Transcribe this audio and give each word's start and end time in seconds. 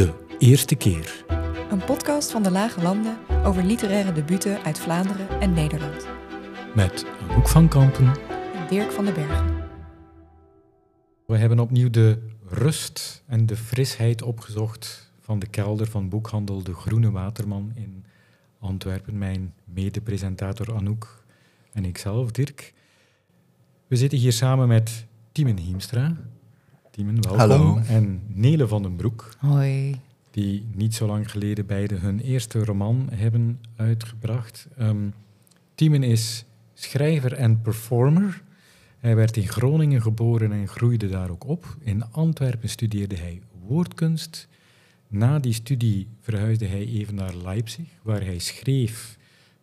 De 0.00 0.36
Eerste 0.38 0.74
Keer. 0.74 1.24
Een 1.70 1.84
podcast 1.84 2.30
van 2.30 2.42
de 2.42 2.50
Lage 2.50 2.82
Landen 2.82 3.18
over 3.44 3.64
literaire 3.64 4.12
debuten 4.12 4.62
uit 4.62 4.78
Vlaanderen 4.78 5.40
en 5.40 5.52
Nederland. 5.52 6.06
Met 6.74 7.04
Anouk 7.20 7.48
van 7.48 7.68
Kampen. 7.68 8.06
En 8.54 8.68
Dirk 8.68 8.92
van 8.92 9.04
den 9.04 9.14
Bergen. 9.14 9.56
We 11.26 11.36
hebben 11.36 11.58
opnieuw 11.58 11.90
de 11.90 12.28
rust 12.46 13.22
en 13.26 13.46
de 13.46 13.56
frisheid 13.56 14.22
opgezocht 14.22 15.12
van 15.20 15.38
de 15.38 15.46
kelder 15.46 15.86
van 15.86 16.08
boekhandel 16.08 16.62
De 16.62 16.74
Groene 16.74 17.10
Waterman 17.10 17.72
in 17.74 18.04
Antwerpen. 18.58 19.18
Mijn 19.18 19.54
mede-presentator 19.64 20.74
Anouk 20.74 21.24
en 21.72 21.84
ikzelf, 21.84 22.30
Dirk. 22.30 22.72
We 23.86 23.96
zitten 23.96 24.18
hier 24.18 24.32
samen 24.32 24.68
met 24.68 25.06
Timen 25.32 25.58
Hiemstra. 25.58 26.16
Timen, 27.00 27.22
welkom. 27.22 27.38
Hallo. 27.38 27.78
En 27.86 28.22
Nele 28.26 28.68
van 28.68 28.82
den 28.82 28.96
Broek, 28.96 29.28
Hoi. 29.38 30.00
die 30.30 30.66
niet 30.74 30.94
zo 30.94 31.06
lang 31.06 31.30
geleden 31.30 31.66
beide 31.66 31.94
hun 31.94 32.20
eerste 32.20 32.64
roman 32.64 33.08
hebben 33.10 33.60
uitgebracht. 33.76 34.68
Ehm 34.78 35.08
Timen 35.74 36.02
is 36.02 36.44
schrijver 36.74 37.32
en 37.32 37.60
performer. 37.60 38.42
Hij 38.98 39.16
werd 39.16 39.36
in 39.36 39.48
Groningen 39.48 40.02
geboren 40.02 40.52
en 40.52 40.68
groeide 40.68 41.08
daar 41.08 41.30
ook 41.30 41.46
op. 41.46 41.76
In 41.80 42.04
Antwerpen 42.10 42.68
studeerde 42.68 43.16
hij 43.16 43.40
woordkunst. 43.66 44.48
Na 45.08 45.38
die 45.38 45.52
studie 45.52 46.08
verhuisde 46.20 46.66
hij 46.66 46.86
even 46.86 47.14
naar 47.14 47.34
Leipzig, 47.34 47.86
waar 48.02 48.24
hij 48.24 48.38
schreef, 48.38 49.18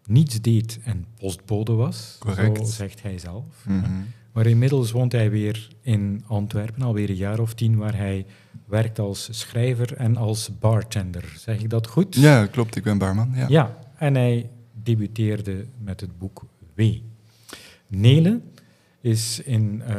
niets 0.05 0.41
deed 0.41 0.79
en 0.83 1.05
postbode 1.19 1.73
was. 1.73 2.15
Correct. 2.19 2.57
Zo 2.57 2.65
zegt 2.65 3.01
hij 3.01 3.17
zelf. 3.17 3.65
Mhm. 3.67 4.01
Maar 4.37 4.45
inmiddels 4.45 4.91
woont 4.91 5.11
hij 5.11 5.29
weer 5.31 5.67
in 5.81 6.23
Antwerpen, 6.27 6.81
alweer 6.81 7.09
een 7.09 7.15
jaar 7.15 7.39
of 7.39 7.53
tien, 7.53 7.75
waar 7.75 7.95
hij 7.95 8.25
werkt 8.65 8.99
als 8.99 9.27
schrijver 9.31 9.93
en 9.93 10.17
als 10.17 10.49
bartender. 10.59 11.33
Zeg 11.37 11.61
ik 11.61 11.69
dat 11.69 11.87
goed? 11.87 12.15
Ja, 12.15 12.45
klopt. 12.45 12.75
Ik 12.75 12.83
ben 12.83 12.97
barman. 12.97 13.31
Ja. 13.35 13.45
Ja, 13.47 13.77
en 13.95 14.15
hij 14.15 14.49
debuteerde 14.83 15.65
met 15.77 16.01
het 16.01 16.17
boek 16.17 16.45
W. 16.75 16.81
Nele 17.87 18.41
is 19.01 19.39
in, 19.39 19.81
eh, 19.81 19.95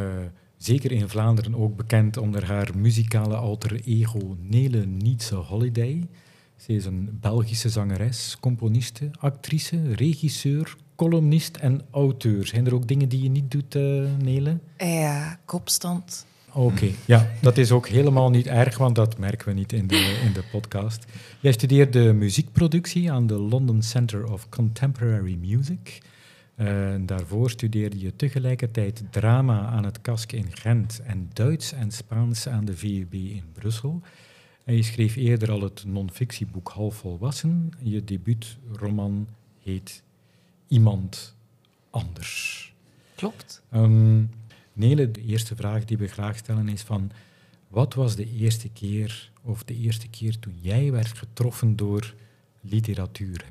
zeker 0.57 0.93
in 0.93 1.09
Vlaanderen 1.09 1.55
ook 1.55 1.77
bekend 1.77 2.17
onder 2.17 2.45
haar 2.45 2.71
muzikale 2.77 3.37
alter 3.37 3.81
ego 3.85 4.37
Nele 4.41 4.87
Nietse 4.87 5.35
Holiday. 5.35 6.09
Ze 6.57 6.73
is 6.73 6.85
een 6.85 7.19
Belgische 7.21 7.69
zangeres, 7.69 8.37
componiste, 8.41 9.11
actrice, 9.19 9.95
regisseur, 9.95 10.77
columnist 10.99 11.57
en 11.57 11.81
auteur. 11.91 12.47
Zijn 12.47 12.67
er 12.67 12.75
ook 12.75 12.89
dingen 12.89 13.09
die 13.09 13.23
je 13.23 13.31
niet 13.31 13.51
doet, 13.51 13.75
eh, 13.75 13.83
Nele? 14.23 14.59
Ja, 14.77 15.39
kopstand. 15.45 16.27
Oké, 16.53 16.91
ja, 17.05 17.31
dat 17.41 17.59
is 17.59 17.73
ook 17.73 17.89
helemaal 17.89 18.31
niet 18.31 18.47
erg, 18.47 18.79
want 18.79 18.95
dat 18.95 19.19
merken 19.19 19.49
we 19.49 19.55
niet 19.55 19.73
in 19.73 19.87
de, 19.87 20.21
in 20.25 20.33
de 20.33 20.43
podcast. 20.51 21.05
Jij 21.41 21.53
studeerde 21.53 22.13
muziekproductie 22.13 23.13
aan 23.13 23.27
de 23.27 23.35
London 23.35 23.83
Center 23.83 24.33
of 24.33 24.49
Contemporary 24.49 25.39
Music. 25.41 25.99
Eh, 26.55 26.93
en 26.93 27.07
daarvoor 27.07 27.51
studeerde 27.51 27.99
je 27.99 28.17
tegelijkertijd 28.17 29.03
drama 29.11 29.67
aan 29.67 29.85
het 29.85 30.01
KASK 30.01 30.33
in 30.33 30.47
Gent 30.51 31.01
en 31.07 31.31
Duits 31.33 31.73
en 31.73 31.91
Spaans 31.91 32.49
aan 32.49 32.65
de 32.65 32.77
VUB 32.77 33.15
in 33.15 33.45
Brussel. 33.53 34.03
En 34.65 34.75
je 34.75 34.83
schreef 34.83 35.17
eerder 35.17 35.51
al 35.51 35.61
het 35.61 35.85
non-fictieboek 35.87 36.69
Halfvolwassen. 36.69 37.71
Je 37.83 38.05
debuutroman 38.05 39.29
heet 39.63 40.03
Iemand 40.69 41.35
Anders. 41.91 42.73
Klopt. 43.15 43.63
Nele, 44.73 45.11
de 45.11 45.23
eerste 45.23 45.57
vraag 45.57 45.85
die 45.85 45.99
we 45.99 46.07
graag 46.07 46.37
stellen 46.37 46.69
is 46.69 46.83
van... 46.83 47.11
Wat 47.69 47.95
was 47.95 48.17
de 48.17 48.31
eerste 48.33 48.69
keer, 48.69 49.31
of 49.43 49.65
de 49.65 49.75
eerste 49.75 50.09
keer 50.09 50.39
toen 50.39 50.59
jij 50.61 50.93
werd 50.93 51.19
getroffen 51.19 51.77
door 51.77 52.15
literatuur? 52.61 53.45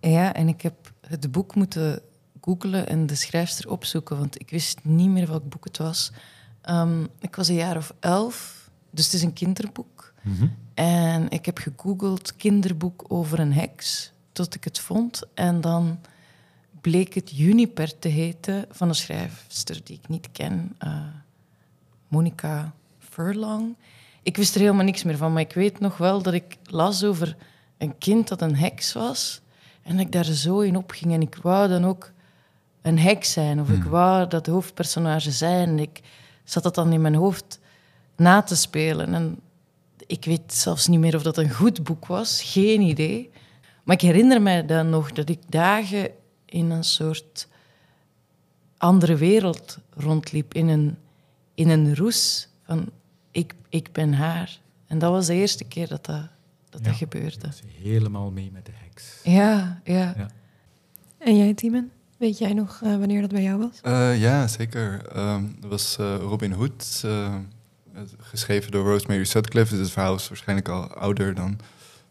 Ja, 0.00 0.34
en 0.34 0.48
ik 0.48 0.62
heb 0.62 0.92
het 1.00 1.32
boek 1.32 1.54
moeten 1.54 2.02
googlen 2.40 2.88
en 2.88 3.06
de 3.06 3.14
schrijfster 3.14 3.70
opzoeken, 3.70 4.18
want 4.18 4.40
ik 4.40 4.50
wist 4.50 4.78
niet 4.82 5.08
meer 5.08 5.26
welk 5.26 5.48
boek 5.48 5.64
het 5.64 5.76
was. 5.76 6.12
Ehm, 6.60 7.04
ik 7.20 7.36
was 7.36 7.48
een 7.48 7.54
jaar 7.54 7.76
of 7.76 7.94
elf, 8.00 8.70
dus 8.90 9.04
het 9.04 9.14
is 9.14 9.22
een 9.22 9.32
kinderboek. 9.32 10.14
Mhm. 10.22 10.46
En 10.74 11.30
ik 11.30 11.46
heb 11.46 11.58
gegoogeld 11.58 12.36
kinderboek 12.36 13.04
over 13.08 13.38
een 13.38 13.52
heks, 13.52 14.12
tot 14.32 14.54
ik 14.54 14.64
het 14.64 14.78
vond. 14.78 15.22
En 15.34 15.60
dan 15.60 15.98
bleek 16.84 17.14
het 17.14 17.30
Juniper 17.30 17.98
te 17.98 18.08
heten 18.08 18.66
van 18.70 18.88
een 18.88 18.94
schrijfster 18.94 19.80
die 19.84 19.98
ik 20.02 20.08
niet 20.08 20.28
ken, 20.32 20.74
eh, 20.78 20.98
Monica 22.08 22.74
Furlong. 22.98 23.76
Ik 24.22 24.36
wist 24.36 24.54
er 24.54 24.60
helemaal 24.60 24.84
niks 24.84 25.02
meer 25.02 25.16
van, 25.16 25.32
maar 25.32 25.42
ik 25.42 25.52
weet 25.52 25.80
nog 25.80 25.96
wel 25.96 26.22
dat 26.22 26.34
ik 26.34 26.56
las 26.64 27.04
over 27.04 27.36
een 27.78 27.98
kind 27.98 28.28
dat 28.28 28.42
een 28.42 28.56
heks 28.56 28.92
was. 28.92 29.40
En 29.82 29.96
dat 29.96 30.06
ik 30.06 30.12
daar 30.12 30.24
zo 30.24 30.60
in 30.60 30.76
opging. 30.76 31.12
En 31.12 31.20
ik 31.20 31.38
wou 31.42 31.68
dan 31.68 31.84
ook 31.84 32.12
een 32.82 32.98
heks 32.98 33.32
zijn, 33.32 33.60
of 33.60 33.68
ik 33.68 33.82
wou 33.82 34.28
dat 34.28 34.46
hoofdpersonage 34.46 35.30
zijn. 35.30 35.68
En 35.68 35.78
ik 35.78 36.00
zat 36.44 36.62
dat 36.62 36.74
dan 36.74 36.92
in 36.92 37.00
mijn 37.00 37.14
hoofd 37.14 37.60
na 38.16 38.42
te 38.42 38.56
spelen. 38.56 39.14
En 39.14 39.40
ik 40.06 40.24
weet 40.24 40.54
zelfs 40.54 40.86
niet 40.86 41.00
meer 41.00 41.16
of 41.16 41.22
dat 41.22 41.38
een 41.38 41.50
goed 41.50 41.84
boek 41.84 42.06
was, 42.06 42.42
geen 42.42 42.80
idee. 42.80 43.30
Maar 43.84 43.94
ik 43.94 44.02
herinner 44.02 44.42
mij 44.42 44.66
dan 44.66 44.90
nog 44.90 45.12
dat 45.12 45.28
ik 45.28 45.40
dagen 45.48 46.10
in 46.54 46.70
een 46.70 46.84
soort 46.84 47.48
andere 48.78 49.16
wereld 49.16 49.78
rondliep, 49.96 50.54
in 50.54 50.68
een, 50.68 50.96
in 51.54 51.68
een 51.68 51.96
roes 51.96 52.48
van 52.66 52.88
ik, 53.30 53.54
ik 53.68 53.92
ben 53.92 54.12
haar. 54.12 54.60
En 54.86 54.98
dat 54.98 55.10
was 55.10 55.26
de 55.26 55.34
eerste 55.34 55.64
keer 55.64 55.88
dat 55.88 56.04
dat, 56.06 56.28
dat, 56.70 56.80
Ja. 56.80 56.86
dat 56.88 56.96
gebeurde. 56.96 57.48
Is 57.48 57.62
helemaal 57.82 58.30
mee 58.30 58.50
met 58.52 58.66
de 58.66 58.72
heks. 58.74 59.20
Ja, 59.22 59.80
ja. 59.84 60.14
Ja. 60.16 60.28
En 61.18 61.36
jij, 61.36 61.54
Timen? 61.54 61.90
Weet 62.16 62.38
jij 62.38 62.52
nog 62.52 62.80
eh, 62.82 62.96
wanneer 62.96 63.20
dat 63.20 63.30
bij 63.30 63.42
jou 63.42 63.58
was? 63.58 63.80
Eh, 63.82 64.20
ja, 64.20 64.46
zeker. 64.46 65.06
Ehm, 65.06 65.44
dat 65.60 65.70
was 65.70 65.96
eh, 65.98 66.16
Robin 66.16 66.52
Hood, 66.52 67.00
eh, 67.04 67.34
geschreven 68.18 68.70
door 68.70 68.84
Rosemary 68.90 69.24
Sutcliffe. 69.24 69.72
Dus 69.74 69.82
het 69.82 69.92
verhaal 69.92 70.14
is 70.14 70.28
waarschijnlijk 70.28 70.68
al 70.68 70.88
ouder 70.94 71.34
dan 71.34 71.58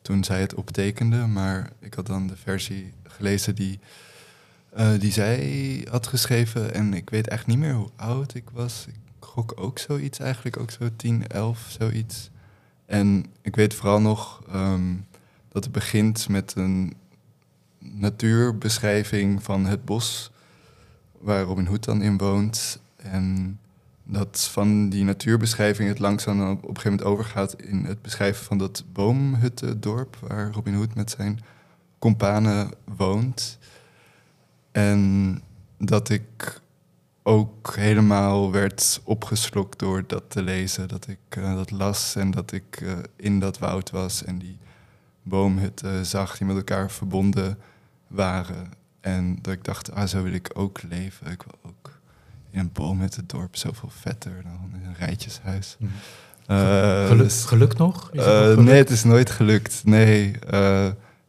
toen 0.02 0.24
zij 0.24 0.40
het 0.42 0.54
optekende. 0.54 1.18
Maar 1.18 1.70
ik 1.80 1.94
had 1.94 2.08
dan 2.08 2.28
de 2.28 2.36
versie 2.38 2.94
gelezen 3.04 3.56
die, 3.56 3.80
eh, 4.76 5.00
die 5.00 5.12
zij 5.12 5.88
had 5.90 6.08
geschreven. 6.08 6.74
En 6.74 6.94
ik 6.94 7.10
weet 7.10 7.28
echt 7.28 7.48
niet 7.48 7.58
meer 7.58 7.74
hoe 7.74 7.90
oud 7.96 8.34
ik 8.34 8.50
was. 8.54 8.86
Ik 8.88 8.96
gok 9.20 9.54
ook 9.56 9.80
zoiets 9.80 10.20
eigenlijk, 10.20 10.58
ook 10.58 10.72
zo 10.72 10.90
10, 10.96 11.28
11, 11.28 11.76
zoiets. 11.80 12.30
En 12.86 13.26
ik 13.42 13.56
weet 13.56 13.74
vooral 13.74 14.02
nog 14.02 14.44
ehm, 14.52 14.94
dat 15.50 15.64
het 15.64 15.74
begint 15.74 16.30
met 16.30 16.54
een 16.56 16.94
natuurbeschrijving 17.80 19.44
van 19.44 19.66
het 19.66 19.86
bos 19.86 20.32
waar 21.20 21.44
Robin 21.44 21.66
Hood 21.66 21.84
dan 21.84 22.02
in 22.02 22.18
woont. 22.18 22.80
En 22.96 23.60
dat 24.04 24.50
van 24.52 24.90
die 24.90 25.04
natuurbeschrijving 25.04 25.90
het 25.90 26.00
langzaam 26.00 26.52
op, 26.52 26.58
een 26.58 26.76
gegeven 26.76 26.92
moment 26.92 27.08
overgaat 27.08 27.62
in 27.62 27.86
het 27.86 28.02
beschrijven 28.02 28.46
van 28.46 28.58
dat 28.58 28.84
boomhuttendorp 28.94 30.16
waar 30.16 30.52
Robin 30.52 30.74
Hood 30.74 30.96
met 30.96 31.12
zijn 31.12 31.40
companen 32.00 32.72
woont. 32.98 33.58
En 34.74 35.42
dat 35.78 36.10
ik 36.10 36.62
ook 37.24 37.76
helemaal 37.76 38.52
werd 38.52 39.02
opgeslokt 39.04 39.80
door 39.80 40.04
dat 40.08 40.24
te 40.28 40.42
lezen. 40.42 40.88
Dat 40.88 41.08
ik 41.08 41.18
eh, 41.30 41.56
dat 41.56 41.72
las 41.72 42.16
en 42.16 42.32
dat 42.32 42.52
ik 42.52 42.82
eh, 42.82 42.92
in 43.16 43.40
dat 43.40 43.58
woud 43.58 43.90
was 43.90 44.24
en 44.24 44.38
die 44.38 44.58
boomhutten 45.24 46.06
zag 46.06 46.38
die 46.38 46.48
met 46.48 46.56
elkaar 46.56 46.92
verbonden 46.92 47.58
waren. 48.08 48.72
En 49.00 49.38
dat 49.42 49.54
ik 49.54 49.64
dacht, 49.64 49.92
ah, 49.92 50.08
zo 50.08 50.24
wil 50.24 50.34
ik 50.34 50.50
ook 50.54 50.82
leven. 50.90 51.32
Ik 51.32 51.44
wil 51.44 51.72
ook 51.72 52.00
in 52.50 52.60
een 52.60 52.72
boomhuttendorp 52.74 53.56
zoveel 53.56 53.90
vetter 53.90 54.44
dan 54.44 54.82
in 54.82 54.88
een 54.88 54.96
rijtjeshuis. 54.96 55.76
Mhm. 55.80 55.92
Eh, 56.48 57.08
Geluk, 57.08 57.70
dus- 57.70 57.78
nog? 57.78 58.10
Is 58.12 58.26
het 58.26 58.50
eh, 58.50 58.56
nog 58.56 58.66
nee, 58.66 58.78
het 58.78 58.90
is 58.90 59.04
nooit 59.04 59.30
gelukt. 59.30 59.82
Nee, 59.86 60.40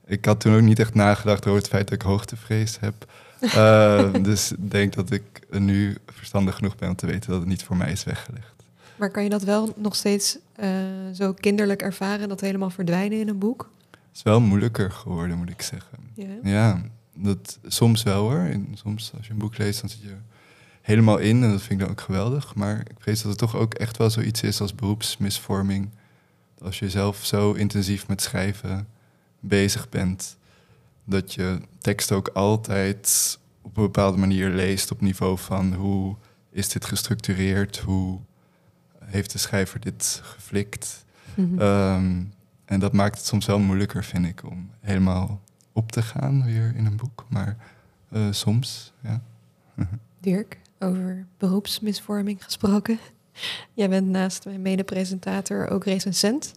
ik 0.06 0.24
had 0.24 0.40
toen 0.40 0.54
ook 0.54 0.60
niet 0.60 0.78
echt 0.78 0.94
nagedacht 0.94 1.46
over 1.46 1.58
het 1.58 1.68
feit 1.68 1.88
dat 1.88 1.94
ik 1.94 2.06
hoogtevrees 2.06 2.80
heb. 2.80 3.06
Eh, 3.44 4.12
dus 4.22 4.52
ik 4.52 4.70
denk 4.70 4.94
dat 4.94 5.10
ik 5.10 5.22
nu 5.50 5.96
verstandig 6.06 6.54
genoeg 6.54 6.76
ben 6.76 6.88
om 6.88 6.96
te 6.96 7.06
weten 7.06 7.30
dat 7.30 7.40
het 7.40 7.48
niet 7.48 7.62
voor 7.62 7.76
mij 7.76 7.92
is 7.92 8.04
weggelegd. 8.04 8.54
Maar 8.96 9.10
kan 9.10 9.22
je 9.22 9.28
dat 9.28 9.42
wel 9.42 9.72
nog 9.76 9.96
steeds 9.96 10.38
eh, 10.56 10.70
zo 11.14 11.32
kinderlijk 11.32 11.82
ervaren, 11.82 12.28
dat 12.28 12.40
helemaal 12.40 12.70
verdwijnen 12.70 13.20
in 13.20 13.28
een 13.28 13.38
boek? 13.38 13.70
Het 13.90 14.16
is 14.16 14.22
wel 14.22 14.40
moeilijker 14.40 14.90
geworden, 14.90 15.38
moet 15.38 15.50
ik 15.50 15.62
zeggen. 15.62 15.98
Ja. 16.14 16.26
Ja, 16.42 16.82
dat, 17.14 17.58
soms 17.66 18.02
wel 18.02 18.20
hoor. 18.20 18.38
En 18.38 18.68
soms 18.74 19.12
als 19.16 19.26
je 19.26 19.32
een 19.32 19.38
boek 19.38 19.58
leest, 19.58 19.80
dan 19.80 19.90
zit 19.90 20.02
je 20.02 20.14
helemaal 20.80 21.18
in. 21.18 21.42
En 21.42 21.50
dat 21.50 21.60
vind 21.60 21.72
ik 21.72 21.78
dan 21.78 21.88
ook 21.88 22.00
geweldig. 22.00 22.54
Maar 22.54 22.80
ik 22.80 22.96
vrees 22.98 23.22
dat 23.22 23.30
het 23.30 23.40
toch 23.40 23.56
ook 23.56 23.74
echt 23.74 23.96
wel 23.96 24.10
zoiets 24.10 24.42
is 24.42 24.60
als 24.60 24.74
beroepsmisvorming. 24.74 25.90
Als 26.58 26.78
je 26.78 26.90
zelf 26.90 27.24
zo 27.24 27.52
intensief 27.52 28.08
met 28.08 28.22
schrijven 28.22 28.88
bezig 29.40 29.88
bent, 29.88 30.36
dat 31.04 31.34
je 31.34 31.60
tekst 31.78 32.12
ook 32.12 32.28
altijd 32.28 33.38
op 33.62 33.76
een 33.76 33.82
bepaalde 33.82 34.18
manier 34.18 34.48
leest 34.48 34.90
op 34.90 35.00
niveau 35.00 35.38
van 35.38 35.74
hoe 35.74 36.16
is 36.50 36.68
dit 36.68 36.84
gestructureerd, 36.84 37.78
hoe 37.78 38.20
heeft 39.04 39.32
de 39.32 39.38
schrijver 39.38 39.80
dit 39.80 40.20
geflikt. 40.22 41.04
Mhm. 41.34 41.60
Ehm, 41.60 42.22
en 42.64 42.80
dat 42.80 42.92
maakt 42.92 43.16
het 43.16 43.26
soms 43.26 43.46
wel 43.46 43.58
moeilijker, 43.58 44.04
vind 44.04 44.26
ik, 44.26 44.44
om 44.44 44.70
helemaal 44.80 45.40
op 45.72 45.92
te 45.92 46.02
gaan 46.02 46.44
weer 46.44 46.74
in 46.76 46.86
een 46.86 46.96
boek. 46.96 47.24
Maar 47.28 47.56
eh, 48.10 48.26
soms, 48.30 48.92
ja. 49.02 49.22
Dirk, 50.20 50.58
over 50.78 51.26
beroepsmisvorming 51.38 52.44
gesproken. 52.44 52.98
Jij 53.72 53.88
bent 53.88 54.08
naast 54.08 54.44
mijn 54.44 54.62
mede-presentator 54.62 55.68
ook 55.68 55.84
recensent. 55.84 56.52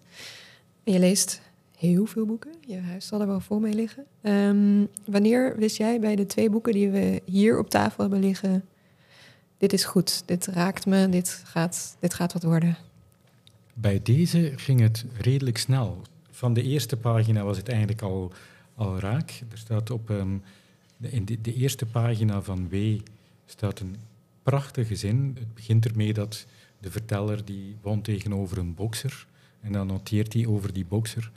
En 0.83 0.93
je 0.93 0.99
leest 0.99 1.41
heel 1.77 2.05
veel 2.05 2.25
boeken. 2.25 2.53
Je 2.67 2.79
huis 2.79 3.07
zal 3.07 3.21
er 3.21 3.27
wel 3.27 3.39
vol 3.39 3.59
mee 3.59 3.73
liggen. 3.73 4.05
Ehm, 4.21 4.85
wanneer 5.05 5.55
wist 5.57 5.77
jij 5.77 5.99
bij 5.99 6.15
de 6.15 6.25
twee 6.25 6.49
boeken 6.49 6.73
die 6.73 6.89
we 6.89 7.21
hier 7.25 7.59
op 7.59 7.69
tafel 7.69 8.01
hebben 8.01 8.19
liggen... 8.19 8.65
dit 9.57 9.73
is 9.73 9.83
goed, 9.83 10.23
dit 10.25 10.45
raakt 10.45 10.85
me, 10.85 11.09
dit 11.09 11.41
gaat, 11.45 11.97
dit 11.99 12.13
gaat 12.13 12.33
wat 12.33 12.43
worden? 12.43 12.77
Bij 13.73 13.99
deze 14.03 14.53
ging 14.55 14.79
het 14.79 15.05
redelijk 15.17 15.57
snel. 15.57 16.01
Van 16.29 16.53
de 16.53 16.63
eerste 16.63 16.97
pagina 16.97 17.43
was 17.43 17.57
het 17.57 17.69
eigenlijk 17.69 18.01
al, 18.01 18.31
al 18.75 18.99
raak. 18.99 19.43
Er 19.51 19.57
staat 19.57 19.89
op 19.89 20.09
ehm, 20.09 20.37
de, 20.97 21.23
de, 21.23 21.41
de 21.41 21.53
eerste 21.53 21.85
pagina 21.85 22.41
van 22.41 22.69
W 22.69 22.99
staat 23.45 23.79
een 23.79 23.95
prachtige 24.43 24.95
zin. 24.95 25.35
Het 25.39 25.53
begint 25.53 25.85
ermee 25.85 26.13
dat 26.13 26.45
de 26.79 26.91
verteller 26.91 27.45
die 27.45 27.75
woont 27.81 28.03
tegenover 28.03 28.57
een 28.57 28.73
bokser. 28.73 29.27
En 29.61 29.71
dan 29.71 29.87
noteert 29.87 30.33
hij 30.33 30.45
over 30.45 30.73
die 30.73 30.85
bokser. 30.85 31.31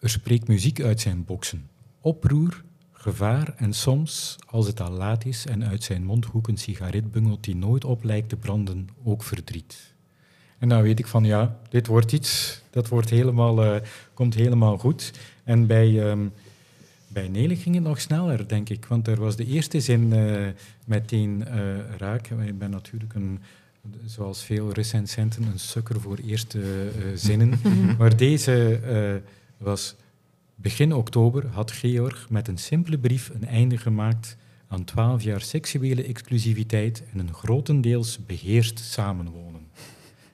Er 0.00 0.10
spreekt 0.10 0.48
muziek 0.48 0.82
uit 0.82 1.00
zijn 1.00 1.24
boksen. 1.24 1.68
Oproer, 2.00 2.62
gevaar 2.92 3.54
en 3.56 3.72
soms, 3.72 4.36
als 4.46 4.66
het 4.66 4.80
al 4.80 4.90
laat 4.90 5.24
is 5.24 5.46
en 5.46 5.64
uit 5.64 5.82
zijn 5.82 6.04
mondhoek 6.04 6.48
een 6.48 6.56
sigaret 6.56 7.10
bungelt 7.12 7.44
die 7.44 7.56
nooit 7.56 7.84
op 7.84 8.04
lijkt 8.04 8.28
te 8.28 8.36
branden, 8.36 8.88
ook 9.04 9.22
verdriet. 9.22 9.94
En 10.58 10.68
dan 10.68 10.82
weet 10.82 10.98
ik 10.98 11.06
van 11.06 11.24
ja, 11.24 11.58
dit 11.68 11.86
wordt 11.86 12.12
iets, 12.12 12.60
dat 12.70 12.88
wordt 12.88 13.10
helemaal, 13.10 13.64
eh, 13.64 13.80
komt 14.14 14.34
helemaal 14.34 14.78
goed. 14.78 15.12
En 15.44 15.66
bij, 15.66 16.08
ehm, 16.08 16.26
bij 17.08 17.28
Nele 17.28 17.56
ging 17.56 17.74
het 17.74 17.84
nog 17.84 18.00
sneller, 18.00 18.48
denk 18.48 18.68
ik. 18.68 18.86
Want 18.86 19.08
er 19.08 19.20
was 19.20 19.36
de 19.36 19.46
eerste 19.46 19.80
zin 19.80 20.12
eh, 20.12 20.46
meteen 20.84 21.46
eh, 21.46 21.56
raak. 21.98 22.26
Ik 22.26 22.58
ben 22.58 22.70
natuurlijk 22.70 23.14
een, 23.14 23.40
zoals 24.04 24.42
veel 24.42 24.72
recensenten, 24.72 25.42
een 25.42 25.58
sukker 25.58 26.00
voor 26.00 26.16
eerste 26.16 26.90
zinnen. 27.14 27.60
maar 27.98 28.16
deze 28.16 28.80
was 29.60 29.94
begin 30.54 30.92
oktober 30.92 31.46
had 31.46 31.70
Georg 31.70 32.30
met 32.30 32.48
een 32.48 32.58
simpele 32.58 32.98
brief 32.98 33.30
een 33.34 33.46
einde 33.46 33.78
gemaakt 33.78 34.36
aan 34.68 34.84
twaalf 34.84 35.22
jaar 35.22 35.40
seksuele 35.40 36.04
exclusiviteit 36.04 37.02
en 37.12 37.18
een 37.18 37.34
grotendeels 37.34 38.26
beheerst 38.26 38.78
samenwonen. 38.78 39.68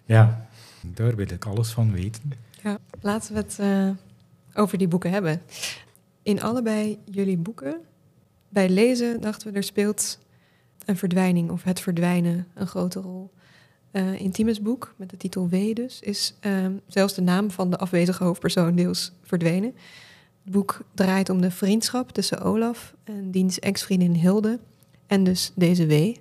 Ja, 0.05 0.49
daar 0.81 1.17
wil 1.17 1.31
ik 1.31 1.45
alles 1.45 1.71
van 1.71 1.93
weten. 1.93 2.33
Ja, 2.63 2.79
laten 3.01 3.35
we 3.35 3.39
het 3.41 3.59
eh, 3.59 3.91
over 4.55 4.79
die 4.79 4.89
boeken 4.89 5.11
hebben. 5.11 5.43
In 6.23 6.43
allebei 6.43 6.99
jullie 7.11 7.37
boeken, 7.37 7.81
bij 8.49 8.69
lezen 8.69 9.21
dachten 9.21 9.51
we, 9.51 9.57
er 9.57 9.63
speelt 9.63 10.19
een 10.85 10.97
verdwijning 10.97 11.51
of 11.51 11.63
het 11.63 11.81
verdwijnen 11.81 12.47
een 12.55 12.67
grote 12.67 13.01
rol. 13.01 13.31
Eh 13.91 14.31
Timus 14.31 14.63
boek, 14.63 14.95
met 14.97 15.11
de 15.11 15.17
titel 15.17 15.49
W 15.49 15.75
dus, 15.75 16.01
is 16.01 16.35
ehm, 16.41 16.73
zelfs 16.87 17.15
de 17.15 17.23
naam 17.23 17.51
van 17.51 17.71
de 17.71 17.79
afwezige 17.79 18.25
hoofdpersoon 18.25 18.75
deels 18.75 19.13
verdwenen. 19.23 19.75
Het 20.45 20.53
boek 20.53 20.81
draait 20.95 21.31
om 21.31 21.41
de 21.41 21.51
vriendschap 21.51 22.13
tussen 22.13 22.41
Olaf 22.41 22.95
en 23.05 23.31
diens 23.31 23.59
ex-vriendin 23.59 24.15
Hilde 24.15 24.59
en 25.07 25.25
dus 25.25 25.53
deze 25.55 25.87
W. 25.87 26.15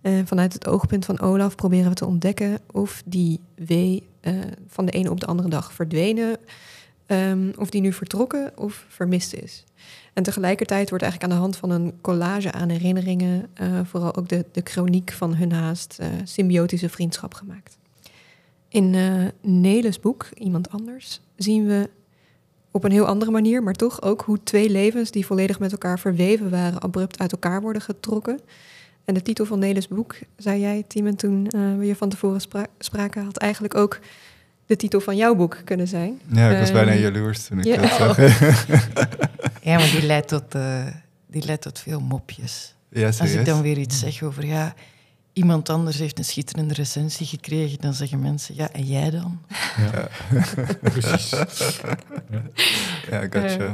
En 0.00 0.26
vanuit 0.26 0.52
het 0.52 0.66
oogpunt 0.66 1.04
van 1.04 1.20
Olaf 1.20 1.54
proberen 1.54 1.88
we 1.88 1.94
te 1.94 2.06
ontdekken 2.06 2.58
of 2.72 3.02
die 3.04 3.40
W 3.54 3.72
eh, 4.20 4.32
van 4.66 4.84
de 4.84 4.92
ene 4.92 5.10
op 5.10 5.20
de 5.20 5.26
andere 5.26 5.48
dag 5.48 5.72
verdwenen, 5.72 6.38
ehm, 7.06 7.50
of 7.58 7.70
die 7.70 7.80
nu 7.80 7.92
vertrokken 7.92 8.52
of 8.56 8.84
vermist 8.88 9.34
is. 9.34 9.64
En 10.12 10.22
tegelijkertijd 10.22 10.88
wordt 10.88 11.04
eigenlijk 11.04 11.32
aan 11.32 11.38
de 11.38 11.44
hand 11.44 11.56
van 11.56 11.70
een 11.70 12.00
collage 12.00 12.52
aan 12.52 12.68
herinneringen, 12.68 13.48
eh, 13.54 13.80
vooral 13.84 14.16
ook 14.16 14.28
de, 14.28 14.44
de 14.52 14.60
chroniek 14.64 15.12
van 15.12 15.34
hun 15.34 15.52
haast 15.52 15.96
eh, 16.00 16.08
symbiotische 16.24 16.88
vriendschap 16.88 17.34
gemaakt. 17.34 17.78
In 18.68 18.96
Neles 19.40 20.00
boek, 20.00 20.28
Iemand 20.34 20.70
Anders, 20.70 21.20
zien 21.36 21.66
we 21.66 21.90
op 22.70 22.84
een 22.84 22.92
heel 22.92 23.06
andere 23.06 23.30
manier, 23.30 23.62
maar 23.62 23.74
toch 23.74 24.02
ook 24.02 24.22
hoe 24.22 24.42
twee 24.42 24.70
levens 24.70 25.10
die 25.10 25.26
volledig 25.26 25.58
met 25.58 25.72
elkaar 25.72 25.98
verweven 25.98 26.50
waren, 26.50 26.80
abrupt 26.80 27.18
uit 27.18 27.32
elkaar 27.32 27.60
worden 27.60 27.82
getrokken. 27.82 28.40
En 29.04 29.14
de 29.14 29.22
titel 29.22 29.44
van 29.44 29.58
Neles 29.58 29.88
boek, 29.88 30.14
zei 30.36 30.60
jij, 30.60 30.84
Timon, 30.86 31.14
toen 31.14 31.48
we 31.78 31.86
je 31.86 31.96
van 31.96 32.08
tevoren 32.08 32.40
spra- 32.40 32.66
spraken, 32.78 33.24
had 33.24 33.36
eigenlijk 33.36 33.74
ook 33.74 33.98
de 34.66 34.76
titel 34.76 35.00
van 35.00 35.16
jouw 35.16 35.34
boek 35.34 35.58
kunnen 35.64 35.88
zijn. 35.88 36.20
Ja, 36.32 36.50
ik 36.50 36.58
was 36.58 36.72
bijna 36.72 36.90
Ehm, 36.90 37.00
jaloers 37.00 37.44
toen 37.46 37.58
ik 37.58 37.64
ja. 37.64 37.76
dat 37.76 37.90
zag. 37.90 38.16
Ja, 39.62 39.76
maar 39.78 39.90
die 39.90 40.02
leidt 40.06 40.28
tot, 40.28 40.54
eh, 40.54 40.86
die 41.26 41.44
leidt 41.44 41.62
tot 41.62 41.78
veel 41.78 42.00
mopjes. 42.00 42.74
ja, 42.88 43.06
Als 43.06 43.20
ik 43.20 43.44
dan 43.44 43.62
weer 43.62 43.78
iets 43.78 43.98
zeg 43.98 44.22
over, 44.22 44.46
ja, 44.46 44.74
iemand 45.32 45.68
anders 45.68 45.98
heeft 45.98 46.18
een 46.18 46.24
schitterende 46.24 46.74
recensie 46.74 47.26
gekregen, 47.26 47.78
dan 47.80 47.94
zeggen 47.94 48.20
mensen, 48.20 48.54
ja, 48.54 48.70
en 48.72 48.82
jij 48.84 49.10
dan? 49.10 49.40
Ja. 49.76 50.08
Precies. 50.92 51.30
Ja, 53.10 53.20
gotcha. 53.20 53.58
Eh, 53.58 53.72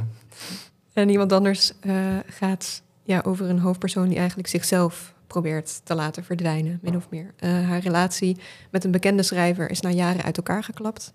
En 0.92 1.08
iemand 1.08 1.32
anders 1.32 1.72
eh, 1.80 1.94
gaat 2.28 2.82
ja, 3.04 3.20
over 3.24 3.48
een 3.48 3.58
hoofdpersoon 3.58 4.08
die 4.08 4.18
eigenlijk 4.18 4.48
zichzelf 4.48 5.12
probeert 5.32 5.80
te 5.84 5.94
laten 5.94 6.24
verdwijnen, 6.24 6.78
min 6.82 6.96
of 6.96 7.10
meer. 7.10 7.34
Eh, 7.36 7.50
haar 7.50 7.80
relatie 7.80 8.36
met 8.70 8.84
een 8.84 8.90
bekende 8.90 9.22
schrijver 9.22 9.70
is 9.70 9.80
na 9.80 9.90
jaren 9.90 10.22
uit 10.22 10.36
elkaar 10.36 10.64
geklapt. 10.64 11.12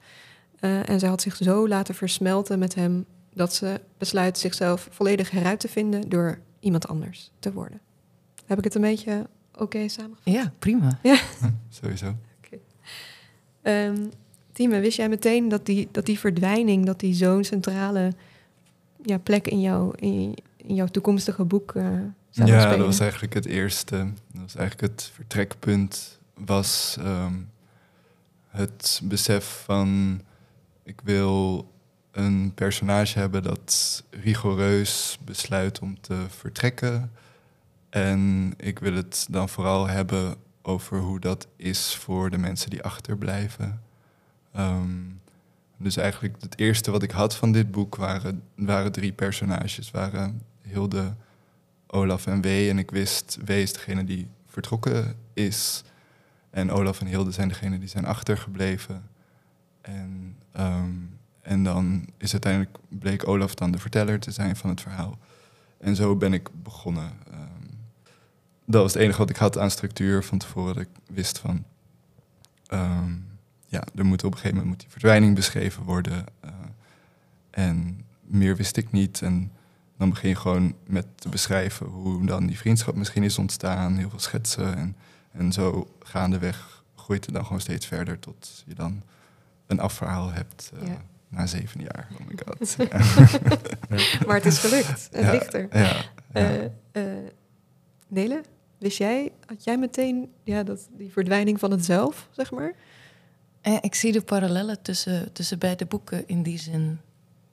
Eh, 0.60 0.90
en 0.90 1.00
zij 1.00 1.10
had 1.10 1.22
zich 1.22 1.36
zo 1.36 1.68
laten 1.68 1.96
versmelten 1.96 2.60
met 2.60 2.76
hem 2.76 3.06
dat 3.34 3.54
ze 3.54 3.82
besluit 3.98 4.38
zichzelf 4.38 4.88
volledig 4.92 5.30
heruit 5.30 5.60
te 5.60 5.68
vinden 5.68 6.10
door 6.10 6.40
iemand 6.60 6.88
anders 6.88 7.32
te 7.40 7.54
worden. 7.54 7.80
Heb 8.46 8.58
ik 8.58 8.64
het 8.64 8.76
een 8.76 8.82
beetje 8.82 9.28
oké 9.56 9.88
samengevat? 9.88 10.34
Ja, 10.34 10.54
prima. 10.60 11.00
Sowieso. 11.70 12.16
Ehm 13.62 14.08
Tieme, 14.52 14.80
wist 14.80 14.98
jij 14.98 15.10
meteen 15.10 15.50
dat 15.50 15.66
die, 15.66 15.88
dat 15.92 16.06
die 16.06 16.20
verdwijning, 16.20 16.86
dat 16.86 17.00
die 17.00 17.14
zo'n 17.14 17.44
centrale 17.44 18.14
ja, 19.02 19.18
plek 19.18 19.48
in, 19.48 19.62
jou, 19.62 19.94
in, 19.96 20.36
in 20.58 20.76
jouw 20.76 20.88
toekomstige 20.88 21.44
boek 21.44 21.76
eh 21.76 21.86
zou 22.38 22.50
Ja, 22.50 22.60
spelen? 22.60 22.78
dat 22.78 22.88
was 22.88 23.00
eigenlijk 23.00 23.34
het 23.34 23.46
eerste. 23.46 23.98
Dat 24.32 24.42
was 24.42 24.56
eigenlijk 24.56 24.94
het 24.94 25.12
vertrekpunt. 25.14 26.20
Was 26.34 26.98
ehm, 27.00 27.34
het 28.48 29.02
besef 29.04 29.62
van 29.66 30.22
ik 30.84 31.02
wil 31.04 31.72
een 32.12 32.52
personage 32.56 33.20
hebben 33.20 33.44
dat 33.44 34.04
rigoureus 34.10 35.18
besluit 35.26 35.80
om 35.80 36.02
te 36.02 36.26
vertrekken. 36.30 37.12
En 37.90 38.54
ik 38.58 38.80
wil 38.80 38.94
het 38.94 39.28
dan 39.30 39.50
vooral 39.50 39.88
hebben 39.88 40.36
over 40.62 41.00
hoe 41.00 41.20
dat 41.20 41.48
is 41.56 41.96
voor 41.96 42.30
de 42.30 42.38
mensen 42.38 42.70
die 42.70 42.84
achterblijven. 42.84 43.82
Ehm, 44.54 44.90
dus 45.78 45.98
eigenlijk 45.98 46.36
het 46.40 46.60
eerste 46.60 46.92
wat 46.92 47.04
ik 47.04 47.12
had 47.12 47.36
van 47.36 47.52
dit 47.52 47.72
boek 47.72 47.96
waren, 47.96 48.44
waren 48.56 48.92
drie 48.92 49.12
personages. 49.12 49.92
Waren 49.92 50.42
Hilde, 50.62 51.16
Olaf 51.88 52.28
en 52.28 52.42
W. 52.42 52.46
En 52.46 52.78
ik 52.78 52.92
wist, 52.92 53.38
W 53.46 53.50
is 53.50 53.74
degene 53.74 54.04
die 54.04 54.28
vertrokken 54.48 55.16
is. 55.34 55.84
En 56.50 56.72
Olaf 56.72 57.00
en 57.00 57.08
Hilde 57.08 57.32
zijn 57.32 57.48
degene 57.48 57.80
die 57.80 57.88
zijn 57.90 58.06
achtergebleven. 58.06 59.10
En, 59.82 60.38
ehm, 60.52 60.92
en 61.42 61.64
dan 61.64 62.08
is 62.18 62.32
uiteindelijk 62.32 62.78
bleek 62.90 63.28
Olaf 63.28 63.56
dan 63.56 63.72
de 63.72 63.78
verteller 63.80 64.20
te 64.20 64.32
zijn 64.32 64.56
van 64.56 64.70
het 64.70 64.82
verhaal. 64.82 65.18
En 65.78 65.96
zo 65.96 66.16
ben 66.16 66.34
ik 66.34 66.50
begonnen. 66.64 67.12
Ehm, 67.32 67.68
dat 68.66 68.82
was 68.82 68.94
het 68.94 69.02
enige 69.02 69.18
wat 69.18 69.30
ik 69.30 69.36
had 69.36 69.58
aan 69.58 69.72
structuur 69.72 70.24
van 70.24 70.38
tevoren. 70.38 70.74
Dat 70.74 70.84
ik 70.84 70.90
wist 71.16 71.40
van... 71.40 71.64
ehm, 72.68 73.12
ja, 73.68 73.84
er 73.96 74.06
moet 74.06 74.24
op 74.24 74.32
een 74.32 74.38
gegeven 74.38 74.58
moment 74.58 74.68
moet 74.68 74.80
die 74.80 74.92
verdwijning 74.92 75.36
beschreven 75.36 75.84
worden. 75.84 76.26
eh, 76.40 76.50
en 77.52 78.06
meer 78.22 78.56
wist 78.56 78.78
ik 78.78 78.92
niet. 78.92 79.22
En 79.22 79.52
dan 79.98 80.10
begin 80.10 80.30
je 80.30 80.36
gewoon 80.36 80.76
met 80.86 81.06
te 81.16 81.30
beschrijven 81.30 81.86
hoe 81.86 82.26
dan 82.26 82.48
die 82.48 82.58
vriendschap 82.58 82.96
misschien 82.96 83.24
is 83.24 83.38
ontstaan. 83.38 83.98
Heel 83.98 84.10
veel 84.10 84.20
schetsen. 84.20 84.76
En, 84.78 84.96
en 85.32 85.52
zo 85.52 85.88
gaandeweg 86.00 86.84
groeit 86.96 87.26
het 87.26 87.34
dan 87.34 87.44
gewoon 87.44 87.62
steeds 87.62 87.86
verder 87.86 88.20
tot 88.20 88.64
je 88.66 88.74
dan 88.74 89.04
een 89.68 89.80
afverhaal 89.80 90.32
hebt 90.32 90.72
eh, 90.82 90.88
Ja. 90.88 91.02
na 91.30 91.46
zeven 91.46 91.82
jaar. 91.82 92.08
Oh 92.20 92.28
my 92.28 92.36
god. 92.46 92.78
Maar 94.28 94.36
het 94.36 94.46
is 94.46 94.60
gelukt. 94.60 95.10
Er. 95.12 95.68
ja, 95.72 95.80
ja. 95.80 96.06
Eh, 96.32 96.66
eh, 96.92 97.32
Nele, 98.08 98.42
wist 98.78 98.98
jij, 98.98 99.32
had 99.46 99.64
jij 99.64 99.78
meteen 99.78 100.32
ja, 100.44 100.64
dat, 100.64 100.88
die 100.92 101.12
verdwijning 101.12 101.60
van 101.60 101.72
het 101.72 101.86
zelf, 101.86 102.28
zeg 102.32 102.52
maar? 102.52 102.74
Ik 103.82 103.96
zie 103.96 104.12
de 104.12 104.22
parallellen 104.22 104.82
tussen, 104.82 105.34
tussen 105.34 105.60
beide 105.60 105.86
boeken 105.86 106.28
in 106.28 106.44
die 106.44 106.58
zin 106.60 107.00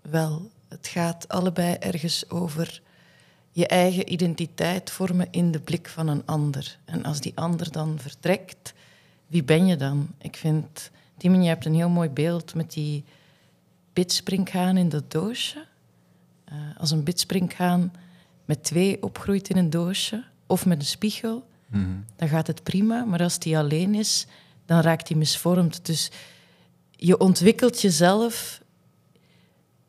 wel. 0.02 0.50
Het 0.74 0.86
gaat 0.88 1.28
allebei 1.28 1.74
ergens 1.74 2.30
over 2.30 2.80
je 3.50 3.66
eigen 3.66 4.12
identiteit 4.12 4.90
vormen 4.90 5.28
in 5.30 5.52
de 5.52 5.60
blik 5.60 5.88
van 5.88 6.08
een 6.08 6.22
ander. 6.24 6.78
En 6.84 7.04
als 7.04 7.20
die 7.20 7.32
ander 7.34 7.72
dan 7.72 7.98
vertrekt, 7.98 8.74
wie 9.26 9.42
ben 9.44 9.66
je 9.66 9.76
dan? 9.76 10.08
Ik 10.18 10.36
vind, 10.36 10.90
Timon, 11.16 11.42
je 11.42 11.48
hebt 11.48 11.64
een 11.64 11.74
heel 11.74 11.88
mooi 11.88 12.08
beeld 12.08 12.54
met 12.54 12.72
die 12.72 13.04
bitsprinkhaan 13.92 14.76
in 14.76 14.88
dat 14.88 15.10
doosje. 15.10 15.64
Eh, 16.44 16.54
als 16.78 16.90
een 16.90 17.04
bitsprinkhaan 17.04 17.92
met 18.44 18.64
twee 18.64 19.02
opgroeit 19.02 19.48
in 19.48 19.56
een 19.56 19.70
doosje 19.70 20.24
of 20.46 20.66
met 20.66 20.78
een 20.78 20.84
spiegel, 20.86 21.46
Mhm. 21.66 21.90
dan 22.16 22.28
gaat 22.28 22.46
het 22.46 22.62
prima. 22.62 23.04
Maar 23.04 23.22
als 23.22 23.38
die 23.38 23.58
alleen 23.58 23.94
is, 23.94 24.26
dan 24.66 24.80
raakt 24.80 25.06
die 25.06 25.16
misvormd. 25.16 25.86
Dus 25.86 26.10
je 26.90 27.18
ontwikkelt 27.18 27.80
jezelf 27.80 28.62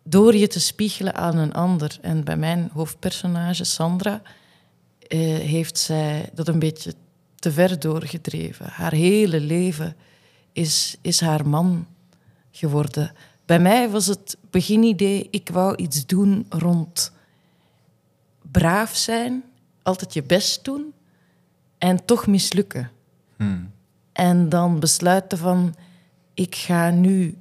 door 0.08 0.36
je 0.36 0.48
te 0.48 0.60
spiegelen 0.60 1.16
aan 1.16 1.38
een 1.38 1.54
ander. 1.54 1.98
En 2.02 2.24
bij 2.24 2.38
mijn 2.38 2.70
hoofdpersonage, 2.74 3.64
Sandra, 3.64 4.22
eh, 5.08 5.20
heeft 5.38 5.78
zij 5.78 6.30
dat 6.34 6.48
een 6.48 6.60
beetje 6.60 6.94
te 7.36 7.52
ver 7.52 7.80
doorgedreven. 7.80 8.66
Haar 8.70 8.94
hele 8.94 9.40
leven 9.40 9.96
is, 10.52 10.98
is 11.02 11.20
haar 11.20 11.48
man 11.48 11.88
geworden. 12.52 13.12
Bij 13.46 13.60
mij 13.60 13.90
was 13.90 14.06
het 14.06 14.38
beginidee, 14.50 15.28
ik 15.32 15.50
wou 15.50 15.76
iets 15.76 16.06
doen 16.06 16.46
rond 16.50 17.12
braaf 18.52 18.96
zijn, 18.96 19.44
altijd 19.84 20.14
je 20.14 20.24
best 20.24 20.64
doen 20.64 20.94
en 21.78 22.06
toch 22.06 22.28
mislukken. 22.28 22.92
Mhm. 23.38 23.64
En 24.12 24.50
dan 24.50 24.80
besluiten 24.80 25.38
van, 25.38 25.76
ik 26.34 26.56
ga 26.56 26.90
nu 26.90 27.38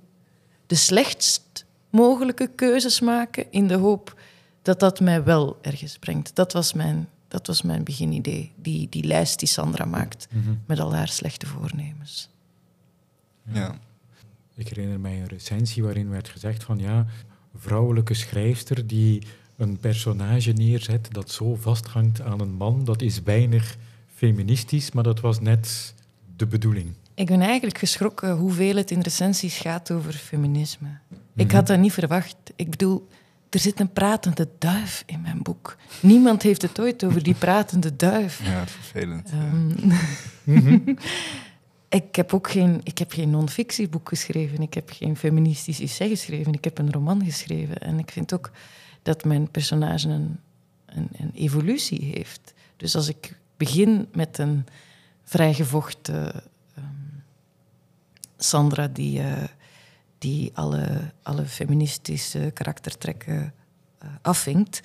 de 0.66 0.74
slechtst 0.74 1.63
mogelijke 1.94 2.50
keuzes 2.54 3.00
maken 3.00 3.46
in 3.52 3.66
de 3.66 3.74
hoop 3.74 4.20
dat 4.62 4.80
dat 4.80 5.00
mij 5.00 5.24
wel 5.24 5.58
ergens 5.62 5.98
brengt. 5.98 6.34
Dat 6.34 6.52
was 6.52 6.72
mijn, 6.72 7.08
dat 7.28 7.46
was 7.46 7.62
mijn 7.62 7.84
beginidee, 7.84 8.52
die, 8.56 8.88
die 8.88 9.04
lijst 9.04 9.38
die 9.38 9.48
Sandra 9.48 9.84
maakt 9.84 10.26
Mhm. 10.30 10.54
met 10.66 10.80
al 10.80 10.94
haar 10.94 11.08
slechte 11.08 11.46
voornemens. 11.46 12.28
Ja. 13.52 13.78
Ik 14.56 14.68
herinner 14.68 15.00
mij 15.00 15.20
een 15.20 15.26
recensie 15.28 15.82
waarin 15.82 16.08
werd 16.08 16.28
gezegd 16.28 16.64
van 16.64 16.78
ja, 16.78 17.06
vrouwelijke 17.56 18.14
schrijfster 18.14 18.86
die 18.86 19.22
een 19.56 19.78
personage 19.78 20.52
neerzet 20.52 21.08
dat 21.12 21.30
zo 21.30 21.54
vasthangt 21.54 22.20
aan 22.20 22.40
een 22.40 22.52
man, 22.52 22.84
dat 22.84 23.02
is 23.02 23.22
weinig 23.22 23.76
feministisch, 24.14 24.92
maar 24.92 25.04
dat 25.04 25.20
was 25.20 25.40
net 25.40 25.94
de 26.36 26.46
bedoeling. 26.46 26.94
Ik 27.14 27.26
ben 27.26 27.40
eigenlijk 27.40 27.78
geschrokken 27.78 28.36
hoeveel 28.36 28.76
het 28.76 28.90
in 28.90 29.00
recensies 29.00 29.56
gaat 29.58 29.90
over 29.90 30.12
feminisme. 30.12 30.88
Ik 31.36 31.46
Mhm. 31.46 31.54
had 31.54 31.66
dat 31.66 31.78
niet 31.78 31.92
verwacht. 31.92 32.36
Ik 32.56 32.70
bedoel, 32.70 33.08
er 33.50 33.58
zit 33.58 33.80
een 33.80 33.92
pratende 33.92 34.48
duif 34.58 35.02
in 35.06 35.20
mijn 35.20 35.42
boek. 35.42 35.76
Niemand 36.00 36.42
heeft 36.42 36.62
het 36.62 36.80
ooit 36.80 37.04
over 37.04 37.22
die 37.22 37.34
pratende 37.34 37.96
duif. 37.96 38.40
ja, 38.44 38.66
vervelend. 38.66 39.30
Ehm, 39.30 39.66
Mhm. 40.44 40.78
ik 41.88 42.16
heb 42.16 42.34
ook 42.34 42.50
geen, 42.50 42.80
ik 42.82 42.98
heb 42.98 43.12
geen 43.12 43.30
non-fictieboek 43.30 44.08
geschreven. 44.08 44.62
Ik 44.62 44.74
heb 44.74 44.90
geen 44.92 45.16
feministisch 45.16 45.80
essay 45.80 46.08
geschreven. 46.08 46.52
Ik 46.52 46.64
heb 46.64 46.78
een 46.78 46.92
roman 46.92 47.24
geschreven. 47.24 47.78
En 47.78 47.98
ik 47.98 48.10
vind 48.10 48.34
ook 48.34 48.50
dat 49.02 49.24
mijn 49.24 49.50
personage 49.50 50.08
een, 50.08 50.38
een, 50.86 51.08
een 51.12 51.30
evolutie 51.34 52.04
heeft. 52.14 52.54
Dus 52.76 52.96
als 52.96 53.08
ik 53.08 53.36
begin 53.56 54.08
met 54.12 54.38
een 54.38 54.66
vrijgevochten 55.24 56.42
Sandra 58.48 58.88
die, 58.88 59.20
eh, 59.20 59.42
die 60.18 60.50
alle, 60.54 61.12
alle 61.22 61.44
feministische 61.46 62.50
karaktertrekken 62.54 63.54
eh 63.98 64.08
afvinkt, 64.22 64.80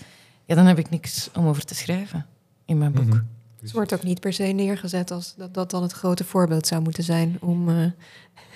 ja, 0.45 0.55
dan 0.55 0.65
heb 0.65 0.77
ik 0.79 0.89
niks 0.89 1.29
om 1.33 1.47
over 1.47 1.65
te 1.65 1.75
schrijven 1.75 2.25
in 2.65 2.77
mijn 2.77 2.91
boek. 2.91 3.05
Mhm. 3.05 3.21
Het 3.61 3.71
wordt 3.71 3.93
ook 3.93 4.03
niet 4.03 4.19
per 4.19 4.33
se 4.33 4.43
neergezet 4.43 5.11
als 5.11 5.33
dat 5.37 5.53
dat 5.53 5.71
dan 5.71 5.81
het 5.81 5.91
grote 5.91 6.23
voorbeeld 6.23 6.67
zou 6.67 6.81
moeten 6.81 7.03
zijn 7.03 7.37
om, 7.41 7.69
eh, 7.69 7.85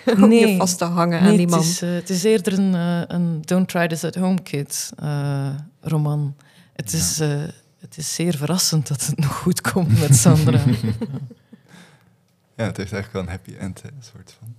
om 0.24 0.28
Nee. 0.30 0.48
je 0.48 0.58
vast 0.58 0.78
te 0.78 0.86
hangen 0.86 1.20
aan 1.20 1.26
Nee, 1.28 1.38
die 1.38 1.48
man. 1.48 1.60
Het 1.60 1.68
is, 1.68 1.80
het 1.82 2.10
is 2.10 2.24
eerder 2.24 2.54
een, 2.60 2.74
een 3.16 3.42
Don't 3.42 3.68
Try 3.70 3.88
This 3.88 4.04
at 4.04 4.16
Home 4.16 4.42
Kids 4.42 4.92
eh, 4.96 5.56
roman. 5.82 6.36
Het, 6.74 6.92
Ja. 6.92 6.98
is, 6.98 7.20
eh, 7.20 7.42
het 7.80 7.98
is 7.98 8.14
zeer 8.14 8.36
verrassend 8.38 8.88
dat 8.88 9.06
het 9.06 9.18
nog 9.26 9.36
goed 9.36 9.62
komt 9.62 10.00
met 10.00 10.16
Sandra. 10.16 10.64
Ja, 12.56 12.64
het 12.66 12.78
heeft 12.78 12.94
eigenlijk 12.94 13.12
wel 13.14 13.22
een 13.22 13.30
happy 13.42 13.54
end, 13.60 13.82
hè, 13.82 13.88
een 13.90 14.04
soort 14.14 14.36
van. 14.40 14.56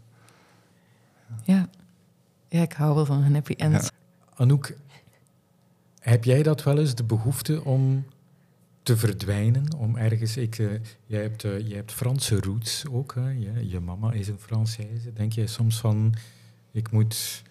Ja. 1.44 1.68
ja, 2.48 2.62
ik 2.62 2.72
hou 2.72 2.94
wel 2.94 3.06
van 3.06 3.22
een 3.22 3.34
happy 3.34 3.54
end. 3.56 3.92
Anouk, 4.34 4.76
heb 5.98 6.24
jij 6.24 6.42
dat 6.42 6.62
wel 6.62 6.78
eens, 6.78 6.94
de 6.94 7.04
behoefte 7.04 7.64
om 7.64 8.04
te 8.82 8.96
verdwijnen? 8.96 9.74
Om 9.76 9.96
ergens, 9.96 10.36
ik, 10.36 10.58
eh, 10.58 10.66
jij, 11.06 11.22
hebt, 11.22 11.44
eh, 11.44 11.68
jij 11.68 11.76
hebt 11.76 11.92
Franse 11.92 12.40
roots 12.40 12.86
ook, 12.90 13.14
hè? 13.14 13.30
Je, 13.30 13.68
je 13.68 13.80
mama 13.80 14.12
is 14.12 14.28
een 14.28 14.38
Française. 14.38 15.12
Denk 15.14 15.32
jij 15.32 15.46
soms 15.46 15.80
van, 15.80 16.14
ik 16.72 16.90
moet 16.90 17.42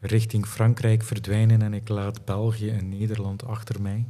richting 0.00 0.46
Frankrijk 0.46 1.02
verdwijnen 1.02 1.62
en 1.62 1.74
ik 1.74 1.88
laat 1.88 2.24
België 2.24 2.70
en 2.70 2.88
Nederland 2.88 3.44
achter 3.44 3.82
mij? 3.82 4.06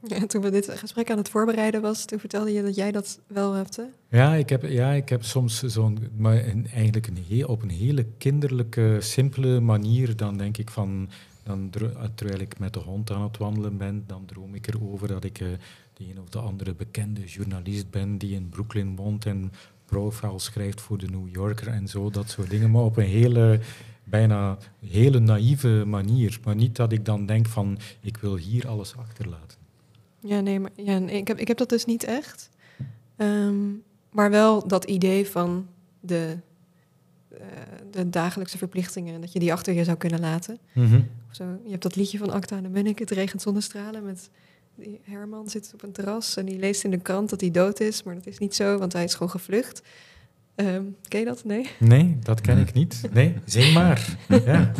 Ja, 0.08 0.26
toen 0.26 0.42
we 0.42 0.50
dit 0.50 0.70
gesprek 0.74 1.10
aan 1.10 1.16
het 1.16 1.28
voorbereiden 1.28 1.80
was, 1.80 2.04
toen 2.04 2.18
vertelde 2.18 2.52
je 2.52 2.62
dat 2.62 2.74
jij 2.74 2.92
dat 2.92 3.20
wel 3.26 3.52
hebt. 3.52 3.80
Ja, 4.08 4.34
ik 4.34 4.48
heb, 4.48 4.62
ja, 4.62 4.90
ik 4.90 5.08
heb 5.08 5.24
soms 5.24 5.62
zo'n, 5.62 5.98
maar 6.16 6.44
eigenlijk 6.74 7.06
een 7.06 7.24
heel, 7.28 7.48
op 7.48 7.62
een 7.62 7.70
hele 7.70 8.06
kinderlijke, 8.18 8.96
simpele 9.00 9.60
manier, 9.60 10.16
dan 10.16 10.36
denk 10.36 10.58
ik 10.58 10.70
van, 10.70 11.08
dan, 11.42 11.70
eh, 11.72 12.04
terwijl 12.14 12.40
ik 12.40 12.58
met 12.58 12.72
de 12.72 12.78
hond 12.78 13.10
aan 13.10 13.22
het 13.22 13.36
wandelen 13.36 13.76
ben, 13.76 14.04
dan 14.06 14.24
droom 14.26 14.54
ik 14.54 14.66
erover 14.66 15.08
dat 15.08 15.24
ik 15.24 15.40
eh, 15.40 15.48
de 15.94 16.04
een 16.10 16.20
of 16.20 16.28
de 16.28 16.38
andere 16.38 16.74
bekende 16.74 17.24
journalist 17.24 17.90
ben 17.90 18.18
die 18.18 18.34
in 18.34 18.48
Brooklyn 18.48 18.96
woont 18.96 19.26
en 19.26 19.52
profile 19.84 20.38
schrijft 20.38 20.80
voor 20.80 20.98
de 20.98 21.06
New 21.06 21.28
Yorker 21.32 21.68
en 21.68 21.88
zo, 21.88 22.10
dat 22.10 22.30
soort 22.30 22.50
dingen, 22.50 22.70
maar 22.70 22.82
op 22.82 22.96
een 22.96 23.04
hele, 23.04 23.60
bijna 24.04 24.58
hele 24.86 25.18
naïeve 25.18 25.84
manier. 25.86 26.38
Maar 26.44 26.54
niet 26.54 26.76
dat 26.76 26.92
ik 26.92 27.04
dan 27.04 27.26
denk 27.26 27.46
van, 27.46 27.78
ik 28.00 28.16
wil 28.16 28.36
hier 28.36 28.68
alles 28.68 28.96
achterlaten. 28.96 29.59
Ja, 30.20 30.40
nee, 30.40 30.60
maar 30.60 30.70
ja, 30.76 30.98
nee, 30.98 31.16
ik, 31.16 31.28
heb, 31.28 31.38
ik 31.38 31.48
heb 31.48 31.56
dat 31.56 31.68
dus 31.68 31.84
niet 31.84 32.04
echt. 32.04 32.50
Ehm, 33.16 33.68
maar 34.10 34.30
wel 34.30 34.68
dat 34.68 34.84
idee 34.84 35.26
van 35.26 35.66
de, 36.00 36.36
eh, 37.28 37.38
de 37.90 38.10
dagelijkse 38.10 38.58
verplichtingen, 38.58 39.14
en 39.14 39.20
dat 39.20 39.32
je 39.32 39.38
die 39.38 39.52
achter 39.52 39.74
je 39.74 39.84
zou 39.84 39.96
kunnen 39.96 40.20
laten. 40.20 40.58
Of 40.76 41.36
zo. 41.36 41.44
Je 41.64 41.70
hebt 41.70 41.82
dat 41.82 41.96
liedje 41.96 42.18
van 42.18 42.30
Acta 42.30 42.56
en 42.56 42.62
de 42.62 42.68
Munnik, 42.68 42.98
Het 42.98 43.10
regent 43.10 43.42
zonnestralen, 43.42 44.04
met 44.04 44.30
die 44.74 45.00
Herman 45.02 45.48
zit 45.48 45.70
op 45.74 45.82
een 45.82 45.92
terras 45.92 46.36
en 46.36 46.46
die 46.46 46.58
leest 46.58 46.84
in 46.84 46.90
de 46.90 46.98
krant 46.98 47.30
dat 47.30 47.40
hij 47.40 47.50
dood 47.50 47.80
is, 47.80 48.02
maar 48.02 48.14
dat 48.14 48.26
is 48.26 48.38
niet 48.38 48.54
zo, 48.54 48.78
want 48.78 48.92
hij 48.92 49.04
is 49.04 49.12
gewoon 49.14 49.30
gevlucht. 49.30 49.82
Ehm, 50.54 50.82
ken 51.08 51.18
je 51.20 51.26
dat? 51.26 51.44
Nee? 51.44 51.66
Nee, 51.78 52.18
dat 52.22 52.40
ken 52.40 52.58
ik 52.58 52.72
niet. 52.72 53.02
Nee, 53.12 53.34
zing 53.44 53.74
maar. 53.74 54.16
Ja. 54.44 54.72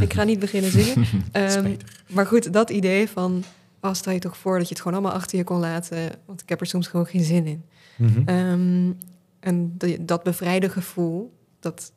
ik 0.00 0.12
ga 0.12 0.24
niet 0.24 0.38
beginnen 0.38 0.70
zingen. 0.70 1.06
Ehm, 1.32 1.74
maar 2.08 2.26
goed, 2.26 2.52
dat 2.52 2.70
idee 2.70 3.08
van, 3.08 3.44
oh, 3.80 3.92
stel 3.94 4.12
je 4.12 4.18
toch 4.18 4.36
voor 4.36 4.58
dat 4.58 4.68
je 4.68 4.74
het 4.74 4.82
gewoon 4.82 4.98
allemaal 4.98 5.16
achter 5.18 5.38
je 5.38 5.44
kon 5.44 5.58
laten, 5.58 6.10
want 6.26 6.40
ik 6.42 6.48
heb 6.48 6.60
er 6.60 6.66
soms 6.66 6.86
gewoon 6.88 7.06
geen 7.06 7.24
zin 7.24 7.46
in. 7.46 7.64
Mhm. 7.96 8.22
Ehm, 8.28 8.92
en 9.40 9.74
de- 9.78 10.04
dat 10.04 10.22
bevrijde 10.22 10.68
gevoel, 10.68 11.32
dat, 11.60 11.92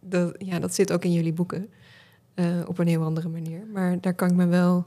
dat, 0.00 0.34
ja, 0.38 0.58
dat 0.58 0.74
zit 0.74 0.92
ook 0.92 1.04
in 1.04 1.12
jullie 1.12 1.32
boeken. 1.32 1.68
eh, 2.34 2.60
op 2.66 2.78
een 2.78 2.86
heel 2.86 3.02
andere 3.02 3.28
manier. 3.28 3.66
Maar 3.72 4.00
daar 4.00 4.14
kan 4.14 4.30
ik 4.30 4.36
me 4.36 4.46
wel 4.46 4.86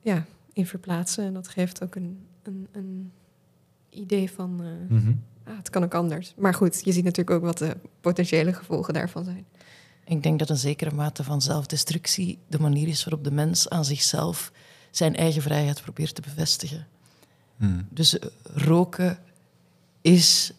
ja, 0.00 0.24
in 0.52 0.66
verplaatsen. 0.66 1.24
En 1.24 1.32
dat 1.34 1.48
geeft 1.48 1.82
ook 1.82 1.94
een, 1.94 2.26
een, 2.42 2.68
een 2.72 3.12
idee 3.88 4.30
van... 4.30 4.60
eh, 4.62 4.96
Mhm. 4.96 5.12
ah, 5.44 5.56
het 5.56 5.70
kan 5.70 5.84
ook 5.84 5.94
anders. 5.94 6.34
Maar 6.36 6.54
goed, 6.54 6.80
je 6.84 6.92
ziet 6.92 7.04
natuurlijk 7.04 7.36
ook 7.36 7.42
wat 7.44 7.58
de 7.58 7.76
potentiële 8.00 8.52
gevolgen 8.52 8.94
daarvan 8.94 9.24
zijn. 9.24 9.44
Ik 10.04 10.22
denk 10.22 10.38
dat 10.38 10.50
een 10.50 10.56
zekere 10.56 10.94
mate 10.94 11.24
van 11.24 11.42
zelfdestructie 11.42 12.38
de 12.48 12.58
manier 12.60 12.88
is 12.88 13.04
waarop 13.04 13.24
de 13.24 13.32
mens 13.32 13.68
aan 13.68 13.84
zichzelf 13.84 14.52
zijn 14.90 15.16
eigen 15.16 15.42
vrijheid 15.42 15.82
probeert 15.82 16.14
te 16.14 16.20
bevestigen. 16.20 16.86
Hmm. 17.56 17.86
Dus 17.90 18.18
eh, 18.18 18.28
roken 18.54 19.18
is 20.00 20.52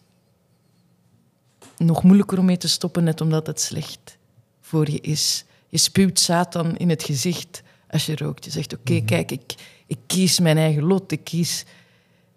nog 1.78 2.02
moeilijker 2.02 2.38
om 2.38 2.44
mee 2.44 2.56
te 2.56 2.68
stoppen, 2.68 3.04
net 3.04 3.20
omdat 3.20 3.46
het 3.46 3.60
slecht 3.60 4.16
voor 4.60 4.90
je 4.90 5.00
is. 5.00 5.44
Je 5.68 5.78
spuwt 5.78 6.18
Satan 6.18 6.76
in 6.76 6.90
het 6.90 7.02
gezicht 7.02 7.62
als 7.90 8.06
je 8.06 8.16
rookt. 8.16 8.44
Je 8.44 8.50
zegt, 8.50 8.72
oké, 8.74 8.92
Mhm. 8.92 9.04
kijk, 9.04 9.30
ik, 9.30 9.54
ik 9.86 9.98
kies 10.06 10.40
mijn 10.40 10.56
eigen 10.58 10.82
lot. 10.82 11.12
Ik 11.12 11.24
kies, 11.24 11.64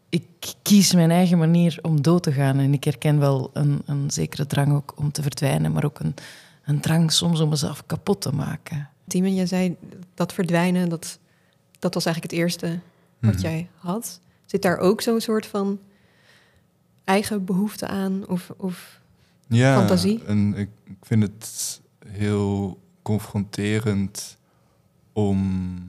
ik 0.09 0.25
kies 0.61 0.93
mijn 0.93 1.11
eigen 1.11 1.37
manier 1.37 1.79
om 1.81 2.01
dood 2.01 2.23
te 2.23 2.31
gaan. 2.31 2.59
En 2.59 2.73
ik 2.73 2.83
herken 2.83 3.19
wel 3.19 3.49
een, 3.53 3.81
een 3.85 4.11
zekere 4.11 4.47
drang 4.47 4.73
ook 4.73 4.93
om 4.95 5.11
te 5.11 5.21
verdwijnen, 5.21 5.71
maar 5.71 5.85
ook 5.85 5.99
een, 5.99 6.13
een 6.65 6.79
drang 6.79 7.11
soms 7.11 7.39
om 7.39 7.49
mezelf 7.49 7.85
kapot 7.85 8.21
te 8.21 8.31
maken. 8.33 8.89
Timon, 9.07 9.35
jij 9.35 9.45
zei 9.45 9.75
dat 10.13 10.33
verdwijnen, 10.33 10.89
dat, 10.89 11.19
dat 11.85 11.93
was 11.93 12.05
eigenlijk 12.05 12.33
het 12.35 12.41
eerste 12.41 12.79
wat 13.19 13.33
Mhm. 13.33 13.41
jij 13.41 13.69
had. 13.77 14.19
Zit 14.45 14.61
daar 14.61 14.77
ook 14.77 15.01
zo'n 15.01 15.21
soort 15.21 15.45
van 15.45 15.79
eigen 17.03 17.45
behoefte 17.45 17.87
aan? 17.87 18.27
Of, 18.27 18.51
of 18.57 19.01
ja, 19.47 19.77
fantasie? 19.77 20.23
En 20.25 20.53
ik, 20.55 20.69
ik 20.83 20.97
vind 21.01 21.23
het 21.23 21.81
heel 22.07 22.79
confronterend 23.01 24.37
om 25.13 25.81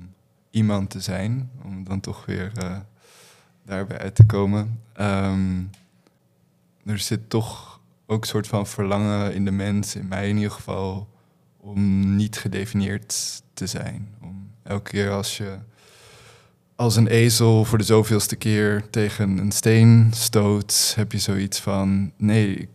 iemand 0.51 0.91
te 0.91 1.01
zijn, 1.01 1.51
om 1.65 1.85
dan 1.85 2.01
toch 2.01 2.27
weer 2.27 2.53
eh, 2.57 2.77
daarbij 3.65 3.99
uit 3.99 4.15
te 4.15 4.27
komen. 4.27 4.81
Ehm, 4.93 5.63
er 6.85 6.99
zit 6.99 7.31
toch 7.31 7.81
ook 8.07 8.21
een 8.23 8.29
soort 8.29 8.47
van 8.47 8.67
verlangen 8.67 9.35
in 9.35 9.45
de 9.45 9.51
mens, 9.51 9.95
in 9.97 10.09
mij 10.09 10.29
in 10.29 10.37
ieder 10.37 10.51
geval, 10.51 11.09
om 11.57 12.15
niet 12.17 12.39
gedefinieerd 12.39 13.43
te 13.55 13.67
zijn. 13.67 14.15
Om 14.23 14.51
elke 14.63 14.91
keer 14.91 15.11
als 15.11 15.37
je 15.37 15.59
als 16.77 16.97
een 16.97 17.07
ezel 17.07 17.65
voor 17.65 17.79
de 17.79 17.85
zoveelste 17.85 18.37
keer 18.37 18.91
tegen 18.91 19.39
een 19.39 19.53
steen 19.53 20.11
stoot, 20.15 20.93
heb 20.97 21.13
je 21.13 21.19
zoiets 21.19 21.61
van: 21.61 22.13
nee, 22.17 22.69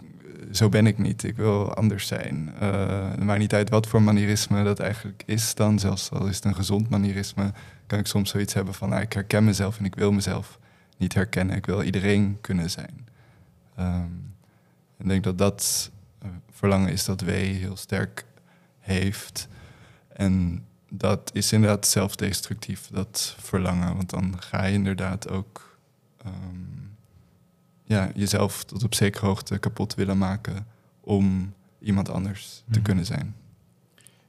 zo 0.51 0.69
ben 0.69 0.87
ik 0.87 0.97
niet. 0.97 1.23
Ik 1.23 1.35
wil 1.35 1.73
anders 1.73 2.07
zijn. 2.07 2.53
Uh, 2.61 3.09
het 3.11 3.23
maakt 3.23 3.39
niet 3.39 3.53
uit 3.53 3.69
wat 3.69 3.87
voor 3.87 4.01
manierisme 4.01 4.63
dat 4.63 4.79
eigenlijk 4.79 5.23
is 5.25 5.55
dan. 5.55 5.79
Zelfs 5.79 6.11
al 6.11 6.27
is 6.27 6.35
het 6.35 6.45
een 6.45 6.55
gezond 6.55 6.89
manierisme, 6.89 7.53
kan 7.87 7.99
ik 7.99 8.07
soms 8.07 8.29
zoiets 8.29 8.53
hebben 8.53 8.73
van... 8.73 8.89
Nou, 8.89 9.01
ik 9.01 9.13
herken 9.13 9.43
mezelf 9.43 9.77
en 9.77 9.85
ik 9.85 9.95
wil 9.95 10.11
mezelf 10.11 10.59
niet 10.97 11.13
herkennen. 11.13 11.55
Ik 11.55 11.65
wil 11.65 11.83
iedereen 11.83 12.37
kunnen 12.41 12.69
zijn. 12.69 13.07
Um, 13.79 14.33
ik 14.97 15.07
denk 15.07 15.23
dat 15.23 15.37
dat 15.37 15.91
uh, 16.23 16.29
verlangen 16.51 16.91
is 16.91 17.05
dat 17.05 17.21
W 17.21 17.29
heel 17.29 17.77
sterk 17.77 18.25
heeft. 18.79 19.47
En 20.13 20.65
dat 20.93 21.29
is 21.33 21.51
inderdaad 21.53 21.87
zelfdestructief, 21.87 22.89
dat 22.91 23.35
verlangen. 23.39 23.95
Want 23.95 24.09
dan 24.09 24.41
ga 24.41 24.65
je 24.65 24.73
inderdaad 24.73 25.29
ook 25.29 25.77
um, 26.25 26.95
ja, 27.83 28.11
jezelf 28.15 28.63
tot 28.63 28.83
op 28.83 28.93
zekere 28.93 29.25
hoogte 29.25 29.57
kapot 29.57 29.95
willen 29.95 30.17
maken 30.17 30.67
om 30.99 31.53
iemand 31.79 32.09
anders 32.09 32.63
te 32.71 32.77
mhm. 32.77 32.81
kunnen 32.81 33.05
zijn. 33.05 33.35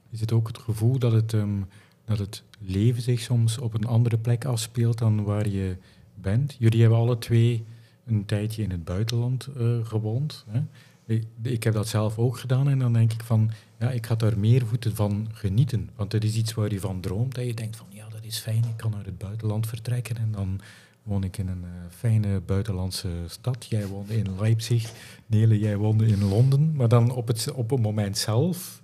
Is 0.09 0.19
het 0.19 0.31
ook 0.31 0.47
het 0.47 0.57
gevoel 0.57 0.99
dat 0.99 1.11
het, 1.11 1.33
um, 1.33 1.67
dat 2.05 2.19
het 2.19 2.43
leven 2.59 3.01
zich 3.01 3.19
soms 3.19 3.57
op 3.57 3.73
een 3.73 3.85
andere 3.85 4.17
plek 4.17 4.45
afspeelt 4.45 4.97
dan 4.97 5.23
waar 5.23 5.47
je 5.47 5.77
bent? 6.15 6.55
Jullie 6.59 6.81
hebben 6.81 6.99
alle 6.99 7.17
twee 7.17 7.65
een 8.05 8.25
tijdje 8.25 8.63
in 8.63 8.71
het 8.71 8.83
buitenland 8.83 9.47
uh, 9.57 9.85
gewoond. 9.85 10.45
Hè? 10.49 10.61
Ik, 11.05 11.25
ik, 11.41 11.63
heb 11.63 11.73
dat 11.73 11.87
zelf 11.87 12.17
ook 12.17 12.37
gedaan 12.37 12.69
en 12.69 12.79
dan 12.79 12.93
denk 12.93 13.13
ik 13.13 13.23
van, 13.23 13.51
ja, 13.83 13.91
ik 13.91 14.05
ga 14.05 14.15
daar 14.15 14.39
meer 14.39 14.65
voeten 14.65 14.95
van 14.95 15.27
genieten. 15.33 15.89
Want 15.95 16.11
het 16.11 16.23
is 16.23 16.35
iets 16.35 16.53
waar 16.53 16.71
je 16.71 16.79
van 16.79 16.99
droomt, 16.99 17.35
dat 17.35 17.45
je 17.45 17.53
denkt 17.53 17.75
van, 17.75 17.87
ja, 17.89 18.09
dat 18.09 18.23
is 18.23 18.39
fijn, 18.39 18.63
ik 18.63 18.77
kan 18.77 18.91
naar 18.91 19.05
het 19.05 19.17
buitenland 19.17 19.67
vertrekken 19.67 20.17
en 20.17 20.31
dan 20.31 20.59
woon 21.03 21.23
ik 21.23 21.37
in 21.37 21.47
een 21.47 21.63
uh, 21.63 21.69
fijne 21.89 22.39
buitenlandse 22.39 23.09
stad. 23.27 23.65
Jij 23.65 23.87
woonde 23.87 24.17
in 24.17 24.39
Leipzig, 24.39 24.91
Nele, 25.25 25.59
jij 25.59 25.77
woonde 25.77 26.05
in 26.05 26.23
Londen. 26.23 26.75
Maar 26.75 26.87
dan 26.87 27.11
op 27.11 27.27
het, 27.27 27.51
op 27.51 27.69
het 27.69 27.79
moment 27.79 28.17
zelf 28.17 28.81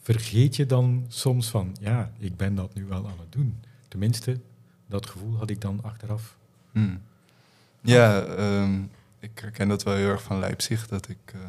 vergeet 0.00 0.56
je 0.56 0.66
dan 0.66 1.04
soms 1.08 1.48
van, 1.48 1.76
ja, 1.80 2.12
ik 2.18 2.36
ben 2.36 2.54
dat 2.54 2.74
nu 2.74 2.84
wel 2.84 3.06
aan 3.06 3.18
het 3.20 3.32
doen. 3.32 3.60
Tenminste, 3.88 4.40
dat 4.86 5.06
gevoel 5.06 5.36
had 5.36 5.50
ik 5.50 5.60
dan 5.60 5.82
achteraf. 5.82 6.36
Hmm. 6.72 7.00
Ja, 7.80 8.26
um, 8.62 8.90
ik 9.18 9.38
herken 9.38 9.68
dat 9.68 9.82
wel 9.82 9.94
heel 9.94 10.08
erg 10.08 10.22
van 10.22 10.38
Leipzig. 10.38 10.88
Dat 10.88 11.08
ik, 11.08 11.32
uh, 11.34 11.40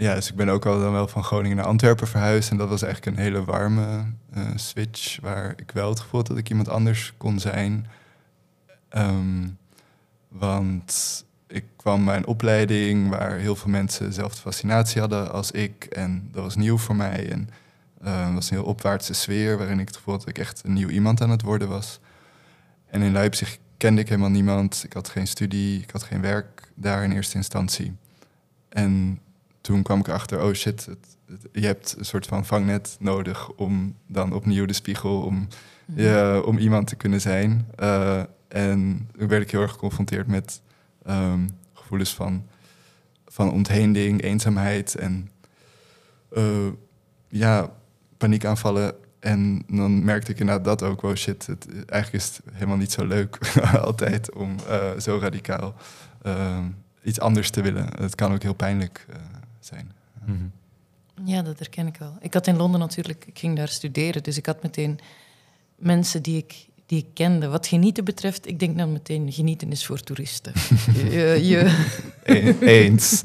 ja, 0.00 0.14
dus 0.14 0.30
ik 0.30 0.36
ben 0.36 0.48
ook 0.48 0.66
al 0.66 0.80
dan 0.80 0.92
wel 0.92 1.08
van 1.08 1.24
Groningen 1.24 1.56
naar 1.56 1.66
Antwerpen 1.66 2.06
verhuisd. 2.06 2.50
En 2.50 2.56
dat 2.56 2.68
was 2.68 2.82
eigenlijk 2.82 3.16
een 3.16 3.22
hele 3.22 3.44
warme 3.44 4.04
uh, 4.36 4.48
switch. 4.54 5.20
Waar 5.20 5.52
ik 5.56 5.70
wel 5.70 5.88
het 5.88 6.00
gevoel 6.00 6.20
had 6.20 6.28
dat 6.28 6.38
ik 6.38 6.50
iemand 6.50 6.68
anders 6.68 7.12
kon 7.16 7.38
zijn. 7.38 7.86
Um, 8.96 9.58
want 10.28 11.24
ik 11.46 11.64
kwam 11.76 12.04
mijn 12.04 12.26
opleiding 12.26 13.08
waar 13.08 13.36
heel 13.36 13.56
veel 13.56 13.70
mensen 13.70 14.06
dezelfde 14.06 14.40
fascinatie 14.40 15.00
hadden 15.00 15.32
als 15.32 15.50
ik. 15.50 15.84
En 15.84 16.28
dat 16.32 16.42
was 16.42 16.56
nieuw 16.56 16.78
voor 16.78 16.96
mij. 16.96 17.30
En 17.30 17.48
het 18.02 18.34
was 18.34 18.50
een 18.50 18.56
heel 18.56 18.66
opwaartse 18.66 19.12
sfeer 19.12 19.58
waarin 19.58 19.80
ik 19.80 19.86
het 19.86 19.96
gevoel 19.96 20.18
dat 20.18 20.28
ik 20.28 20.38
echt 20.38 20.62
een 20.64 20.72
nieuw 20.72 20.88
iemand 20.88 21.20
aan 21.20 21.30
het 21.30 21.42
worden 21.42 21.68
was. 21.68 22.00
En 22.86 23.02
in 23.02 23.12
Leipzig 23.12 23.58
kende 23.76 24.00
ik 24.00 24.08
helemaal 24.08 24.30
niemand. 24.30 24.82
Ik 24.84 24.92
had 24.92 25.08
geen 25.08 25.26
studie, 25.26 25.82
ik 25.82 25.90
had 25.90 26.02
geen 26.02 26.20
werk 26.20 26.72
daar 26.74 27.04
in 27.04 27.12
eerste 27.12 27.36
instantie. 27.36 27.96
En 28.68 29.20
toen 29.70 29.82
kwam 29.82 29.98
ik 30.00 30.08
achter, 30.08 30.42
oh 30.42 30.52
shit, 30.52 30.86
het, 30.86 31.16
je 31.52 31.66
hebt 31.66 31.94
een 31.98 32.04
soort 32.04 32.26
van 32.26 32.46
vangnet 32.46 32.96
nodig 33.00 33.50
om 33.50 33.96
dan 34.06 34.32
opnieuw 34.32 34.66
de 34.66 34.72
spiegel, 34.72 35.22
om, 35.22 35.48
mhm. 35.84 36.40
om 36.44 36.58
iemand 36.58 36.86
te 36.86 36.96
kunnen 36.96 37.20
zijn. 37.20 37.66
Uh, 37.80 38.22
en 38.48 39.08
toen 39.18 39.28
werd 39.28 39.42
ik 39.42 39.50
heel 39.50 39.60
erg 39.60 39.70
geconfronteerd 39.70 40.26
met 40.26 40.60
um, 41.08 41.48
gevoelens 41.74 42.14
van, 42.14 42.46
van 43.26 43.52
ontheemding, 43.52 44.22
eenzaamheid 44.22 44.94
en 44.94 45.30
uh, 46.32 46.68
ja, 47.28 47.70
paniekaanvallen. 48.16 48.94
En 49.20 49.62
dan 49.66 50.04
merkte 50.04 50.32
ik 50.32 50.40
inderdaad 50.40 50.64
dat 50.64 50.82
ook, 50.82 51.00
wow 51.00 51.16
shit, 51.16 51.46
het, 51.46 51.66
eigenlijk 51.86 52.24
is 52.24 52.36
het 52.36 52.42
helemaal 52.52 52.76
niet 52.76 52.92
zo 52.92 53.06
leuk 53.06 53.38
altijd 53.82 54.34
om 54.34 54.56
uh, 54.68 54.98
zo 54.98 55.18
radicaal 55.18 55.74
uh, 56.26 56.58
iets 57.02 57.20
anders 57.20 57.50
te 57.50 57.62
willen. 57.62 57.88
Het 58.00 58.14
kan 58.14 58.32
ook 58.32 58.42
heel 58.42 58.54
pijnlijk 58.54 59.06
zijn. 59.60 59.92
Mm 60.24 60.36
-hmm. 60.36 60.52
Ja, 61.28 61.42
dat 61.42 61.58
herken 61.58 61.86
ik 61.86 61.96
wel. 61.96 62.16
Ik 62.20 62.34
had 62.34 62.46
in 62.46 62.56
Londen 62.56 62.80
natuurlijk, 62.80 63.26
ik 63.26 63.38
ging 63.38 63.56
daar 63.56 63.68
studeren, 63.68 64.22
dus 64.22 64.36
ik 64.36 64.46
had 64.46 64.62
meteen 64.62 64.98
mensen 65.76 66.22
die 66.22 66.36
ik 66.36 66.68
die 66.90 66.98
ik 66.98 67.14
kende. 67.14 67.48
Wat 67.48 67.66
genieten 67.66 68.04
betreft, 68.04 68.46
ik 68.46 68.58
denk 68.58 68.78
dan 68.78 68.92
meteen, 68.92 69.32
genieten 69.32 69.70
is 69.70 69.86
voor 69.86 70.00
toeristen. 70.00 70.52
je, 70.94 71.38
je 71.42 72.56
Eens. 72.60 73.22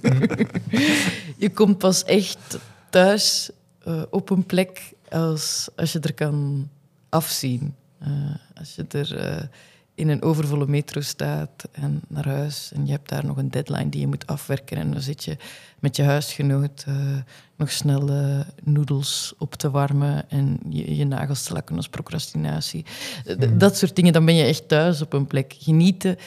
je 1.43 1.49
komt 1.53 1.77
pas 1.77 2.03
echt 2.03 2.59
thuis 2.89 3.49
uh, 3.87 4.03
op 4.09 4.29
een 4.29 4.45
plek 4.45 4.93
als, 5.09 5.69
als 5.75 5.91
je 5.91 5.99
er 5.99 6.13
kan 6.13 6.69
afzien. 7.09 7.75
Uh, 8.07 8.35
als 8.55 8.75
je 8.75 8.85
er 8.87 9.17
uh, 9.17 9.47
in 9.95 10.09
een 10.09 10.21
overvolle 10.21 10.67
metro 10.67 11.01
staat 11.01 11.67
en 11.71 12.01
naar 12.07 12.27
huis 12.27 12.71
en 12.73 12.85
je 12.85 12.91
hebt 12.91 13.09
daar 13.09 13.25
nog 13.25 13.37
een 13.37 13.51
deadline 13.51 13.89
die 13.89 14.01
je 14.01 14.07
moet 14.07 14.27
afwerken 14.27 14.77
en 14.77 14.91
dan 14.91 15.01
zit 15.01 15.23
je 15.23 15.37
met 15.79 15.95
je 15.95 16.03
huisgenoot 16.03 16.85
uh, 16.87 16.95
nog 17.55 17.71
snel 17.71 18.09
noedels 18.63 19.33
op 19.37 19.55
te 19.55 19.71
warmen 19.71 20.29
en 20.29 20.59
je, 20.69 20.95
je 20.95 21.05
nagels 21.05 21.43
te 21.43 21.53
lakken 21.53 21.75
als 21.75 21.89
procrastinatie. 21.89 22.85
Hmm. 23.25 23.57
Dat 23.57 23.77
soort 23.77 23.95
dingen, 23.95 24.13
dan 24.13 24.25
ben 24.25 24.35
je 24.35 24.43
echt 24.43 24.67
thuis 24.67 25.01
op 25.01 25.13
een 25.13 25.27
plek. 25.27 25.55
Genieten, 25.59 26.17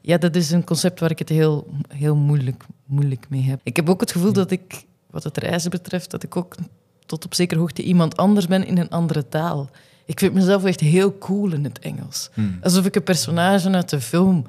ja, 0.00 0.18
dat 0.18 0.36
is 0.36 0.50
een 0.50 0.64
concept 0.64 1.00
waar 1.00 1.10
ik 1.10 1.18
het 1.18 1.28
heel, 1.28 1.66
heel 1.88 2.16
moeilijk, 2.16 2.64
moeilijk 2.84 3.26
mee 3.28 3.42
heb. 3.42 3.60
Ik 3.62 3.76
heb 3.76 3.88
ook 3.88 4.00
het 4.00 4.12
gevoel 4.12 4.32
dat 4.32 4.50
ik, 4.50 4.84
wat 5.10 5.24
het 5.24 5.38
reizen 5.38 5.70
betreft, 5.70 6.10
dat 6.10 6.22
ik 6.22 6.36
ook 6.36 6.54
tot 7.06 7.24
op 7.24 7.34
zekere 7.34 7.60
hoogte 7.60 7.82
iemand 7.82 8.16
anders 8.16 8.46
ben 8.46 8.66
in 8.66 8.78
een 8.78 8.90
andere 8.90 9.28
taal. 9.28 9.70
Ik 10.04 10.18
vind 10.18 10.34
mezelf 10.34 10.64
echt 10.64 10.80
heel 10.80 11.18
cool 11.18 11.52
in 11.52 11.64
het 11.64 11.78
Engels. 11.78 12.30
Hmm. 12.34 12.58
Alsof 12.62 12.86
ik 12.86 12.96
een 12.96 13.02
personage 13.02 13.70
uit 13.70 13.88
de 13.88 14.00
film 14.00 14.44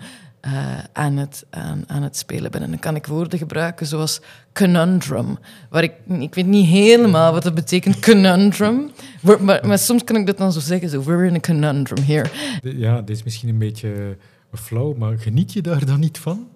uh, 0.46 0.78
aan, 0.94 1.18
het, 1.18 1.46
aan, 1.50 1.84
aan 1.88 2.04
het 2.04 2.18
spelen 2.18 2.52
ben. 2.52 2.62
En 2.62 2.70
dan 2.70 2.80
kan 2.80 2.96
ik 2.96 3.06
woorden 3.06 3.40
gebruiken 3.40 3.86
zoals 3.86 4.22
conundrum. 4.54 5.38
Waar 5.70 5.84
ik, 5.84 5.94
ik 6.20 6.36
weet 6.36 6.46
niet 6.46 6.68
helemaal 6.68 7.34
wat 7.34 7.44
dat 7.44 7.54
betekent, 7.54 8.00
conundrum. 8.00 8.92
Maar, 9.22 9.68
maar, 9.68 9.80
soms 9.80 10.04
kan 10.04 10.16
ik 10.16 10.26
dat 10.26 10.38
dan 10.38 10.52
zo 10.52 10.60
zeggen, 10.60 10.90
zo, 10.90 11.04
we're 11.04 11.26
in 11.26 11.36
a 11.36 11.40
conundrum 11.40 12.04
here. 12.04 12.30
Ja, 12.62 13.02
dit 13.02 13.16
is 13.16 13.24
misschien 13.24 13.50
een 13.50 13.58
beetje 13.58 14.18
flow, 14.54 14.98
maar 14.98 15.18
geniet 15.18 15.54
je 15.54 15.62
daar 15.62 15.86
dan 15.86 16.00
niet 16.00 16.18
van? 16.18 16.48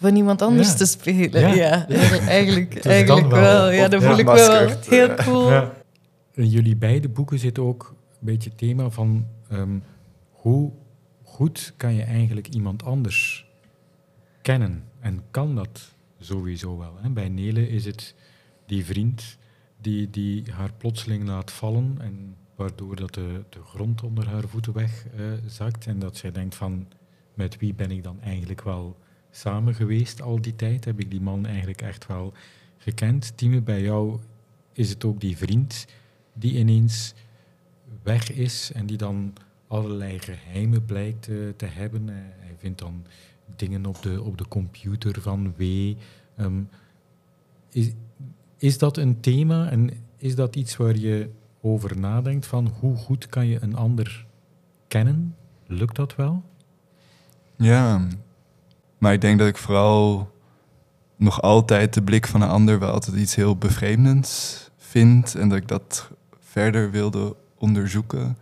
van 0.00 0.16
iemand 0.16 0.42
anders 0.42 0.76
te 0.76 0.86
spelen. 0.86 1.54
Ja, 1.56 1.88
eigenlijk, 1.88 2.84
eigenlijk 2.84 3.30
wel. 3.30 3.70
Ja, 3.70 3.88
dat 3.88 4.02
voel 4.02 4.18
ik 4.18 4.26
wel 4.26 4.68
heel 4.88 5.14
cool. 5.14 5.50
In 6.34 6.48
jullie 6.48 6.76
beide 6.76 7.08
boeken 7.08 7.38
zit 7.38 7.58
ook 7.58 7.94
beetje 8.24 8.48
het 8.48 8.58
thema 8.58 8.90
van 8.90 9.26
um, 9.52 9.82
hoe 10.30 10.72
goed 11.22 11.74
kan 11.76 11.94
je 11.94 12.02
eigenlijk 12.02 12.48
iemand 12.48 12.82
anders 12.82 13.46
kennen? 14.42 14.84
En 15.00 15.22
kan 15.30 15.54
dat 15.54 15.94
sowieso 16.18 16.78
wel? 16.78 16.98
Hè? 17.00 17.10
Bij 17.10 17.28
Nele 17.28 17.68
is 17.68 17.84
het 17.84 18.14
die 18.66 18.84
vriend 18.84 19.38
die, 19.80 20.10
die 20.10 20.52
haar 20.52 20.72
plotseling 20.72 21.26
laat 21.26 21.52
vallen 21.52 21.96
en 22.00 22.36
waardoor 22.54 22.96
dat 22.96 23.14
de, 23.14 23.44
de 23.48 23.62
grond 23.62 24.02
onder 24.02 24.28
haar 24.28 24.48
voeten 24.48 24.72
wegzakt 24.72 25.86
uh, 25.86 25.92
en 25.92 25.98
dat 25.98 26.16
zij 26.16 26.32
denkt 26.32 26.54
van 26.54 26.88
met 27.34 27.58
wie 27.58 27.74
ben 27.74 27.90
ik 27.90 28.02
dan 28.02 28.20
eigenlijk 28.20 28.62
wel 28.62 28.96
samen 29.30 29.74
geweest 29.74 30.22
al 30.22 30.40
die 30.40 30.56
tijd? 30.56 30.84
Heb 30.84 31.00
ik 31.00 31.10
die 31.10 31.20
man 31.20 31.46
eigenlijk 31.46 31.82
echt 31.82 32.06
wel 32.06 32.32
gekend? 32.76 33.36
Time, 33.36 33.60
bij 33.60 33.82
jou 33.82 34.18
is 34.72 34.90
het 34.90 35.04
ook 35.04 35.20
die 35.20 35.36
vriend 35.36 35.86
die 36.32 36.58
ineens 36.58 37.14
weg 38.02 38.32
is 38.32 38.70
en 38.74 38.86
die 38.86 38.96
dan 38.96 39.32
allerlei 39.68 40.18
geheimen 40.18 40.84
blijkt 40.84 41.28
uh, 41.28 41.48
te 41.56 41.66
hebben. 41.66 42.08
Uh, 42.08 42.14
hij 42.16 42.54
vindt 42.58 42.78
dan 42.78 43.04
dingen 43.56 43.86
op 43.86 44.02
de, 44.02 44.22
op 44.22 44.38
de 44.38 44.48
computer 44.48 45.20
van 45.20 45.54
W. 45.56 45.62
Um, 46.36 46.68
is, 47.70 47.92
is 48.58 48.78
dat 48.78 48.96
een 48.96 49.20
thema 49.20 49.70
en 49.70 49.90
is 50.16 50.34
dat 50.34 50.56
iets 50.56 50.76
waar 50.76 50.96
je 50.96 51.30
over 51.60 51.98
nadenkt 51.98 52.46
van 52.46 52.72
hoe 52.80 52.96
goed 52.96 53.26
kan 53.26 53.46
je 53.46 53.58
een 53.62 53.76
ander 53.76 54.26
kennen? 54.88 55.36
Lukt 55.66 55.96
dat 55.96 56.16
wel? 56.16 56.42
Ja, 57.56 58.08
maar 58.98 59.12
ik 59.12 59.20
denk 59.20 59.38
dat 59.38 59.48
ik 59.48 59.56
vooral 59.56 60.32
nog 61.16 61.42
altijd 61.42 61.94
de 61.94 62.02
blik 62.02 62.26
van 62.26 62.42
een 62.42 62.48
ander 62.48 62.78
wel 62.78 62.90
altijd 62.90 63.16
iets 63.16 63.34
heel 63.34 63.56
bevreemdends 63.56 64.64
vind. 64.76 65.34
En 65.34 65.48
dat 65.48 65.58
ik 65.58 65.68
dat 65.68 66.10
verder 66.40 66.90
wilde 66.90 67.36
onderzoeken. 67.64 68.36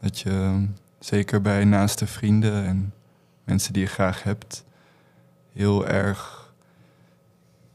Dat 0.00 0.20
je 0.20 0.66
zeker 0.98 1.40
bij 1.40 1.64
naaste 1.64 2.06
vrienden 2.06 2.64
en 2.64 2.92
mensen 3.44 3.72
die 3.72 3.82
je 3.82 3.88
graag 3.88 4.22
hebt, 4.22 4.64
heel 5.52 5.86
erg 5.86 6.52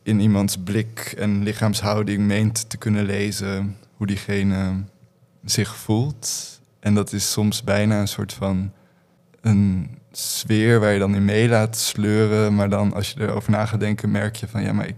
in 0.03 0.19
iemands 0.19 0.57
blik 0.57 1.13
en 1.17 1.43
lichaamshouding 1.43 2.27
meent 2.27 2.69
te 2.69 2.77
kunnen 2.77 3.05
lezen 3.05 3.77
hoe 3.95 4.07
diegene 4.07 4.83
zich 5.43 5.75
voelt. 5.75 6.59
En 6.79 6.93
dat 6.93 7.13
is 7.13 7.31
soms 7.31 7.63
bijna 7.63 7.99
een 7.99 8.07
soort 8.07 8.33
van 8.33 8.71
een 9.41 9.89
sfeer 10.11 10.79
waar 10.79 10.91
je 10.91 10.99
dan 10.99 11.15
in 11.15 11.25
mee 11.25 11.49
laat 11.49 11.77
sleuren. 11.77 12.55
Maar 12.55 12.69
dan 12.69 12.93
als 12.93 13.11
je 13.11 13.21
erover 13.21 13.51
na 13.51 13.65
gaat 13.65 13.79
denken, 13.79 14.11
merk 14.11 14.35
je 14.35 14.47
van 14.47 14.63
ja, 14.63 14.73
maar 14.73 14.87
ik, 14.87 14.95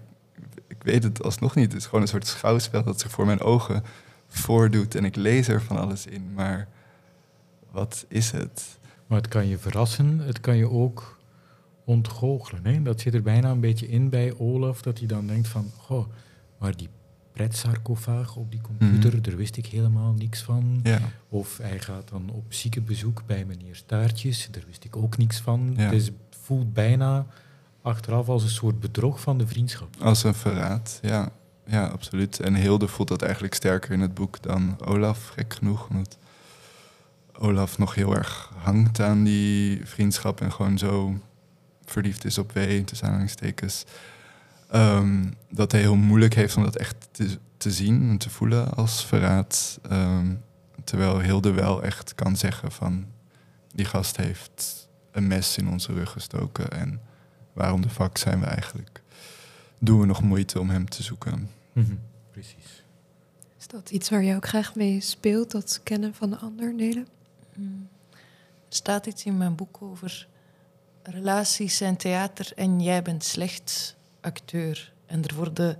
ik 0.67 0.83
weet 0.83 1.03
het 1.03 1.23
alsnog 1.23 1.55
niet. 1.55 1.71
Het 1.71 1.81
is 1.81 1.85
gewoon 1.85 2.01
een 2.01 2.07
soort 2.07 2.27
schouwspel 2.27 2.83
dat 2.83 2.99
zich 2.99 3.11
voor 3.11 3.25
mijn 3.25 3.41
ogen 3.41 3.83
voordoet. 4.39 4.95
En 4.95 5.05
ik 5.05 5.15
lees 5.15 5.47
er 5.47 5.61
van 5.61 5.77
alles 5.77 6.05
in. 6.05 6.33
Maar 6.33 6.67
wat 7.71 8.05
is 8.07 8.31
het? 8.31 8.79
Maar 9.07 9.17
het 9.17 9.27
kan 9.27 9.47
je 9.47 9.57
verrassen, 9.57 10.19
het 10.19 10.39
kan 10.39 10.57
je 10.57 10.69
ook 10.69 11.19
ontgoochelen. 11.85 12.65
Hè? 12.65 12.81
Dat 12.81 13.01
zit 13.01 13.13
er 13.13 13.21
bijna 13.21 13.49
een 13.51 13.59
beetje 13.59 13.87
in 13.87 14.09
bij 14.09 14.33
Olaf, 14.37 14.81
dat 14.81 14.97
hij 14.97 15.07
dan 15.07 15.27
denkt 15.27 15.47
van, 15.47 15.71
goh, 15.77 16.05
maar 16.59 16.75
die 16.77 16.89
pretsarcofaag 17.33 18.35
op 18.35 18.51
die 18.51 18.61
computer, 18.61 19.13
Mhm. 19.13 19.21
daar 19.21 19.35
wist 19.35 19.57
ik 19.57 19.65
helemaal 19.65 20.13
niks 20.13 20.41
van. 20.41 20.79
Ja, 20.83 20.99
Of 21.29 21.57
hij 21.57 21.79
gaat 21.79 22.09
dan 22.09 22.29
op 22.29 22.53
ziekenbezoek 22.53 23.23
bij 23.25 23.45
meneer 23.45 23.75
Staartjes, 23.75 24.47
daar 24.51 24.63
wist 24.67 24.83
ik 24.83 24.95
ook 24.95 25.17
niks 25.17 25.39
van. 25.39 25.73
Ja. 25.77 25.89
Dus 25.89 26.05
het 26.05 26.13
voelt 26.41 26.73
bijna 26.73 27.25
achteraf 27.81 28.29
als 28.29 28.43
een 28.43 28.49
soort 28.49 28.79
bedrog 28.79 29.19
van 29.21 29.37
de 29.37 29.47
vriendschap. 29.47 29.95
als 29.99 30.23
een 30.23 30.33
verraad. 30.33 30.99
Ja, 31.01 31.31
ja, 31.71 31.85
absoluut. 31.85 32.39
En 32.39 32.55
Hilde 32.55 32.87
voelt 32.87 33.07
dat 33.07 33.21
eigenlijk 33.21 33.53
sterker 33.53 33.91
in 33.91 33.99
het 33.99 34.13
boek 34.13 34.41
dan 34.41 34.77
Olaf, 34.85 35.27
gek 35.27 35.53
genoeg. 35.53 35.87
Omdat 35.89 36.17
Olaf 37.37 37.77
nog 37.77 37.95
heel 37.95 38.15
erg 38.15 38.51
hangt 38.57 38.99
aan 38.99 39.23
die 39.23 39.85
vriendschap 39.85 40.41
en 40.41 40.51
gewoon 40.51 40.77
zo 40.77 41.19
verliefd 41.85 42.25
is 42.25 42.37
op 42.37 42.51
W, 42.51 42.83
tussen 42.85 43.07
aanhalingstekens. 43.07 43.85
Ehm, 44.69 45.31
dat 45.49 45.71
hij 45.71 45.81
heel 45.81 45.95
moeilijk 45.95 46.33
heeft 46.33 46.57
om 46.57 46.63
dat 46.63 46.75
echt 46.75 47.07
te, 47.11 47.37
te 47.57 47.71
zien 47.71 48.09
en 48.09 48.17
te 48.17 48.29
voelen 48.29 48.73
als 48.73 49.05
verraad. 49.05 49.79
Ehm, 49.89 50.35
terwijl 50.83 51.19
Hilde 51.19 51.51
wel 51.51 51.83
echt 51.83 52.15
kan 52.15 52.37
zeggen 52.37 52.71
van... 52.71 53.05
die 53.73 53.85
gast 53.85 54.17
heeft 54.17 54.87
een 55.11 55.27
mes 55.27 55.57
in 55.57 55.69
onze 55.69 55.93
rug 55.93 56.11
gestoken... 56.11 56.71
en 56.71 57.01
waarom 57.53 57.81
de 57.81 57.89
fuck 57.89 58.17
zijn 58.17 58.39
we 58.39 58.45
eigenlijk? 58.45 59.01
Doen 59.79 59.99
we 59.99 60.05
nog 60.05 60.21
moeite 60.21 60.59
om 60.59 60.69
hem 60.69 60.89
te 60.89 61.03
zoeken? 61.03 61.49
Mhm, 61.73 61.95
Precies. 62.31 62.83
Is 63.57 63.67
dat 63.67 63.89
iets 63.89 64.09
waar 64.09 64.23
je 64.23 64.35
ook 64.35 64.47
graag 64.47 64.75
mee 64.75 65.01
speelt, 65.01 65.51
dat 65.51 65.79
kennen 65.83 66.13
van 66.13 66.29
de 66.29 66.37
ander, 66.37 66.73
Nele? 66.73 67.05
Mm. 67.55 67.87
Er 68.69 68.75
staat 68.75 69.05
iets 69.05 69.25
in 69.25 69.37
mijn 69.37 69.55
boek 69.55 69.81
over 69.81 70.27
relaties 71.03 71.77
zijn 71.77 71.97
theater 71.97 72.51
en 72.55 72.81
jij 72.81 73.01
bent 73.01 73.23
slechts 73.23 73.95
acteur. 74.21 74.93
En 75.05 75.23
er 75.23 75.35
worden 75.35 75.77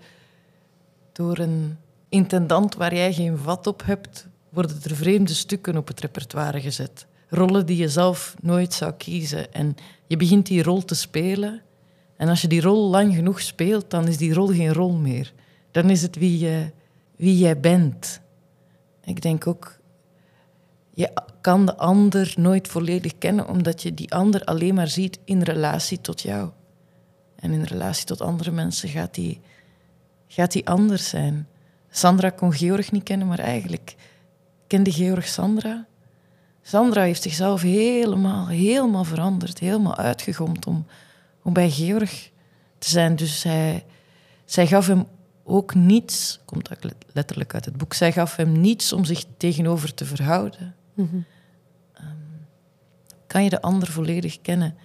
door 1.12 1.38
een 1.38 1.78
intendant 2.10 2.76
waar 2.76 2.96
jij 2.96 3.14
geen 3.14 3.38
vat 3.38 3.68
op 3.68 3.86
hebt, 3.86 4.28
worden 4.50 4.80
er 4.84 4.96
vreemde 4.96 5.34
stukken 5.34 5.78
op 5.78 5.88
het 5.88 6.00
repertoire 6.00 6.62
gezet. 6.62 7.06
Rollen 7.30 7.66
die 7.66 7.78
je 7.78 7.90
zelf 7.90 8.36
nooit 8.42 8.74
zou 8.74 8.92
kiezen. 8.92 9.54
En 9.54 9.76
je 10.08 10.18
begint 10.18 10.46
die 10.46 10.64
rol 10.64 10.86
te 10.86 10.96
spelen. 10.96 11.62
En 12.18 12.28
als 12.28 12.42
je 12.42 12.48
die 12.48 12.62
rol 12.62 12.90
lang 12.90 13.16
genoeg 13.16 13.42
speelt, 13.42 13.90
dan 13.90 14.08
is 14.08 14.18
die 14.18 14.34
rol 14.34 14.48
geen 14.48 14.74
rol 14.74 14.92
meer. 14.92 15.34
Dan 15.72 15.90
is 15.90 16.02
het 16.02 16.16
wie, 16.16 16.72
wie 17.16 17.38
jij 17.38 17.60
bent. 17.60 18.22
Ik 19.04 19.22
denk 19.22 19.48
ook, 19.48 19.80
je 20.94 21.12
kan 21.42 21.66
de 21.66 21.78
ander 21.78 22.34
nooit 22.38 22.68
volledig 22.68 23.18
kennen, 23.18 23.48
omdat 23.48 23.82
je 23.82 23.94
die 23.94 24.14
ander 24.14 24.44
alleen 24.44 24.76
maar 24.76 24.88
ziet 24.88 25.20
in 25.26 25.42
relatie 25.42 26.02
tot 26.02 26.22
jou. 26.22 26.50
En 27.36 27.52
in 27.52 27.64
relatie 27.64 28.06
tot 28.06 28.22
andere 28.22 28.52
mensen 28.52 28.90
gaat 28.90 29.14
die, 29.14 29.42
gaat 30.28 30.66
anders 30.66 31.10
zijn. 31.10 31.48
Sandra 31.90 32.30
kon 32.30 32.54
Georg 32.54 32.92
niet 32.92 33.04
kennen, 33.04 33.28
maar 33.28 33.40
eigenlijk 33.40 33.96
kende 34.68 34.92
Georg 34.92 35.28
Sandra. 35.28 35.86
Sandra 36.62 37.02
heeft 37.02 37.22
zichzelf 37.22 37.62
helemaal, 37.62 38.48
helemaal 38.48 39.04
veranderd, 39.04 39.60
helemaal 39.60 39.96
uitgegomd 39.96 40.68
om, 40.68 40.86
om 41.44 41.54
bij 41.54 41.70
Georg 41.70 42.30
te 42.78 42.90
zijn. 42.90 43.16
Dus 43.16 43.40
zij, 43.40 43.86
zij 44.46 44.68
gaf 44.68 44.88
hem 44.88 45.06
ook 45.52 45.76
niets, 45.76 46.40
komt 46.46 46.70
letterlijk 47.14 47.54
uit 47.54 47.66
het 47.66 47.78
boek, 47.78 47.94
zij 47.94 48.12
gaf 48.12 48.36
hem 48.36 48.52
niets 48.62 48.94
om 48.94 49.06
zich 49.06 49.24
tegenover 49.38 49.94
te 49.94 50.06
verhouden. 50.06 50.76
Kan 53.28 53.44
je 53.44 53.50
de 53.50 53.62
ander 53.62 53.88
volledig 53.88 54.42
kennen? 54.42 54.76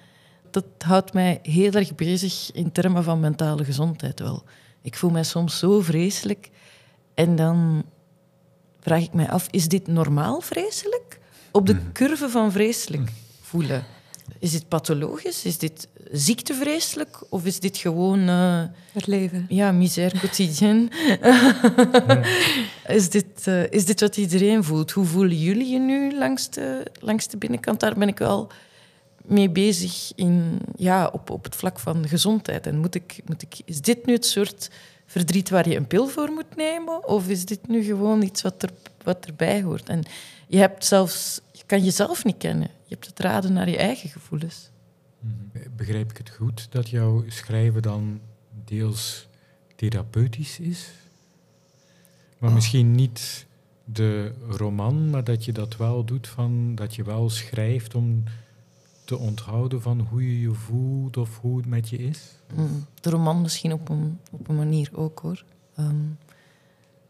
Dat 0.51 0.65
houdt 0.79 1.13
mij 1.13 1.39
heel 1.43 1.73
erg 1.73 1.95
bezig 1.95 2.53
in 2.53 2.73
termen 2.73 3.05
van 3.05 3.21
mentale 3.21 3.65
gezondheid 3.65 4.21
wel. 4.21 4.45
Ik 4.83 4.97
voel 4.97 5.11
mij 5.11 5.25
soms 5.25 5.59
zo 5.59 5.81
vreselijk 5.81 6.51
en 7.15 7.37
dan 7.37 7.85
vraag 8.81 9.03
ik 9.03 9.13
mij 9.13 9.31
af, 9.31 9.49
is 9.51 9.69
dit 9.69 9.87
normaal 9.87 10.41
vreselijk? 10.41 11.21
Op 11.51 11.67
de 11.67 11.93
curve 11.93 12.29
van 12.29 12.53
vreselijk 12.53 13.13
voelen. 13.41 13.85
Is 14.39 14.51
dit 14.51 14.69
pathologisch? 14.69 15.45
Is 15.45 15.59
dit 15.59 15.89
ziektevreselijk? 16.13 17.25
Of 17.29 17.45
is 17.45 17.61
dit 17.61 17.77
gewoon... 17.77 18.29
eh, 18.29 18.63
Het 18.93 19.07
leven. 19.07 19.47
ja, 19.49 19.73
misère 19.73 20.19
quotidienne. 20.19 20.89
is, 22.99 23.11
dit, 23.11 23.27
eh, 23.47 23.71
is 23.71 23.85
dit 23.85 24.01
wat 24.01 24.17
iedereen 24.17 24.65
voelt? 24.65 24.91
Hoe 24.91 25.05
voelen 25.05 25.39
jullie 25.39 25.69
je 25.73 25.79
nu 25.79 26.19
langs 26.19 26.51
de, 26.51 26.87
langs 27.01 27.29
de 27.29 27.37
binnenkant? 27.37 27.81
Daar 27.81 27.95
ben 27.95 28.09
ik 28.09 28.19
wel 28.19 28.49
mee 29.23 29.51
bezig 29.51 30.13
in, 30.15 30.59
ja, 30.77 31.07
op, 31.13 31.31
op 31.31 31.45
het 31.45 31.57
vlak 31.57 31.79
van 31.79 32.09
gezondheid. 32.09 32.67
En 32.67 32.79
moet 32.79 32.95
ik, 32.95 33.21
moet 33.25 33.43
ik, 33.43 33.55
is 33.65 33.81
dit 33.81 34.07
nu 34.07 34.13
het 34.13 34.27
soort 34.27 34.71
verdriet 35.07 35.51
waar 35.51 35.69
je 35.69 35.77
een 35.77 35.87
pil 35.87 36.07
voor 36.09 36.31
moet 36.31 36.57
nemen? 36.57 37.09
Of 37.09 37.29
is 37.29 37.45
dit 37.45 37.69
nu 37.69 37.83
gewoon 37.83 38.23
iets 38.23 38.43
wat, 38.43 38.63
er, 38.63 38.71
wat 39.03 39.27
erbij 39.27 39.63
hoort? 39.63 39.89
En 39.89 40.03
je, 40.49 40.59
hebt 40.59 40.85
zelfs, 40.85 41.41
kan 41.67 41.85
jezelf 41.85 42.25
niet 42.25 42.37
kennen. 42.39 42.69
Je 42.85 42.95
hebt 42.95 43.07
het 43.07 43.21
raden 43.21 43.53
naar 43.53 43.69
je 43.69 43.77
eigen 43.77 44.09
gevoelens. 44.09 44.71
Mhm. 45.21 45.35
Begrijp 45.77 46.11
ik 46.11 46.17
het 46.17 46.31
goed 46.31 46.73
dat 46.73 46.89
jouw 46.89 47.25
schrijven 47.27 47.83
dan 47.83 48.21
deels 48.65 49.29
therapeutisch 49.77 50.59
is? 50.61 50.91
Maar 52.39 52.49
Oh. 52.49 52.55
misschien 52.55 52.93
niet 52.95 53.47
de 53.85 54.33
roman, 54.49 55.11
maar 55.11 55.25
dat 55.25 55.45
je 55.45 55.53
dat 55.53 55.77
wel 55.77 56.05
doet 56.05 56.29
van 56.29 56.75
dat 56.75 56.95
je 56.95 57.03
wel 57.05 57.31
schrijft 57.31 57.95
om 57.95 58.23
te 59.05 59.17
onthouden 59.19 59.83
van 59.83 60.01
hoe 60.01 60.23
je 60.33 60.41
je 60.41 60.53
voelt 60.53 61.17
of 61.17 61.39
hoe 61.41 61.57
het 61.57 61.67
met 61.67 61.89
je 61.89 61.97
is? 61.97 62.33
Mm, 62.55 62.85
De 63.01 63.11
roman 63.11 63.41
misschien 63.41 63.73
op 63.73 63.89
een, 63.89 64.19
op 64.31 64.49
een 64.49 64.57
manier 64.57 64.91
ook 64.93 65.19
hoor. 65.19 65.45
Ehm, 65.77 66.05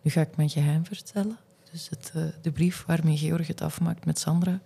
nu 0.02 0.10
ga 0.10 0.20
ik 0.20 0.36
mijn 0.36 0.50
geheim 0.50 0.84
vertellen. 0.86 1.36
Dus 1.76 1.88
het, 1.88 2.12
eh, 2.14 2.22
de 2.42 2.52
brief 2.52 2.84
waarmee 2.86 3.16
Georg 3.16 3.46
het 3.46 3.60
afmaakt 3.60 4.04
met 4.04 4.18
Sandra. 4.18 4.60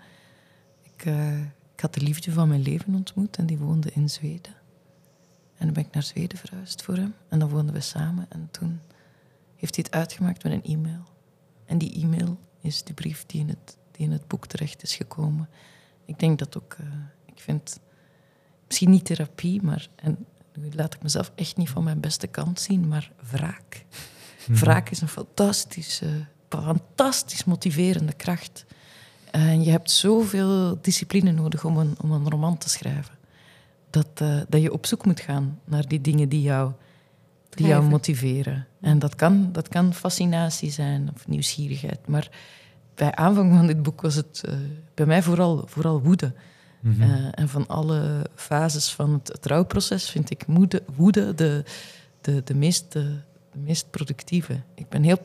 Ik, 0.82 1.04
eh, 1.04 1.40
ik 1.40 1.80
had 1.80 1.94
de 1.94 2.00
liefde 2.00 2.32
van 2.32 2.48
mijn 2.48 2.62
leven 2.62 2.94
ontmoet 2.94 3.36
en 3.36 3.46
die 3.46 3.58
woonde 3.58 3.90
in 3.92 4.08
Zweden. 4.08 4.54
En 5.56 5.64
dan 5.64 5.72
ben 5.72 5.84
ik 5.84 5.92
naar 5.92 6.02
Zweden 6.02 6.38
verhuisd 6.38 6.82
voor 6.82 6.96
hem. 6.96 7.14
En 7.28 7.38
dan 7.38 7.48
woonden 7.48 7.74
we 7.74 7.80
samen. 7.80 8.26
En 8.28 8.48
toen 8.50 8.80
heeft 9.56 9.74
hij 9.74 9.84
het 9.88 9.94
uitgemaakt 9.94 10.44
met 10.44 10.52
een 10.52 10.62
e-mail. 10.64 11.02
En 11.64 11.78
die 11.78 12.02
e-mail 12.02 12.40
is 12.60 12.84
de 12.84 12.94
brief 12.94 13.26
die 13.26 13.40
in 13.40 13.48
het, 13.48 13.76
die 13.90 14.06
in 14.06 14.12
het 14.12 14.28
boek 14.28 14.46
terecht 14.46 14.82
is 14.82 14.94
gekomen. 14.94 15.48
Ik 16.04 16.18
denk 16.18 16.38
dat 16.38 16.56
ook... 16.56 16.76
eh, 16.78 16.86
ik 17.24 17.40
vind 17.40 17.80
misschien 18.66 18.90
niet 18.90 19.04
therapie, 19.04 19.62
maar 19.62 19.88
en 19.96 20.26
nu 20.54 20.68
laat 20.72 20.94
ik 20.94 21.02
mezelf 21.02 21.32
echt 21.34 21.56
niet 21.56 21.70
van 21.70 21.84
mijn 21.84 22.00
beste 22.00 22.26
kant 22.26 22.60
zien, 22.60 22.88
maar 22.88 23.12
wraak. 23.30 23.84
Wraak 24.46 24.90
is 24.90 25.00
een 25.00 25.08
fantastische, 25.08 26.26
fantastisch 26.58 27.44
motiverende 27.44 28.12
kracht. 28.12 28.64
En 29.30 29.64
je 29.64 29.70
hebt 29.70 29.90
zoveel 29.90 30.78
discipline 30.80 31.32
nodig 31.32 31.64
om 31.64 31.76
een, 31.76 31.94
om 32.00 32.12
een 32.12 32.30
roman 32.30 32.58
te 32.58 32.68
schrijven. 32.68 33.14
Dat, 33.90 34.08
eh, 34.14 34.40
dat 34.48 34.62
je 34.62 34.72
op 34.72 34.86
zoek 34.86 35.04
moet 35.04 35.20
gaan 35.20 35.58
naar 35.64 35.88
die 35.88 36.00
dingen 36.00 36.28
die 36.28 36.42
jou, 36.42 36.72
die 37.48 37.66
jou 37.66 37.84
motiveren. 37.84 38.66
En 38.80 38.98
dat 38.98 39.14
kan, 39.14 39.52
dat 39.52 39.68
kan 39.68 39.94
fascinatie 39.94 40.70
zijn 40.70 41.10
of 41.14 41.28
nieuwsgierigheid. 41.28 42.06
Maar 42.06 42.30
bij 42.94 43.14
aanvang 43.14 43.56
van 43.56 43.66
dit 43.66 43.82
boek 43.82 44.00
was 44.00 44.14
het 44.14 44.42
eh, 44.44 44.54
bij 44.94 45.06
mij 45.06 45.22
vooral, 45.22 45.62
vooral 45.66 46.00
woede. 46.00 46.32
Mhm. 46.80 47.02
Eh, 47.02 47.28
en 47.30 47.48
van 47.48 47.66
alle 47.66 48.26
fases 48.34 48.92
van 48.92 49.12
het, 49.12 49.28
het 49.28 49.46
rouwproces 49.46 50.10
vind 50.10 50.30
ik 50.30 50.46
moede, 50.46 50.82
woede 50.94 51.34
de, 51.34 51.64
de, 52.20 52.42
de, 52.44 52.54
meest, 52.54 52.92
de, 52.92 53.16
de 53.52 53.58
meest 53.58 53.90
productieve. 53.90 54.60
Ik 54.74 54.88
ben 54.88 55.02
heel, 55.02 55.18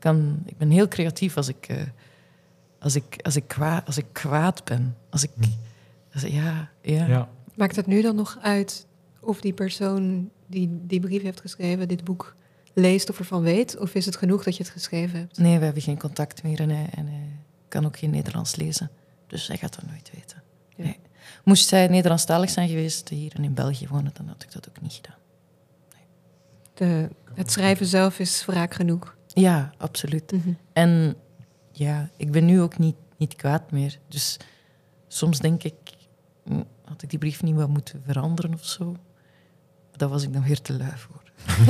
kan, 0.00 0.42
ik 0.46 0.56
ben 0.56 0.70
heel 0.70 0.88
creatief 0.88 1.36
als 1.36 1.48
ik, 1.48 1.68
eh, 1.68 1.76
als 2.78 2.94
ik, 2.94 3.18
als 3.22 3.36
ik, 3.36 3.48
kwaad, 3.48 3.86
als 3.86 3.96
ik 3.96 4.06
kwaad 4.12 4.64
ben. 4.64 4.96
Als 5.10 5.22
ik, 5.22 5.30
als, 6.12 6.22
ja, 6.22 6.70
ja. 6.82 7.06
Ja, 7.06 7.28
Maakt 7.54 7.76
het 7.76 7.86
nu 7.86 8.02
dan 8.02 8.16
nog 8.16 8.38
uit 8.42 8.86
of 9.20 9.40
die 9.40 9.52
persoon 9.52 10.30
die 10.46 10.80
die 10.86 11.00
brief 11.00 11.22
heeft 11.22 11.40
geschreven 11.40 11.88
dit 11.88 12.04
boek 12.04 12.34
leest 12.72 13.10
of 13.10 13.18
ervan 13.18 13.42
weet? 13.42 13.78
Of 13.78 13.94
is 13.94 14.06
het 14.06 14.16
genoeg 14.16 14.44
dat 14.44 14.56
je 14.56 14.62
het 14.62 14.72
geschreven 14.72 15.18
hebt? 15.18 15.38
Nee, 15.38 15.58
we 15.58 15.64
hebben 15.64 15.82
geen 15.82 15.98
contact 15.98 16.42
meer 16.42 16.60
en 16.60 16.70
hij, 16.70 16.88
en 16.94 17.06
hij 17.06 17.28
kan 17.68 17.86
ook 17.86 17.98
geen 17.98 18.10
Nederlands 18.10 18.56
lezen. 18.56 18.90
Dus 19.26 19.46
hij 19.46 19.56
gaat 19.56 19.74
dat 19.74 19.86
nooit 19.90 20.10
weten. 20.14 20.42
Ja. 20.76 20.84
Nee. 20.84 20.98
Moest 21.44 21.70
hij 21.70 21.86
Nederlandstalig 21.86 22.50
zijn 22.50 22.68
geweest, 22.68 23.08
hier 23.08 23.32
en 23.36 23.44
in 23.44 23.54
België 23.54 23.88
wonen, 23.88 24.10
dan 24.14 24.28
had 24.28 24.42
ik 24.42 24.52
dat 24.52 24.68
ook 24.68 24.80
niet 24.80 24.92
gedaan. 24.92 25.18
De, 26.74 27.08
het 27.34 27.52
schrijven 27.52 27.86
zelf 27.86 28.18
is 28.18 28.44
wraak 28.44 28.74
genoeg. 28.74 29.16
Ja, 29.32 29.70
absoluut. 29.78 30.32
Mhm. 30.32 30.50
En 30.72 31.14
ja, 31.72 32.10
ik 32.16 32.30
ben 32.30 32.44
nu 32.44 32.60
ook 32.60 32.78
niet, 32.78 32.96
niet 33.16 33.36
kwaad 33.36 33.70
meer. 33.70 33.98
Dus 34.08 34.36
soms 35.08 35.38
denk 35.38 35.62
ik, 35.62 35.74
hm, 36.44 36.62
had 36.84 37.02
ik 37.02 37.10
die 37.10 37.18
brief 37.18 37.42
niet 37.42 37.54
wat 37.54 37.68
moeten 37.68 38.02
veranderen 38.06 38.54
of 38.54 38.64
zo? 38.64 38.96
Daar 39.96 40.08
was 40.08 40.22
ik 40.22 40.32
dan 40.32 40.42
weer 40.42 40.60
te 40.60 40.72
lui 40.76 40.92
voor. 40.96 41.18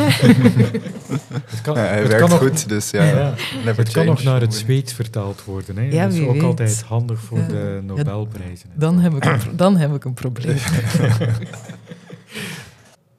Het 1.51 1.61
kan, 1.63 1.75
Ja, 1.75 1.81
hij 1.81 1.99
het 1.99 2.09
werkt 2.09 2.21
kan 2.21 2.31
nog- 2.31 2.39
goed, 2.39 2.69
dus 2.69 2.91
ja, 2.91 3.05
Ja. 3.05 3.35
never 3.65 3.77
Het 3.85 3.91
kan 3.93 4.07
nog 4.07 4.23
naar 4.23 4.41
het 4.41 4.55
Zweeds 4.55 4.93
vertaald 4.93 5.45
worden. 5.45 5.77
Hè? 5.77 5.83
Ja, 5.83 6.05
dat 6.05 6.13
is 6.13 6.21
ook 6.21 6.33
weet. 6.33 6.43
altijd 6.43 6.83
handig 6.83 7.21
voor 7.21 7.39
Ja. 7.39 7.47
de 7.47 7.81
Nobelprijzen. 7.85 8.71
Dan 8.75 8.99
heb 8.99 9.15
ik 9.15 9.25
een, 9.25 9.57
dan 9.57 9.77
heb 9.77 9.95
ik 9.95 10.05
een 10.05 10.15
probleem. 10.15 10.57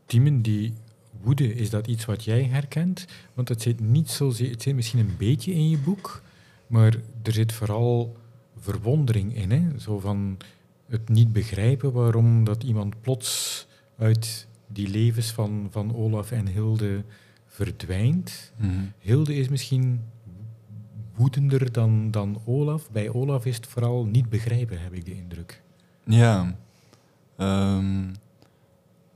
Diemen, 0.06 0.42
die 0.42 0.74
woede, 1.24 1.56
is 1.56 1.70
dat 1.70 1.88
iets 1.88 2.06
wat 2.06 2.24
jij 2.24 2.44
herkent? 2.44 3.06
Want 3.34 3.50
het 3.50 3.62
zit 3.62 3.80
niet 3.80 4.10
zozeer, 4.10 4.52
het 4.52 4.62
zit 4.62 4.76
misschien 4.76 5.00
een 5.00 5.16
beetje 5.18 5.54
in 5.54 5.70
je 5.70 5.78
boek, 5.78 6.22
maar 6.68 6.96
er 7.24 7.34
zit 7.34 7.52
vooral 7.54 8.18
verwondering 8.58 9.36
in. 9.36 9.52
Hè? 9.52 9.80
Zo 9.80 10.00
van 10.00 10.38
het 10.88 11.10
niet 11.10 11.34
begrijpen 11.34 11.92
waarom 11.92 12.44
dat 12.44 12.64
iemand 12.64 13.02
plots 13.02 13.68
uit 13.98 14.48
die 14.68 14.88
levens 14.88 15.32
van, 15.32 15.68
van 15.72 15.96
Olaf 15.96 16.32
en 16.32 16.48
Hilde 16.48 17.04
verdwijnt. 17.48 18.52
Mhm. 18.58 18.70
Hilde 19.00 19.36
is 19.36 19.50
misschien 19.50 20.02
woedender 21.16 21.72
dan, 21.72 22.12
dan 22.12 22.42
Olaf. 22.46 22.92
Bij 22.92 23.10
Olaf 23.10 23.46
is 23.46 23.56
het 23.56 23.68
vooral 23.68 24.06
niet 24.06 24.30
begrijpen, 24.30 24.82
heb 24.82 24.94
ik 24.94 25.06
de 25.06 25.16
indruk. 25.16 25.62
Ja. 26.04 26.56
Ehm, 27.38 28.10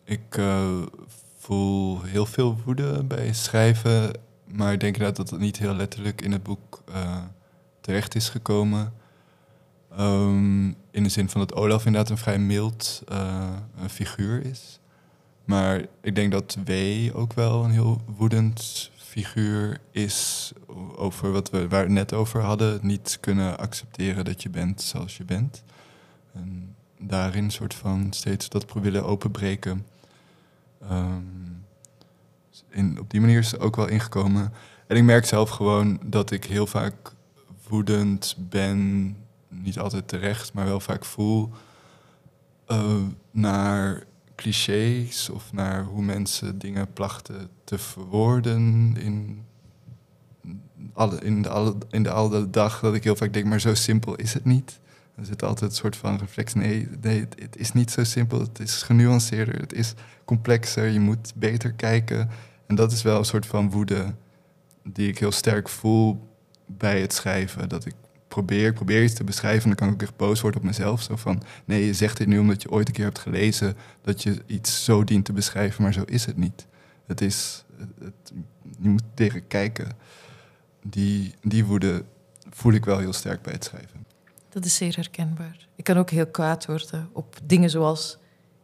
ik 0.04 0.38
eh, 0.38 0.82
voel 1.46 2.02
heel 2.02 2.26
veel 2.26 2.58
woede 2.66 3.04
bij 3.04 3.34
schrijven, 3.34 4.12
maar 4.46 4.74
ik 4.74 4.80
denk 4.80 4.94
inderdaad 4.94 5.18
dat 5.18 5.30
het 5.30 5.40
niet 5.40 5.58
heel 5.58 5.76
letterlijk 5.76 6.22
in 6.22 6.32
het 6.32 6.44
boek 6.44 6.84
eh, 6.94 7.18
terecht 7.82 8.16
is 8.16 8.30
gekomen. 8.30 8.94
Ehm, 9.98 10.66
in 10.68 11.04
de 11.04 11.10
zin 11.10 11.30
van 11.30 11.42
dat 11.42 11.54
Olaf 11.54 11.86
inderdaad 11.86 12.10
een 12.12 12.18
vrij 12.18 12.40
mild 12.40 13.04
eh, 13.08 13.54
een 13.78 13.90
figuur 13.90 14.46
is. 14.46 14.80
Maar 15.44 15.86
ik 16.02 16.16
denk 16.16 16.32
dat 16.32 16.58
W 16.66 16.72
ook 17.14 17.34
wel 17.34 17.64
een 17.64 17.72
heel 17.72 18.02
woedend 18.18 18.92
figuur 18.98 19.80
is 19.92 20.52
over 20.96 21.32
wat 21.32 21.50
we 21.50 21.68
waar 21.68 21.82
het 21.82 21.92
net 21.92 22.14
over 22.14 22.42
hadden. 22.42 22.80
Niet 22.82 23.18
kunnen 23.22 23.58
accepteren 23.58 24.26
dat 24.26 24.44
je 24.44 24.50
bent 24.50 24.82
zoals 24.82 25.18
je 25.18 25.24
bent. 25.24 25.64
En 26.34 26.76
daarin 27.00 27.52
soort 27.52 27.74
van 27.74 28.08
steeds 28.10 28.50
dat 28.50 28.74
willen 28.74 29.06
openbreken. 29.06 29.86
Ehm, 30.89 31.36
in, 32.69 33.00
op 33.00 33.10
die 33.10 33.21
manier 33.21 33.39
is 33.39 33.52
het 33.52 33.60
ook 33.62 33.76
wel 33.76 33.88
ingekomen. 33.88 34.54
En 34.88 34.98
ik 34.98 35.04
merk 35.04 35.26
zelf 35.26 35.50
gewoon 35.50 36.00
dat 36.06 36.32
ik 36.32 36.45
heel 36.45 36.67
vaak 36.67 37.13
woedend 37.67 38.36
ben, 38.39 39.15
niet 39.50 39.80
altijd 39.80 40.08
terecht, 40.08 40.54
maar 40.54 40.65
wel 40.65 40.80
vaak 40.80 41.06
voel 41.06 41.52
eh, 42.65 43.02
naar 43.32 44.04
clichés 44.36 45.30
of 45.30 45.54
naar 45.54 45.84
hoe 45.84 46.02
mensen 46.02 46.60
dingen 46.60 46.93
plachten 46.93 47.50
te 47.63 47.78
verwoorden 47.78 48.95
in, 48.98 49.43
alle, 50.93 51.19
in, 51.19 51.41
de, 51.41 51.50
alle, 51.50 51.76
in 51.89 52.04
de 52.04 52.12
alle 52.12 52.50
dag. 52.50 52.80
Dat 52.80 52.93
ik 52.95 53.04
heel 53.04 53.15
vaak 53.15 53.34
denk, 53.34 53.45
maar 53.45 53.62
zo 53.62 53.74
simpel 53.74 54.15
is 54.15 54.34
het 54.34 54.45
niet. 54.45 54.80
Er 55.15 55.25
zit 55.25 55.43
altijd 55.43 55.71
een 55.71 55.78
soort 55.78 55.95
van 55.95 56.17
reflex. 56.17 56.54
Nee, 56.54 56.88
nee, 57.01 57.19
het- 57.19 57.58
is 57.58 57.71
niet 57.71 57.91
zo 57.91 58.04
simpel. 58.04 58.39
Het 58.39 58.60
is 58.60 58.82
genuanceerder. 58.84 59.60
Het 59.60 59.73
is 59.73 59.93
complexer. 60.25 60.88
Je 60.88 60.99
moet 60.99 61.34
beter 61.36 61.73
kijken. 61.73 62.30
En 62.67 62.75
dat 62.75 62.91
is 62.91 63.01
wel 63.01 63.17
een 63.17 63.25
soort 63.25 63.45
van 63.45 63.69
woede 63.71 64.13
die 64.84 65.08
ik 65.08 65.17
heel 65.19 65.32
sterk 65.32 65.69
voel 65.69 66.28
bij 66.65 67.01
het 67.01 67.13
schrijven. 67.13 67.69
Dat 67.69 67.86
ik 67.86 67.93
probeer, 68.28 68.73
probeer 68.73 69.04
iets 69.04 69.13
te 69.13 69.23
beschrijven 69.23 69.62
en 69.62 69.67
dan 69.67 69.75
kan 69.75 69.88
ik 69.88 69.93
ook 69.93 70.01
echt 70.01 70.17
boos 70.17 70.41
worden 70.41 70.60
op 70.60 70.65
mezelf. 70.65 71.01
Zo 71.01 71.15
van, 71.15 71.43
nee, 71.65 71.86
je 71.86 71.93
zegt 71.93 72.17
dit 72.17 72.28
nu 72.28 72.39
omdat 72.39 72.62
je 72.62 72.71
ooit 72.71 72.88
een 72.88 72.93
keer 72.93 73.04
hebt 73.06 73.19
gelezen 73.19 73.75
dat 74.01 74.23
je 74.23 74.41
iets 74.45 74.84
zo 74.84 75.04
dient 75.04 75.25
te 75.25 75.34
beschrijven, 75.34 75.84
maar 75.84 75.93
zo 75.93 76.04
is 76.06 76.25
het 76.25 76.38
niet. 76.38 76.65
Het 77.06 77.21
is, 77.21 77.63
je 78.80 78.89
moet 78.89 79.04
tegen 79.13 79.47
kijken. 79.47 79.91
Die, 80.84 81.34
die 81.41 81.65
woede 81.65 82.04
voel 82.49 82.73
ik 82.73 82.86
wel 82.86 82.97
heel 82.99 83.13
sterk 83.13 83.41
bij 83.41 83.54
het 83.54 83.63
schrijven. 83.63 84.05
Dat 84.56 84.65
is 84.65 84.76
zeer 84.76 84.96
herkenbaar. 84.96 85.68
Ik 85.76 85.84
kan 85.84 85.98
ook 85.98 86.10
heel 86.10 86.28
kwaad 86.28 86.65
worden 86.65 87.10
op 87.12 87.36
dingen 87.44 87.70
zoals 87.70 88.18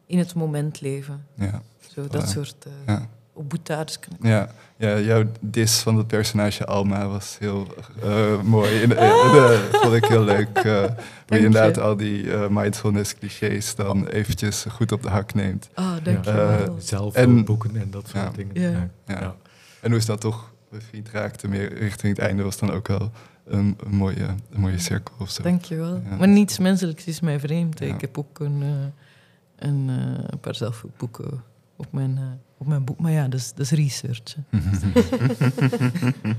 in 0.06 0.17
het 0.17 0.34
moment 0.34 0.82
leven. 0.82 1.25
Ja, 1.36 1.62
Zo, 1.95 2.08
dat 2.08 2.23
Voilà. 2.25 2.27
soort 2.30 2.65
uh, 2.67 2.73
ja. 2.86 3.08
op 3.34 3.49
boetades. 3.49 3.99
Ja, 4.21 4.49
ja, 4.77 4.99
jouw 4.99 5.23
dis 5.39 5.80
van 5.80 5.97
het 5.97 6.08
personage 6.08 6.65
Alma 6.65 7.08
was 7.08 7.36
heel 7.39 7.67
uh, 8.04 8.41
mooi. 8.41 8.71
In, 8.82 8.91
in, 8.91 8.97
in, 8.97 9.60
vond 9.71 9.93
ik 9.93 10.06
heel 10.06 10.23
leuk. 10.23 10.63
Uh, 10.63 10.63
hoe 11.27 11.38
je 11.38 11.38
inderdaad 11.45 11.80
al 11.80 11.95
die 11.97 12.23
uh, 12.23 12.47
mindfulness 12.47 13.15
clichés 13.15 13.75
dan 13.75 14.08
eventjes 14.08 14.65
goed 14.69 14.91
op 14.91 15.01
de 15.01 15.10
hak 15.10 15.34
neemt. 15.34 15.69
Oh, 15.75 15.93
dank 16.04 16.25
je 16.25 16.32
Ja. 16.32 16.36
wel. 16.58 16.75
Zelf 16.80 17.15
En- 17.15 17.45
boeken 17.45 17.75
en 17.75 17.91
dat 17.91 18.08
soort 18.08 18.23
Ja. 18.23 18.30
dingen. 18.36 18.62
Ja. 18.62 18.69
Ja. 18.69 18.89
Ja. 19.08 19.19
Ja. 19.19 19.36
En 19.82 19.89
hoe 19.89 19.99
is 19.99 20.06
dat 20.06 20.21
toch 20.21 20.51
bevriend 20.69 21.10
raakte, 21.10 21.47
meer 21.47 21.73
richting 21.77 22.15
het 22.17 22.25
einde, 22.25 22.43
was 22.43 22.58
dan 22.58 22.71
ook 22.71 22.88
wel 22.88 23.12
een, 23.45 23.77
een 23.84 23.95
mooie, 23.95 24.25
een 24.49 24.60
mooie 24.60 24.80
cirkel 24.80 25.15
of 25.19 25.30
zo. 25.30 25.43
Dank 25.43 25.63
je 25.63 25.75
wel. 25.75 26.01
Ja. 26.04 26.15
Maar 26.15 26.27
niets 26.27 26.58
menselijks 26.58 27.06
is 27.06 27.19
mij 27.19 27.39
vreemd. 27.39 27.80
Ja. 27.80 27.93
Ik 27.93 28.01
heb 28.01 28.17
ook 28.17 28.39
een, 28.39 28.62
eh, 28.62 29.67
een, 29.67 29.89
eh, 29.89 30.23
een 30.27 30.39
paar 30.39 30.56
zelfboeken 30.56 31.43
op 31.75 31.91
mijn, 31.91 32.17
eh, 32.17 32.23
op 32.58 32.67
mijn 32.67 32.84
boek. 32.84 32.99
Maar 32.99 33.12
ja, 33.12 33.27
dat 33.27 33.39
is, 33.39 33.54
dat 33.54 33.60
is 33.60 33.71
research. 33.71 34.36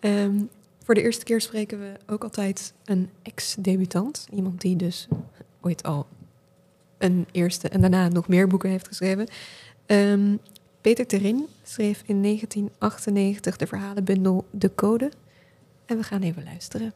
Ehm, 0.00 0.34
voor 0.82 0.94
de 0.94 1.02
eerste 1.02 1.24
keer 1.24 1.40
spreken 1.40 1.78
we 1.78 1.92
ook 2.06 2.22
altijd 2.22 2.74
een 2.84 3.10
ex-debutant. 3.22 4.26
Iemand 4.30 4.60
die 4.60 4.76
dus 4.76 5.08
ooit 5.60 5.82
al 5.82 6.06
een 6.98 7.26
eerste 7.32 7.68
en 7.68 7.80
daarna 7.80 8.08
nog 8.08 8.28
meer 8.28 8.46
boeken 8.48 8.70
heeft 8.70 8.88
geschreven. 8.88 9.28
Ehm, 9.86 10.36
Peter 10.80 11.06
Terin 11.06 11.46
schreef 11.62 12.02
in 12.06 12.20
1998 12.20 13.56
de 13.56 13.66
verhalenbundel 13.66 14.46
De 14.50 14.74
Code. 14.74 15.10
En 15.86 15.96
we 15.96 16.02
gaan 16.02 16.22
even 16.22 16.44
luisteren. 16.44 16.94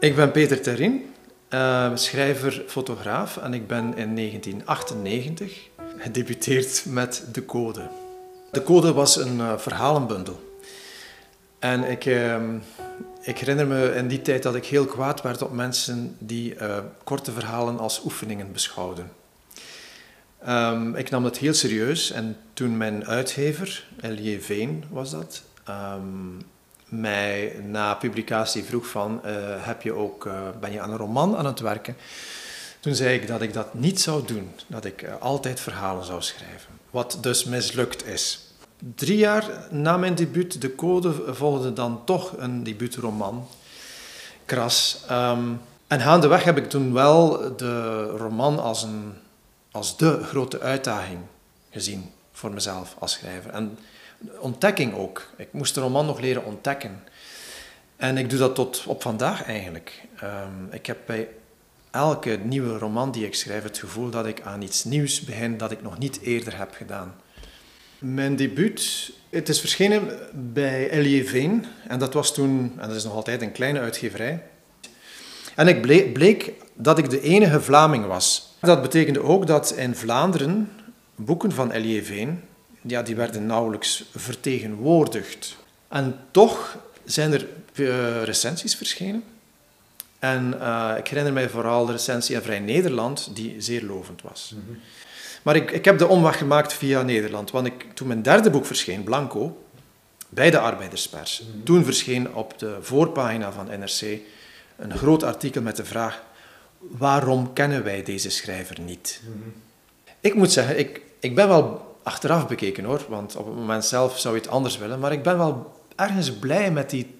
Ik 0.00 0.16
ben 0.16 0.30
Peter 0.30 0.60
Terin, 0.60 1.14
eh, 1.48 1.96
schrijver, 1.96 2.64
fotograaf 2.66 3.36
en 3.36 3.54
ik 3.54 3.66
ben 3.66 3.96
in 3.96 4.14
1998 4.14 5.68
gedebuteerd 5.96 6.84
met 6.86 7.24
De 7.32 7.44
Code. 7.44 7.90
De 8.50 8.62
Code 8.62 8.92
was 8.92 9.16
een 9.16 9.40
eh, 9.40 9.58
verhalenbundel. 9.58 10.48
En 11.58 11.90
ik, 11.90 12.06
eh, 12.06 12.42
ik 13.22 13.38
herinner 13.38 13.66
me 13.66 13.94
in 13.94 14.08
die 14.08 14.22
tijd 14.22 14.42
dat 14.42 14.54
ik 14.54 14.66
heel 14.66 14.86
kwaad 14.86 15.22
werd 15.22 15.42
op 15.42 15.52
mensen 15.52 16.16
die 16.18 16.54
eh, 16.54 16.78
korte 17.04 17.32
verhalen 17.32 17.78
als 17.78 18.04
oefeningen 18.04 18.52
beschouwden. 18.52 19.10
Ehm, 20.44 20.94
ik 20.94 21.10
nam 21.10 21.22
dat 21.22 21.38
heel 21.38 21.54
serieus 21.54 22.10
en 22.10 22.36
toen 22.52 22.76
mijn 22.76 23.06
uitgever, 23.06 23.86
L.J. 24.00 24.40
Veen 24.40 24.84
was 24.90 25.10
dat, 25.10 25.42
ehm, 25.64 26.38
mij 26.90 27.56
na 27.66 27.94
publicatie 27.94 28.64
vroeg 28.64 28.86
van, 28.86 29.24
eh, 29.24 29.34
heb 29.58 29.82
je 29.82 29.92
ook, 29.92 30.26
eh, 30.26 30.48
ben 30.60 30.72
je 30.72 30.80
aan 30.80 30.90
een 30.90 30.96
roman 30.96 31.36
aan 31.36 31.46
het 31.46 31.60
werken? 31.60 31.96
Toen 32.80 32.94
zei 32.94 33.14
ik 33.14 33.26
dat 33.26 33.42
ik 33.42 33.52
dat 33.52 33.74
niet 33.74 34.00
zou 34.00 34.26
doen, 34.26 34.50
dat 34.66 34.84
ik 34.84 35.02
eh, 35.02 35.12
altijd 35.20 35.60
verhalen 35.60 36.04
zou 36.04 36.22
schrijven. 36.22 36.70
Wat 36.90 37.18
dus 37.20 37.44
mislukt 37.44 38.06
is. 38.06 38.40
Drie 38.94 39.18
jaar 39.18 39.44
na 39.70 39.96
mijn 39.96 40.14
debuut, 40.14 40.60
De 40.60 40.74
Code, 40.74 41.34
volgde 41.34 41.72
dan 41.72 42.02
toch 42.04 42.32
een 42.36 42.62
debuutroman, 42.62 43.46
Kras. 44.44 45.04
Ehm, 45.08 45.48
en 45.86 46.00
gaandeweg 46.00 46.44
heb 46.44 46.56
ik 46.56 46.68
toen 46.68 46.92
wel 46.92 47.56
de 47.56 48.02
roman 48.04 48.58
als, 48.58 48.82
een, 48.82 49.12
als 49.70 49.96
de 49.96 50.22
grote 50.22 50.60
uitdaging 50.60 51.18
gezien 51.70 52.10
voor 52.32 52.52
mezelf 52.52 52.96
als 52.98 53.12
schrijver. 53.12 53.50
En 53.50 53.78
ontdekking 54.38 54.94
ook. 54.94 55.30
Ik 55.36 55.48
moest 55.50 55.74
de 55.74 55.80
roman 55.80 56.06
nog 56.06 56.20
leren 56.20 56.44
ontdekken. 56.44 57.02
En 57.96 58.16
ik 58.16 58.30
doe 58.30 58.38
dat 58.38 58.54
tot 58.54 58.84
op 58.86 59.02
vandaag 59.02 59.44
eigenlijk. 59.44 60.02
Um, 60.22 60.68
ik 60.70 60.86
heb 60.86 60.98
bij 61.06 61.28
elke 61.90 62.38
nieuwe 62.42 62.78
roman 62.78 63.12
die 63.12 63.26
ik 63.26 63.34
schrijf 63.34 63.62
het 63.62 63.78
gevoel 63.78 64.10
dat 64.10 64.26
ik 64.26 64.40
aan 64.40 64.62
iets 64.62 64.84
nieuws 64.84 65.20
begin 65.20 65.56
dat 65.56 65.70
ik 65.70 65.82
nog 65.82 65.98
niet 65.98 66.20
eerder 66.20 66.58
heb 66.58 66.74
gedaan. 66.74 67.14
Mijn 67.98 68.36
debuut, 68.36 69.12
het 69.30 69.48
is 69.48 69.60
verschenen 69.60 70.18
bij 70.52 71.00
L.J. 71.00 71.24
Veen. 71.24 71.64
En 71.88 71.98
dat 71.98 72.14
was 72.14 72.34
toen, 72.34 72.72
en 72.78 72.88
dat 72.88 72.96
is 72.96 73.04
nog 73.04 73.14
altijd 73.14 73.42
een 73.42 73.52
kleine 73.52 73.80
uitgeverij. 73.80 74.42
En 75.54 75.68
ik 75.68 75.82
bleek 76.12 76.52
dat 76.82 76.98
ik 76.98 77.10
de 77.10 77.20
enige 77.20 77.60
Vlaming 77.60 78.06
was. 78.06 78.54
Dat 78.60 78.82
betekende 78.82 79.22
ook 79.22 79.46
dat 79.46 79.70
in 79.76 79.94
Vlaanderen 79.94 80.72
boeken 81.14 81.52
van 81.52 81.78
L.J. 81.78 82.02
Veen 82.02 82.40
ja, 82.82 83.02
die 83.02 83.16
werden 83.16 83.46
nauwelijks 83.46 84.04
vertegenwoordigd. 84.14 85.56
En 85.88 86.18
toch 86.30 86.78
zijn 87.04 87.32
er 87.32 87.46
uh, 87.74 88.22
recensies 88.22 88.74
verschenen. 88.74 89.24
En 90.18 90.54
uh, 90.60 90.94
ik 90.98 91.08
herinner 91.08 91.32
mij 91.32 91.48
vooral 91.48 91.86
de 91.86 91.92
recensie 91.92 92.34
in 92.34 92.42
Vrij 92.42 92.58
Nederland, 92.58 93.36
die 93.36 93.60
zeer 93.60 93.82
lovend 93.82 94.22
was. 94.22 94.54
Maar 95.42 95.56
ik, 95.56 95.70
ik 95.70 95.84
heb 95.84 95.98
de 95.98 96.06
omweg 96.06 96.38
gemaakt 96.38 96.72
via 96.72 97.02
Nederland. 97.02 97.50
Want 97.50 97.66
ik, 97.66 97.86
toen 97.94 98.06
mijn 98.06 98.22
derde 98.22 98.50
boek 98.50 98.66
verscheen, 98.66 99.04
Blanco, 99.04 99.64
bij 100.28 100.50
de 100.50 100.58
arbeiderspers, 100.58 101.42
toen 101.64 101.84
verscheen 101.84 102.34
op 102.34 102.58
de 102.58 102.78
voorpagina 102.80 103.52
van 103.52 103.66
NRC 103.66 104.18
een 104.76 104.98
groot 104.98 105.22
artikel 105.22 105.62
met 105.62 105.76
de 105.76 105.84
vraag: 105.84 106.22
waarom 106.80 107.52
kennen 107.52 107.84
wij 107.84 108.02
deze 108.02 108.30
schrijver 108.30 108.80
niet? 108.80 109.20
Ik 110.20 110.34
moet 110.34 110.52
zeggen, 110.52 110.78
ik, 110.78 111.00
ik 111.20 111.34
ben 111.34 111.48
wel 111.48 111.96
achteraf 112.02 112.48
bekeken 112.48 112.84
hoor, 112.84 113.04
want 113.08 113.36
op 113.36 113.46
het 113.46 113.54
moment 113.54 113.84
zelf 113.84 114.18
zou 114.18 114.34
je 114.34 114.40
het 114.40 114.50
anders 114.50 114.78
willen, 114.78 114.98
maar 114.98 115.12
ik 115.12 115.22
ben 115.22 115.38
wel 115.38 115.82
ergens 115.96 116.32
blij 116.32 116.70
met 116.70 116.90
die 116.90 117.18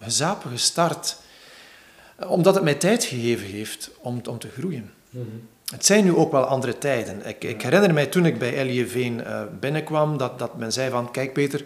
gezapige 0.00 0.56
start, 0.56 1.16
omdat 2.26 2.54
het 2.54 2.64
mij 2.64 2.74
tijd 2.74 3.04
gegeven 3.04 3.46
heeft 3.46 3.90
om, 4.00 4.20
om 4.28 4.38
te 4.38 4.48
groeien. 4.48 4.92
Het 5.70 5.86
zijn 5.86 6.04
nu 6.04 6.14
ook 6.14 6.32
wel 6.32 6.44
andere 6.44 6.78
tijden. 6.78 7.26
Ik, 7.26 7.44
ik 7.44 7.62
herinner 7.62 7.94
mij 7.94 8.06
toen 8.06 8.26
ik 8.26 8.38
bij 8.38 8.54
Elie 8.54 8.86
Veen 8.86 9.18
uh, 9.20 9.42
binnenkwam, 9.60 10.16
dat, 10.16 10.38
dat 10.38 10.56
men 10.56 10.72
zei 10.72 10.90
van, 10.90 11.10
kijk 11.10 11.32
Peter, 11.32 11.64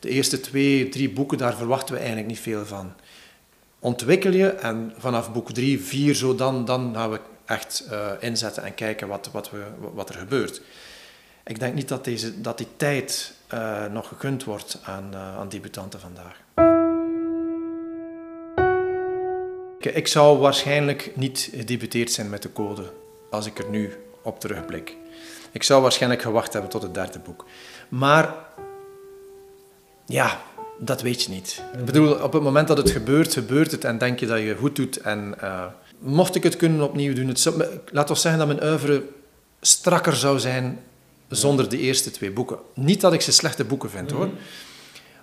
de 0.00 0.08
eerste 0.08 0.40
twee, 0.40 0.88
drie 0.88 1.10
boeken, 1.10 1.38
daar 1.38 1.56
verwachten 1.56 1.94
we 1.94 1.98
eigenlijk 1.98 2.28
niet 2.28 2.40
veel 2.40 2.66
van. 2.66 2.92
Ontwikkel 3.84 4.32
je 4.32 4.48
en 4.48 4.92
vanaf 4.98 5.32
boek 5.32 5.52
drie, 5.52 5.80
vier, 5.82 6.14
zo 6.14 6.34
dan, 6.34 6.64
dan 6.64 6.94
gaan 6.94 7.10
we 7.10 7.20
echt 7.44 7.84
uh, 7.90 8.10
inzetten 8.20 8.62
en 8.62 8.74
kijken 8.74 9.08
wat, 9.08 9.28
wat, 9.32 9.50
we, 9.50 9.64
wat 9.94 10.08
er 10.08 10.14
gebeurt. 10.14 10.60
Ik 11.46 11.60
denk 11.60 11.74
niet 11.74 11.88
dat, 11.88 12.04
deze, 12.04 12.40
dat 12.40 12.58
die 12.58 12.66
tijd 12.76 13.34
uh, 13.54 13.86
nog 13.86 14.08
gegund 14.08 14.44
wordt 14.44 14.80
aan, 14.84 15.10
uh, 15.12 15.38
aan 15.38 15.48
debutanten 15.48 16.00
vandaag. 16.00 16.40
Ik 19.78 20.06
zou 20.06 20.38
waarschijnlijk 20.38 21.12
niet 21.14 21.50
gedebuteerd 21.54 22.12
zijn 22.12 22.30
met 22.30 22.42
de 22.42 22.52
code 22.52 22.92
als 23.30 23.46
ik 23.46 23.58
er 23.58 23.68
nu 23.68 24.06
op 24.22 24.40
terugblik. 24.40 24.96
Ik 25.52 25.62
zou 25.62 25.82
waarschijnlijk 25.82 26.22
gewacht 26.22 26.52
hebben 26.52 26.70
tot 26.70 26.82
het 26.82 26.94
derde 26.94 27.18
boek. 27.18 27.44
Maar 27.88 28.34
ja, 30.06 30.40
dat 30.78 31.02
weet 31.02 31.22
je 31.22 31.30
niet. 31.30 31.62
Ik 31.78 31.84
bedoel, 31.84 32.12
op 32.14 32.32
het 32.32 32.42
moment 32.42 32.68
dat 32.68 32.76
het 32.76 32.90
gebeurt, 32.90 33.32
gebeurt 33.32 33.70
het 33.70 33.84
en 33.84 33.98
denk 33.98 34.20
je 34.20 34.26
dat 34.26 34.38
je 34.38 34.56
goed 34.56 34.76
doet. 34.76 34.96
En 34.96 35.34
uh, 35.42 35.64
mocht 35.98 36.34
ik 36.34 36.42
het 36.42 36.56
kunnen 36.56 36.82
opnieuw 36.82 37.14
doen, 37.14 37.28
het 37.28 37.40
zou, 37.40 37.64
laat 37.90 38.10
ons 38.10 38.20
zeggen 38.20 38.46
dat 38.46 38.56
mijn 38.56 38.70
oeuvre 38.70 39.02
strakker 39.60 40.16
zou 40.16 40.38
zijn 40.38 40.78
zonder 41.28 41.68
de 41.68 41.78
eerste 41.78 42.10
twee 42.10 42.30
boeken. 42.30 42.58
Niet 42.74 43.00
dat 43.00 43.12
ik 43.12 43.20
ze 43.20 43.32
slechte 43.32 43.64
boeken 43.64 43.90
vind 43.90 44.10
hoor, 44.10 44.28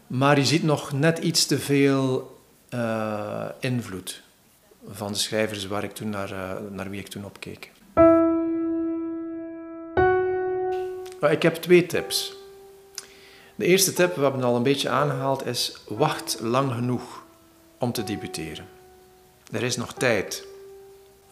maar 0.08 0.38
je 0.38 0.46
ziet 0.46 0.64
nog 0.64 0.92
net 0.92 1.18
iets 1.18 1.46
te 1.46 1.60
veel 1.60 2.36
uh, 2.74 3.46
invloed 3.60 4.22
van 4.90 5.12
de 5.12 5.18
schrijvers 5.18 5.68
waar 5.68 5.84
ik 5.84 5.94
toen 5.94 6.10
naar, 6.10 6.32
uh, 6.32 6.52
naar 6.70 6.90
wie 6.90 7.00
ik 7.00 7.08
toen 7.08 7.26
opkeek. 7.26 7.72
Maar 11.20 11.32
ik 11.32 11.42
heb 11.42 11.56
twee 11.56 11.86
tips. 11.86 12.41
De 13.62 13.68
eerste 13.68 13.94
tip, 13.94 14.16
we 14.16 14.22
hebben 14.22 14.40
het 14.40 14.50
al 14.50 14.56
een 14.56 14.64
beetje 14.64 14.90
aangehaald, 14.90 15.46
is 15.46 15.74
wacht 15.88 16.38
lang 16.40 16.74
genoeg 16.74 17.24
om 17.78 17.92
te 17.92 18.04
debuteren. 18.04 18.68
Er 19.52 19.64
is 19.64 19.78
nog 19.78 19.94
tijd. 19.94 20.48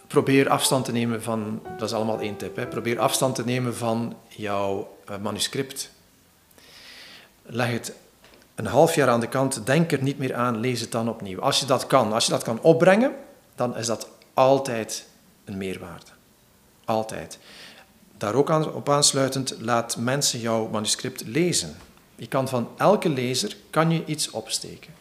Probeer 0.07 0.49
afstand 0.49 0.85
te 0.85 0.91
nemen 0.91 1.23
van, 1.23 1.61
dat 1.77 1.89
is 1.89 1.95
allemaal 1.95 2.19
één 2.19 2.37
tip, 2.37 2.55
hè. 2.55 2.67
probeer 2.67 2.99
afstand 2.99 3.35
te 3.35 3.43
nemen 3.43 3.75
van 3.75 4.15
jouw 4.27 4.97
uh, 5.09 5.17
manuscript. 5.17 5.91
Leg 7.43 7.71
het 7.71 7.93
een 8.55 8.65
half 8.65 8.95
jaar 8.95 9.09
aan 9.09 9.19
de 9.19 9.27
kant, 9.27 9.65
denk 9.65 9.91
er 9.91 10.03
niet 10.03 10.17
meer 10.17 10.35
aan, 10.35 10.59
lees 10.59 10.81
het 10.81 10.91
dan 10.91 11.09
opnieuw. 11.09 11.41
Als 11.41 11.59
je 11.59 11.65
dat 11.65 11.87
kan, 11.87 12.13
als 12.13 12.25
je 12.25 12.31
dat 12.31 12.43
kan 12.43 12.61
opbrengen, 12.61 13.15
dan 13.55 13.77
is 13.77 13.85
dat 13.85 14.07
altijd 14.33 15.05
een 15.45 15.57
meerwaarde. 15.57 16.11
Altijd. 16.85 17.37
Daar 18.17 18.33
ook 18.33 18.49
op 18.49 18.89
aansluitend, 18.89 19.55
laat 19.59 19.97
mensen 19.97 20.39
jouw 20.39 20.67
manuscript 20.67 21.23
lezen. 21.25 21.77
Je 22.19 22.27
kan 22.27 22.47
van 22.47 22.69
elke 22.77 23.09
lezer 23.09 23.55
kan 23.69 23.91
je 23.91 24.05
iets 24.05 24.29
opsteken. 24.29 24.93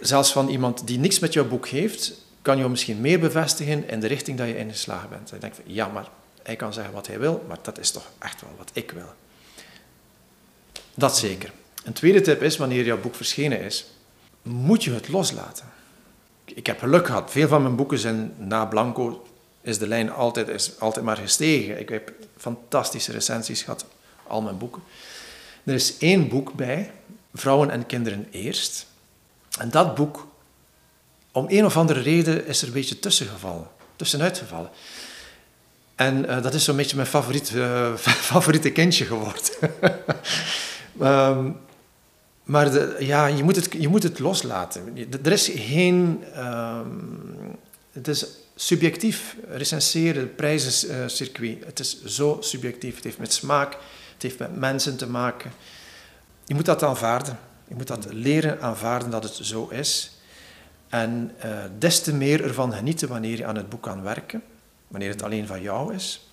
Zelfs 0.00 0.32
van 0.32 0.48
iemand 0.48 0.86
die 0.86 0.98
niks 0.98 1.18
met 1.18 1.32
jouw 1.32 1.48
boek 1.48 1.68
heeft, 1.68 2.12
kan 2.42 2.58
je 2.58 2.68
misschien 2.68 3.00
meer 3.00 3.18
bevestigen 3.18 3.88
in 3.88 4.00
de 4.00 4.06
richting 4.06 4.38
dat 4.38 4.46
je 4.46 4.58
ingeslagen 4.58 5.08
bent. 5.08 5.32
Ik 5.32 5.40
denk 5.40 5.54
van, 5.54 5.64
ja, 5.66 5.88
maar 5.88 6.08
hij 6.42 6.56
kan 6.56 6.72
zeggen 6.72 6.92
wat 6.94 7.06
hij 7.06 7.18
wil, 7.18 7.44
maar 7.48 7.58
dat 7.62 7.78
is 7.78 7.90
toch 7.90 8.10
echt 8.18 8.40
wel 8.40 8.54
wat 8.56 8.70
ik 8.72 8.90
wil. 8.90 9.12
Dat 10.94 11.18
zeker. 11.18 11.52
Een 11.84 11.92
tweede 11.92 12.20
tip 12.20 12.42
is, 12.42 12.56
wanneer 12.56 12.84
jouw 12.84 13.00
boek 13.00 13.14
verschenen 13.14 13.60
is, 13.60 13.86
moet 14.42 14.84
je 14.84 14.92
het 14.92 15.08
loslaten. 15.08 15.64
Ik 16.44 16.66
heb 16.66 16.78
geluk 16.78 17.06
gehad. 17.06 17.30
Veel 17.30 17.48
van 17.48 17.62
mijn 17.62 17.76
boeken 17.76 17.98
zijn 17.98 18.34
na 18.38 18.66
Blanco 18.66 19.26
is 19.60 19.78
de 19.78 19.86
lijn 19.86 20.10
altijd, 20.10 20.48
is 20.48 20.80
altijd 20.80 21.04
maar 21.04 21.16
gestegen. 21.16 21.80
Ik 21.80 21.88
heb 21.88 22.12
fantastische 22.36 23.12
recensies 23.12 23.62
gehad, 23.62 23.84
al 24.26 24.42
mijn 24.42 24.58
boeken. 24.58 24.82
Er 25.68 25.74
is 25.74 25.98
één 25.98 26.28
boek 26.28 26.52
bij, 26.52 26.90
Vrouwen 27.34 27.70
en 27.70 27.86
Kinderen 27.86 28.26
Eerst. 28.30 28.86
En 29.58 29.70
dat 29.70 29.94
boek, 29.94 30.28
om 31.32 31.46
een 31.48 31.64
of 31.64 31.76
andere 31.76 32.00
reden, 32.00 32.46
is 32.46 32.60
er 32.60 32.66
een 32.66 32.72
beetje 32.72 32.98
tussengevallen, 32.98 33.66
tussenuit 33.96 34.38
gevallen. 34.38 34.70
En 35.94 36.24
uh, 36.24 36.42
dat 36.42 36.54
is 36.54 36.64
zo'n 36.64 36.76
beetje 36.76 36.96
mijn 36.96 37.08
uh, 37.54 37.94
favoriete 38.30 38.70
kindje 38.70 39.04
geworden. 39.04 39.42
um, 41.00 41.56
maar 42.54 43.02
ja, 43.04 43.26
je, 43.26 43.42
moet 43.42 43.56
het, 43.56 43.68
je 43.78 43.88
moet 43.88 44.02
het 44.02 44.18
loslaten. 44.18 44.96
Er 45.22 45.32
is 45.32 45.50
geen... 45.54 46.24
Um, 46.36 47.58
het 47.92 48.08
is 48.08 48.26
subjectief 48.54 49.36
recenseren, 49.48 50.34
prijzencircuit. 50.34 51.64
Het 51.64 51.80
is 51.80 52.04
zo 52.04 52.36
subjectief. 52.40 52.94
Het 52.94 53.04
heeft 53.04 53.18
met 53.18 53.32
smaak, 53.32 53.76
het 54.18 54.26
heeft 54.26 54.38
met 54.38 54.56
mensen 54.56 54.96
te 54.96 55.08
maken. 55.08 55.52
Je 56.44 56.54
moet 56.54 56.64
dat 56.64 56.82
aanvaarden. 56.82 57.38
Je 57.68 57.74
moet 57.74 57.86
dat 57.86 58.12
leren 58.12 58.60
aanvaarden 58.62 59.10
dat 59.10 59.22
het 59.22 59.34
zo 59.34 59.68
is. 59.68 60.12
En 60.88 61.32
uh, 61.44 61.64
des 61.78 62.02
te 62.02 62.14
meer 62.14 62.44
ervan 62.44 62.72
genieten 62.72 63.08
wanneer 63.08 63.36
je 63.36 63.46
aan 63.46 63.56
het 63.56 63.68
boek 63.68 63.82
kan 63.82 64.02
werken. 64.02 64.42
Wanneer 64.88 65.10
het 65.10 65.22
alleen 65.22 65.46
van 65.46 65.62
jou 65.62 65.94
is. 65.94 66.28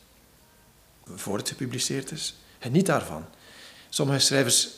Voor 1.16 1.38
het 1.38 1.50
gepubliceerd 1.50 2.12
is. 2.12 2.36
Geniet 2.60 2.86
daarvan. 2.86 3.26
Sommige 3.90 4.20
schrijvers 4.20 4.70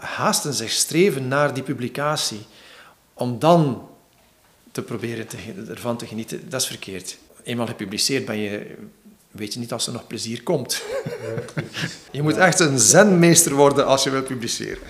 haasten 0.00 0.54
zich, 0.54 0.70
streven 0.70 1.28
naar 1.28 1.54
die 1.54 1.62
publicatie. 1.62 2.46
Om 3.14 3.38
dan 3.38 3.88
te 4.72 4.82
proberen 4.82 5.26
te, 5.26 5.36
ervan 5.68 5.96
te 5.96 6.06
genieten. 6.06 6.50
Dat 6.50 6.60
is 6.60 6.66
verkeerd. 6.66 7.18
Eenmaal 7.42 7.66
gepubliceerd 7.66 8.24
ben 8.24 8.38
je 8.38 8.76
weet 9.30 9.54
je 9.54 9.60
niet 9.60 9.72
als 9.72 9.86
er 9.86 9.92
nog 9.92 10.06
plezier 10.06 10.42
komt. 10.42 10.82
je 12.12 12.22
moet 12.22 12.36
echt 12.36 12.60
een 12.60 12.78
zenmeester 12.78 13.54
worden 13.54 13.86
als 13.86 14.04
je 14.04 14.10
wilt 14.10 14.26
publiceren. 14.26 14.82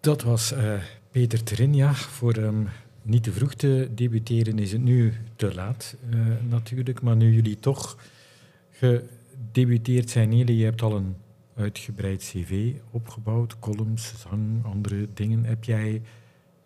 Dat 0.00 0.22
was 0.22 0.52
uh, 0.52 0.72
Peter 1.10 1.42
Terinja. 1.42 1.94
Voor 1.94 2.32
hem 2.32 2.68
niet 3.02 3.22
te 3.22 3.32
vroeg 3.32 3.54
te 3.54 3.88
debuteren 3.94 4.58
is 4.58 4.72
het 4.72 4.82
nu 4.82 5.14
te 5.36 5.54
laat 5.54 5.96
uh, 6.14 6.26
natuurlijk. 6.48 7.02
Maar 7.02 7.16
nu 7.16 7.32
jullie 7.32 7.58
toch 7.58 7.96
gedebuteerd 8.70 10.10
zijn, 10.10 10.28
Nele, 10.28 10.56
je 10.56 10.64
hebt 10.64 10.82
al 10.82 10.96
een 10.96 11.16
uitgebreid 11.56 12.20
cv 12.22 12.72
opgebouwd, 12.90 13.58
columns, 13.58 14.12
zang, 14.28 14.64
andere 14.64 15.08
dingen. 15.14 15.44
Heb 15.44 15.64
jij 15.64 16.02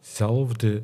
zelf 0.01 0.53
de 0.53 0.83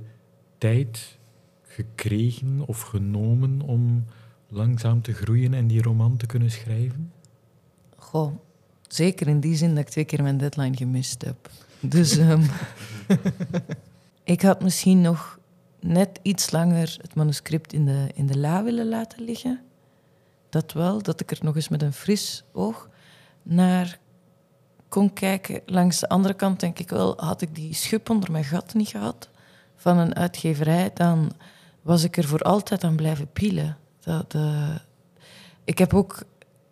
tijd 0.58 1.18
gekregen 1.62 2.62
of 2.66 2.80
genomen 2.80 3.60
om 3.60 4.04
langzaam 4.50 5.02
te 5.02 5.12
groeien 5.12 5.54
en 5.54 5.66
die 5.66 5.82
roman 5.82 6.16
te 6.16 6.26
kunnen 6.26 6.50
schrijven? 6.50 7.12
Goh, 7.96 8.32
zeker 8.88 9.28
in 9.28 9.40
die 9.40 9.56
zin 9.56 9.68
dat 9.68 9.78
ik 9.78 9.88
twee 9.88 10.04
keer 10.04 10.22
mijn 10.22 10.38
deadline 10.38 10.76
gemist 10.76 11.24
heb. 11.24 11.50
Dus 11.80 12.16
um, 12.16 12.42
ik 14.24 14.42
had 14.42 14.62
misschien 14.62 15.00
nog 15.00 15.38
net 15.80 16.18
iets 16.22 16.50
langer 16.50 16.96
het 17.00 17.14
manuscript 17.14 17.72
in 17.72 17.86
de, 17.86 18.06
in 18.14 18.26
de 18.26 18.38
la 18.38 18.64
willen 18.64 18.88
laten 18.88 19.24
liggen. 19.24 19.60
Dat 20.48 20.72
wel, 20.72 21.02
dat 21.02 21.20
ik 21.20 21.30
er 21.30 21.38
nog 21.42 21.56
eens 21.56 21.68
met 21.68 21.82
een 21.82 21.92
fris 21.92 22.44
oog 22.52 22.88
naar 23.42 23.98
kon 24.88 25.12
kijken. 25.12 25.60
Langs 25.66 26.00
de 26.00 26.08
andere 26.08 26.34
kant 26.34 26.60
denk 26.60 26.78
ik 26.78 26.90
wel, 26.90 27.14
had 27.16 27.42
ik 27.42 27.54
die 27.54 27.74
schub 27.74 28.10
onder 28.10 28.32
mijn 28.32 28.44
gat 28.44 28.74
niet 28.74 28.88
gehad 28.88 29.28
van 29.76 29.98
een 29.98 30.14
uitgeverij, 30.14 30.90
dan 30.94 31.32
was 31.82 32.04
ik 32.04 32.16
er 32.16 32.24
voor 32.24 32.40
altijd 32.40 32.84
aan 32.84 32.96
blijven 32.96 33.32
pielen. 33.32 33.76
Dat, 34.10 34.34
uh, 34.34 34.74
ik 35.64 35.78
heb 35.78 35.94
ook 35.94 36.22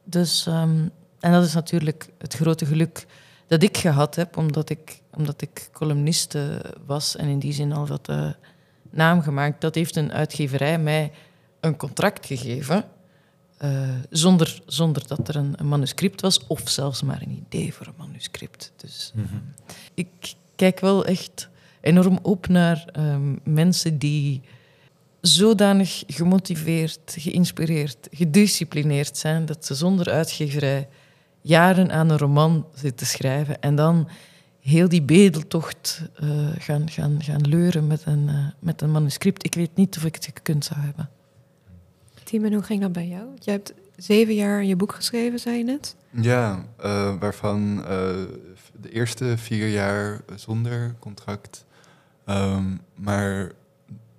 dus, 0.05 0.47
um, 0.47 0.91
en 1.21 1.33
dat 1.33 1.45
is 1.45 1.55
natuurlijk 1.55 2.09
het 2.19 2.35
grote 2.35 2.67
geluk 2.67 3.07
dat 3.47 3.63
ik 3.63 3.77
gehad 3.77 4.15
heb, 4.15 4.37
omdat 4.37 4.71
ik, 4.71 5.01
omdat 5.13 5.43
ik 5.43 5.69
columniste 5.73 6.65
was 6.87 7.17
en 7.17 7.29
in 7.29 7.39
die 7.39 7.53
zin 7.53 7.73
al 7.73 7.87
wat 7.87 8.09
uh, 8.09 8.31
naam 8.91 9.23
gemaakt. 9.23 9.61
Dat 9.61 9.75
heeft 9.75 9.97
een 9.97 10.13
uitgeverij 10.13 10.79
mij 10.79 11.13
een 11.61 11.77
contract 11.77 12.27
gegeven, 12.27 12.85
uh, 13.65 13.89
zonder, 14.11 14.63
zonder 14.67 15.07
dat 15.07 15.29
er 15.29 15.37
een, 15.37 15.55
een, 15.57 15.69
manuscript 15.69 16.21
was, 16.21 16.47
of 16.47 16.69
zelfs 16.69 17.03
maar 17.03 17.23
een 17.23 17.45
idee 17.47 17.75
voor 17.75 17.87
een 17.87 17.95
manuscript. 17.97 18.73
Dus 18.77 19.13
mm 19.15 19.27
-hmm. 19.31 19.55
ik 19.95 20.35
kijk 20.57 20.81
wel 20.81 21.05
echt 21.05 21.49
enorm 21.81 22.19
op 22.23 22.49
naar 22.49 22.89
um, 22.97 23.41
mensen 23.45 23.99
die 23.99 24.43
zodanig 25.21 26.03
gemotiveerd, 26.07 27.15
geïnspireerd, 27.19 28.09
gedisciplineerd 28.11 29.17
zijn 29.17 29.47
dat 29.47 29.67
ze 29.67 29.75
zonder 29.75 30.11
uitgeverij 30.11 30.89
jaren 31.41 31.91
aan 31.91 32.11
een 32.11 32.19
roman 32.19 32.67
zitten 32.75 32.95
te 32.95 33.07
schrijven 33.07 33.61
en 33.61 33.75
dan 33.75 34.09
heel 34.61 34.89
die 34.89 35.03
bedeltocht 35.03 36.03
uh, 36.23 36.49
gaan, 36.59 36.91
gaan, 36.91 37.23
gaan 37.23 37.49
leuren 37.49 37.87
met 37.87 38.03
een, 38.07 38.29
uh, 38.29 38.47
met 38.59 38.83
een 38.83 38.91
manuscript. 38.91 39.45
Ik 39.45 39.55
weet 39.55 39.75
niet 39.75 39.97
of 39.97 40.05
ik 40.05 40.15
het 40.15 40.25
gekund 40.25 40.65
zou 40.65 40.81
hebben. 40.81 41.11
Tim, 42.25 42.45
en 42.45 42.53
hoe 42.53 42.63
ging 42.63 42.81
dat 42.81 42.93
bij 42.93 43.07
jou? 43.07 43.25
Je 43.39 43.51
hebt 43.51 43.73
zeven 43.97 44.35
jaar 44.35 44.65
je 44.65 44.77
boek 44.77 44.95
geschreven, 44.95 45.39
zei 45.39 45.57
je 45.57 45.65
net? 45.65 45.97
Ja, 46.11 46.65
uh, 46.85 47.15
waarvan 47.19 47.77
de 48.81 48.91
eerste 48.91 49.39
vier 49.39 49.69
jaar 49.69 50.21
zonder 50.37 50.95
contract. 50.99 51.65
Um, 52.27 52.81
maar 52.95 53.53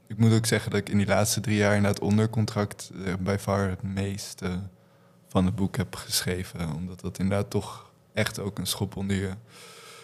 ik 0.09 0.17
moet 0.17 0.33
ook 0.33 0.45
zeggen 0.45 0.71
dat 0.71 0.79
ik 0.79 0.89
in 0.89 0.97
die 0.97 1.07
laatste 1.07 1.39
drie 1.39 1.57
jaar 1.57 1.75
inderdaad 1.75 2.01
onder 2.01 2.29
contract 2.29 2.91
bij 3.19 3.39
far 3.39 3.69
het 3.69 3.83
meeste 3.83 4.59
van 5.27 5.45
het 5.45 5.55
boek 5.55 5.77
heb 5.77 5.95
geschreven. 5.95 6.73
Omdat 6.75 7.01
dat 7.01 7.19
inderdaad 7.19 7.49
toch 7.49 7.91
echt 8.13 8.39
ook 8.39 8.57
een 8.57 8.67
schop 8.67 8.95
onder 8.95 9.15
je 9.15 9.31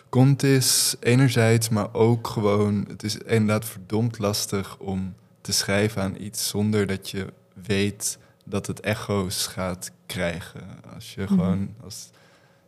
kont 0.09 0.43
is, 0.43 0.95
enerzijds, 0.99 1.69
maar 1.69 1.93
ook 1.93 2.27
gewoon, 2.27 2.85
het 2.87 3.03
is 3.03 3.17
inderdaad 3.17 3.65
verdomd 3.65 4.19
lastig 4.19 4.77
om 4.77 5.15
te 5.41 5.51
schrijven 5.51 6.01
aan 6.01 6.15
iets 6.19 6.47
zonder 6.47 6.87
dat 6.87 7.09
je 7.09 7.33
weet 7.65 8.17
dat 8.43 8.67
het 8.67 8.79
echo's 8.79 9.47
gaat 9.47 9.91
krijgen. 10.05 10.61
Als 10.93 11.13
je 11.13 11.27
gewoon, 11.27 11.75
als 11.83 12.09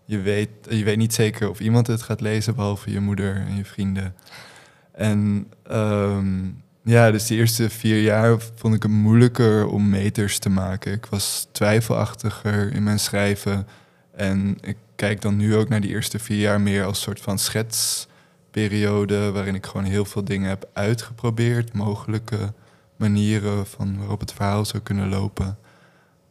je 0.05 0.19
weet, 0.19 0.49
je 0.69 0.83
weet 0.83 0.97
niet 0.97 1.13
zeker 1.13 1.49
of 1.49 1.59
iemand 1.59 1.87
het 1.87 2.01
gaat 2.01 2.21
lezen, 2.21 2.55
behalve 2.55 2.91
je 2.91 2.99
moeder 2.99 3.35
en 3.35 3.55
je 3.55 3.65
vrienden. 3.65 4.15
En 4.91 5.51
um, 5.71 6.61
ja, 6.87 7.11
dus 7.11 7.27
de 7.27 7.35
eerste 7.35 7.69
vier 7.69 8.01
jaar 8.01 8.37
vond 8.55 8.75
ik 8.75 8.83
het 8.83 8.91
moeilijker 8.91 9.67
om 9.67 9.89
meters 9.89 10.39
te 10.39 10.49
maken. 10.49 10.93
Ik 10.93 11.05
was 11.05 11.47
twijfelachtiger 11.51 12.73
in 12.73 12.83
mijn 12.83 12.99
schrijven. 12.99 13.67
En 14.15 14.57
ik 14.61 14.77
kijk 14.95 15.21
dan 15.21 15.37
nu 15.37 15.55
ook 15.55 15.69
naar 15.69 15.81
die 15.81 15.89
eerste 15.89 16.19
vier 16.19 16.39
jaar 16.39 16.61
meer 16.61 16.85
als 16.85 17.01
soort 17.01 17.21
van 17.21 17.39
schetsperiode. 17.39 19.31
Waarin 19.31 19.55
ik 19.55 19.65
gewoon 19.65 19.85
heel 19.85 20.05
veel 20.05 20.23
dingen 20.23 20.49
heb 20.49 20.69
uitgeprobeerd. 20.73 21.73
Mogelijke 21.73 22.53
manieren 22.95 23.67
van 23.67 23.97
waarop 23.97 24.19
het 24.19 24.33
verhaal 24.33 24.65
zou 24.65 24.83
kunnen 24.83 25.09
lopen. 25.09 25.57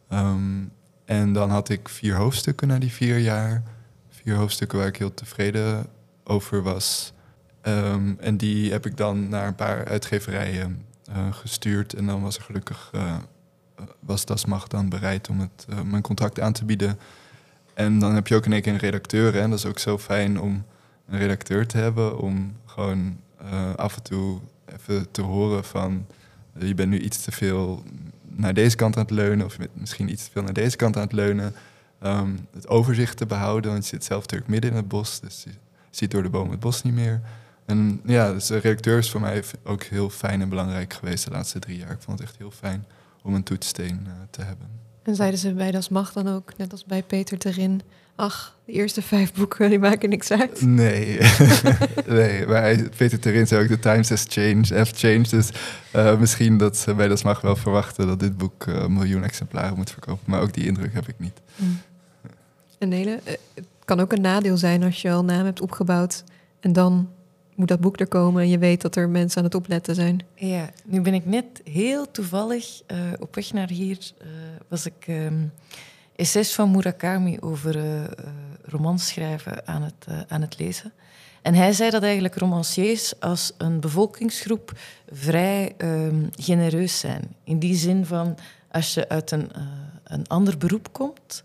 Ehm, 0.09 0.63
en 1.05 1.33
dan 1.33 1.49
had 1.49 1.69
ik 1.69 1.89
vier 1.89 2.15
hoofdstukken 2.15 2.67
na 2.67 2.79
die 2.79 2.91
vier 2.91 3.17
jaar. 3.17 3.63
Vier 4.09 4.35
hoofdstukken 4.35 4.77
waar 4.77 4.87
ik 4.87 4.97
heel 4.97 5.13
tevreden 5.13 5.85
over 6.23 6.63
was. 6.63 7.13
Um, 7.67 8.17
en 8.19 8.37
die 8.37 8.71
heb 8.71 8.85
ik 8.85 8.97
dan 8.97 9.29
naar 9.29 9.47
een 9.47 9.55
paar 9.55 9.85
uitgeverijen 9.85 10.85
uh, 11.09 11.15
gestuurd. 11.31 11.93
En 11.93 12.05
dan 12.05 12.21
was 12.21 12.37
er 12.37 12.43
gelukkig, 12.43 12.91
uh, 12.95 13.15
was 13.99 14.25
Dasmacht 14.25 14.71
dan 14.71 14.89
bereid 14.89 15.29
om 15.29 15.39
het, 15.39 15.65
uh, 15.69 15.81
mijn 15.81 16.01
contract 16.01 16.39
aan 16.39 16.53
te 16.53 16.65
bieden. 16.65 16.99
En 17.73 17.99
dan 17.99 18.15
heb 18.15 18.27
je 18.27 18.35
ook 18.35 18.45
in 18.45 18.53
één 18.53 18.61
keer 18.61 18.73
een 18.73 18.79
redacteur. 18.79 19.33
Hè? 19.33 19.49
Dat 19.49 19.57
is 19.57 19.65
ook 19.65 19.79
zo 19.79 19.97
fijn 19.97 20.39
om 20.39 20.65
een 21.07 21.17
redacteur 21.17 21.67
te 21.67 21.77
hebben. 21.77 22.19
Om 22.19 22.55
gewoon 22.65 23.19
af 23.75 23.95
en 23.95 24.03
toe 24.03 24.39
even 24.65 25.11
te 25.11 25.21
horen 25.21 25.63
van... 25.63 26.05
je 26.57 26.73
bent 26.73 26.89
nu 26.89 26.99
iets 26.99 27.23
te 27.23 27.31
veel 27.31 27.83
naar 28.21 28.53
deze 28.53 28.75
kant 28.75 28.95
aan 28.95 29.01
het 29.01 29.11
leunen. 29.11 29.45
Of 29.45 29.57
misschien 29.73 30.11
iets 30.11 30.25
te 30.25 30.31
veel 30.31 30.43
naar 30.43 30.53
deze 30.53 30.75
kant 30.75 30.95
aan 30.95 31.03
het 31.03 31.11
leunen. 31.11 31.53
Um, 32.03 32.47
het 32.53 32.67
overzicht 32.67 33.17
te 33.17 33.25
behouden, 33.25 33.71
want 33.71 33.83
je 33.83 33.89
zit 33.89 34.03
zelf 34.03 34.21
natuurlijk 34.21 34.49
midden 34.49 34.69
in 34.71 34.77
het 34.77 34.87
bos. 34.87 35.19
Dus 35.19 35.43
je 35.43 35.51
ziet 35.89 36.11
door 36.11 36.23
de 36.23 36.29
boom 36.29 36.49
het 36.51 36.59
bos 36.59 36.83
niet 36.83 36.93
meer. 36.93 37.21
En 37.67 38.01
ja, 38.05 38.33
dus 38.33 38.47
de 38.47 38.57
redacteur 38.57 38.97
is 38.97 39.09
voor 39.09 39.21
mij 39.21 39.43
ook 39.63 39.83
heel 39.83 40.09
fijn 40.09 40.41
en 40.41 40.49
belangrijk 40.49 40.93
geweest 40.93 41.25
de 41.25 41.31
laatste 41.31 41.59
drie 41.59 41.77
jaar. 41.77 41.91
Ik 41.91 42.01
vond 42.01 42.19
het 42.19 42.27
echt 42.27 42.37
heel 42.37 42.51
fijn 42.51 42.85
om 43.23 43.33
een 43.33 43.43
toetssteen 43.43 44.03
uh, 44.05 44.13
te 44.29 44.41
hebben. 44.41 44.67
En 45.03 45.15
zeiden 45.15 45.39
ze 45.39 45.53
bij 45.53 45.71
Das 45.71 45.89
Macht 45.89 46.13
dan 46.13 46.27
ook, 46.27 46.57
net 46.57 46.71
als 46.71 46.85
bij 46.85 47.03
Peter 47.03 47.37
Terin... 47.37 47.81
ach, 48.15 48.57
de 48.65 48.71
eerste 48.71 49.01
vijf 49.01 49.33
boeken, 49.33 49.69
die 49.69 49.79
maken 49.79 50.09
niks 50.09 50.31
uit? 50.31 50.61
Nee, 50.61 51.19
nee 52.07 52.45
maar 52.45 52.75
Peter 52.97 53.19
Terin 53.19 53.47
zei 53.47 53.63
ook... 53.63 53.67
The 53.67 53.79
times 53.79 54.09
has 54.09 54.25
changed, 54.27 54.69
have 54.69 54.95
changed. 54.95 55.29
Dus 55.29 55.49
uh, 55.95 56.19
misschien 56.19 56.57
dat 56.57 56.77
ze 56.77 56.93
bij 56.93 57.07
Das 57.07 57.23
Macht 57.23 57.41
wel 57.41 57.55
verwachten... 57.55 58.07
dat 58.07 58.19
dit 58.19 58.37
boek 58.37 58.65
uh, 58.65 58.75
een 58.75 58.93
miljoen 58.93 59.23
exemplaren 59.23 59.77
moet 59.77 59.91
verkopen. 59.91 60.23
Maar 60.25 60.41
ook 60.41 60.53
die 60.53 60.65
indruk 60.65 60.93
heb 60.93 61.07
ik 61.07 61.15
niet. 61.17 61.41
Mm. 61.55 61.79
En 62.77 62.89
Nele, 62.89 63.19
het 63.23 63.65
kan 63.85 63.99
ook 63.99 64.11
een 64.11 64.21
nadeel 64.21 64.57
zijn 64.57 64.83
als 64.83 65.01
je 65.01 65.11
al 65.11 65.23
naam 65.23 65.45
hebt 65.45 65.61
opgebouwd... 65.61 66.23
en 66.59 66.73
dan 66.73 67.09
moet 67.57 67.67
dat 67.67 67.79
boek 67.79 67.99
er 67.99 68.07
komen 68.07 68.41
en 68.41 68.49
je 68.49 68.57
weet 68.57 68.81
dat 68.81 68.95
er 68.95 69.09
mensen 69.09 69.37
aan 69.37 69.43
het 69.43 69.55
opletten 69.55 69.95
zijn. 69.95 70.19
Ja, 70.35 70.69
nu 70.85 71.01
ben 71.01 71.13
ik 71.13 71.25
net 71.25 71.45
heel 71.63 72.11
toevallig 72.11 72.81
uh, 72.91 72.97
op 73.19 73.35
weg 73.35 73.53
naar 73.53 73.69
hier, 73.69 73.97
uh, 74.21 74.27
was 74.67 74.85
ik 74.85 75.07
um, 75.07 75.51
essays 76.15 76.55
van 76.55 76.71
Murakami 76.71 77.37
over 77.39 77.75
uh, 77.75 78.03
romans 78.61 79.07
schrijven 79.07 79.67
aan 79.67 79.81
het, 79.81 80.07
aan 80.27 80.41
het 80.41 80.59
lezen. 80.59 80.93
En 81.41 81.53
hij 81.53 81.73
zei 81.73 81.89
dat 81.89 82.03
eigenlijk 82.03 82.35
romanciers 82.35 83.19
als 83.19 83.53
een 83.57 83.79
bevolkingsgroep 83.79 84.79
vrij 85.11 85.73
um, 85.77 86.29
genereus 86.35 86.99
zijn. 86.99 87.35
In 87.43 87.59
die 87.59 87.75
zin 87.75 88.05
van, 88.05 88.37
als 88.71 88.93
je 88.93 89.09
uit 89.09 89.31
een, 89.31 89.51
een 90.03 90.27
ander 90.27 90.57
beroep 90.57 90.93
komt, 90.93 91.43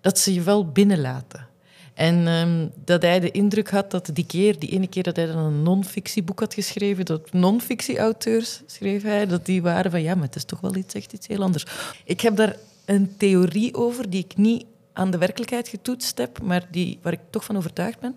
dat 0.00 0.18
ze 0.18 0.34
je 0.34 0.42
wel 0.42 0.68
binnenlaten. 0.68 1.46
En 1.94 2.26
um, 2.26 2.70
dat 2.84 3.02
hij 3.02 3.20
de 3.20 3.30
indruk 3.30 3.70
had 3.70 3.90
dat 3.90 4.10
die 4.12 4.26
keer, 4.26 4.58
die 4.58 4.70
ene 4.70 4.86
keer 4.86 5.02
dat 5.02 5.16
hij 5.16 5.26
dan 5.26 5.36
een 5.36 5.62
non-fictieboek 5.62 6.40
had 6.40 6.54
geschreven, 6.54 7.04
dat 7.04 7.32
non-fictie-auteurs, 7.32 8.62
schreef 8.66 9.02
hij, 9.02 9.26
dat 9.26 9.46
die 9.46 9.62
waren 9.62 9.90
van 9.90 10.02
ja, 10.02 10.14
maar 10.14 10.24
het 10.24 10.36
is 10.36 10.44
toch 10.44 10.60
wel 10.60 10.74
iets, 10.74 10.94
echt 10.94 11.12
iets 11.12 11.26
heel 11.26 11.42
anders. 11.42 11.66
Ik 12.04 12.20
heb 12.20 12.36
daar 12.36 12.56
een 12.84 13.16
theorie 13.16 13.74
over 13.74 14.10
die 14.10 14.24
ik 14.24 14.36
niet 14.36 14.64
aan 14.92 15.10
de 15.10 15.18
werkelijkheid 15.18 15.68
getoetst 15.68 16.18
heb, 16.18 16.42
maar 16.42 16.66
die, 16.70 16.98
waar 17.02 17.12
ik 17.12 17.20
toch 17.30 17.44
van 17.44 17.56
overtuigd 17.56 17.98
ben. 18.00 18.16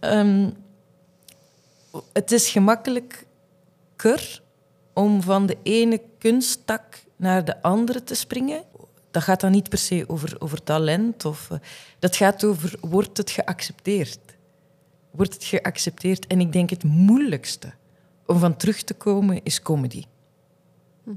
Um, 0.00 0.54
het 2.12 2.32
is 2.32 2.48
gemakkelijker 2.48 4.42
om 4.92 5.22
van 5.22 5.46
de 5.46 5.56
ene 5.62 6.00
kunsttak 6.18 7.04
naar 7.16 7.44
de 7.44 7.62
andere 7.62 8.02
te 8.02 8.14
springen 8.14 8.64
dat 9.14 9.22
gaat 9.22 9.40
dan 9.40 9.50
niet 9.50 9.68
per 9.68 9.78
se 9.78 10.04
over, 10.06 10.36
over 10.38 10.62
talent. 10.62 11.24
Of, 11.24 11.48
uh, 11.52 11.58
dat 11.98 12.16
gaat 12.16 12.44
over, 12.44 12.74
wordt 12.80 13.16
het 13.16 13.30
geaccepteerd? 13.30 14.18
Wordt 15.10 15.34
het 15.34 15.44
geaccepteerd? 15.44 16.26
En 16.26 16.40
ik 16.40 16.52
denk 16.52 16.70
het 16.70 16.84
moeilijkste 16.84 17.72
om 18.26 18.38
van 18.38 18.56
terug 18.56 18.82
te 18.82 18.94
komen 18.94 19.40
is 19.42 19.62
comedy. 19.62 20.02
Hm. 21.04 21.10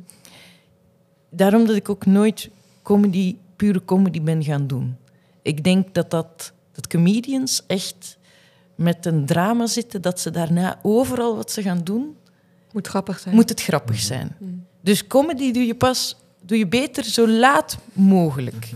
Daarom 1.29 1.65
dat 1.65 1.75
ik 1.75 1.89
ook 1.89 2.05
nooit 2.05 2.49
comedy, 2.81 3.35
pure 3.55 3.85
comedy 3.85 4.21
ben 4.21 4.43
gaan 4.43 4.67
doen. 4.67 4.97
Ik 5.41 5.63
denk 5.63 5.93
dat, 5.93 6.11
dat, 6.11 6.53
dat 6.71 6.87
comedians 6.87 7.63
echt 7.67 8.17
met 8.75 9.05
een 9.05 9.25
drama 9.25 9.67
zitten, 9.67 10.01
dat 10.01 10.19
ze 10.19 10.31
daarna 10.31 10.79
overal 10.81 11.35
wat 11.35 11.51
ze 11.51 11.61
gaan 11.61 11.83
doen... 11.83 12.17
Moet 12.71 12.87
grappig 12.87 13.19
zijn. 13.19 13.35
Moet 13.35 13.49
het 13.49 13.61
grappig 13.61 13.99
zijn. 13.99 14.35
Hm. 14.37 14.45
Dus 14.81 15.07
comedy 15.07 15.51
doe 15.51 15.65
je 15.65 15.75
pas 15.75 16.17
doe 16.47 16.57
je 16.57 16.67
beter 16.67 17.03
zo 17.03 17.27
laat 17.27 17.77
mogelijk. 17.93 18.69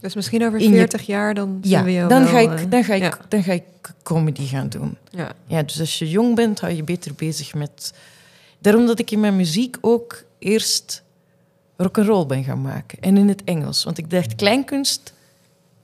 Dus 0.00 0.14
misschien 0.14 0.44
over 0.46 0.60
40 0.60 1.06
jaar 1.06 1.34
dan 1.34 1.58
ja, 1.62 1.84
we 1.84 2.04
dan, 2.08 2.26
ga 2.26 2.38
ik, 2.38 2.50
eh, 2.50 2.64
dan, 2.68 2.84
ga 2.84 2.94
ik, 2.94 3.18
dan 3.28 3.42
ga 3.42 3.52
ik 3.52 3.62
comedy 4.02 4.46
gaan 4.46 4.68
doen. 4.68 4.96
Ja. 5.10 5.32
ja, 5.46 5.62
dus 5.62 5.80
als 5.80 5.98
je 5.98 6.10
jong 6.10 6.34
bent, 6.34 6.60
hou 6.60 6.72
je 6.72 6.82
beter 6.82 7.14
bezig 7.14 7.54
met... 7.54 7.94
Daarom 8.58 8.86
dat 8.86 8.98
ik 8.98 9.10
in 9.10 9.20
mijn 9.20 9.36
muziek 9.36 9.76
ook 9.80 10.24
eerst 10.38 11.02
rock 11.76 11.98
and 11.98 12.06
roll 12.06 12.26
ben 12.26 12.44
gaan 12.44 12.60
maken. 12.60 12.98
En 13.00 13.16
in 13.16 13.28
het 13.28 13.44
Engels. 13.44 13.84
Want 13.84 13.98
ik 13.98 14.10
dacht, 14.10 14.34
kleinkunst 14.34 15.12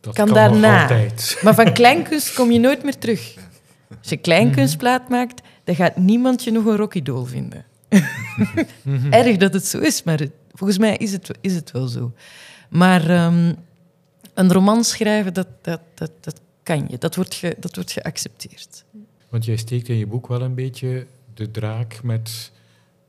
Dat 0.01 0.15
kan, 0.15 0.27
kan 0.27 0.35
daarna. 0.35 0.89
Maar 1.43 1.55
van 1.55 1.73
kleinkunst 1.73 2.35
kom 2.35 2.51
je 2.51 2.59
nooit 2.59 2.83
meer 2.83 2.99
terug. 2.99 3.35
Als 3.99 4.09
je 4.09 4.17
kleinkunstplaat 4.17 5.09
maakt, 5.09 5.41
dan 5.65 5.75
gaat 5.75 5.97
niemand 5.97 6.45
je 6.45 6.51
nog 6.51 6.65
een 6.65 6.77
rockidool 6.77 7.25
vinden. 7.25 7.65
Erg 9.11 9.37
dat 9.37 9.53
het 9.53 9.67
zo 9.67 9.79
is, 9.79 10.03
maar 10.03 10.19
het, 10.19 10.33
volgens 10.61 10.79
mij 10.79 10.97
is 10.97 11.13
het, 11.13 11.31
is 11.41 11.55
het 11.55 11.71
wel 11.71 11.87
zo. 11.87 12.13
Maar 12.69 13.25
um, 13.25 13.57
een 14.35 14.53
roman 14.53 14.85
schrijven, 14.85 15.35
dat, 15.35 15.49
dat, 15.61 15.81
dat, 15.95 16.11
dat 16.21 16.41
kan 16.63 16.87
je. 16.89 16.99
Dat 16.99 17.15
wordt, 17.15 17.35
ge, 17.35 17.57
dat 17.59 17.75
wordt 17.75 17.93
geaccepteerd. 17.93 18.85
Want 19.29 19.45
jij 19.45 19.57
steekt 19.57 19.89
in 19.89 19.97
je 19.97 20.07
boek 20.07 20.27
wel 20.27 20.43
een 20.43 20.55
beetje 20.55 21.07
de 21.35 21.51
draak 21.51 22.03
met 22.03 22.51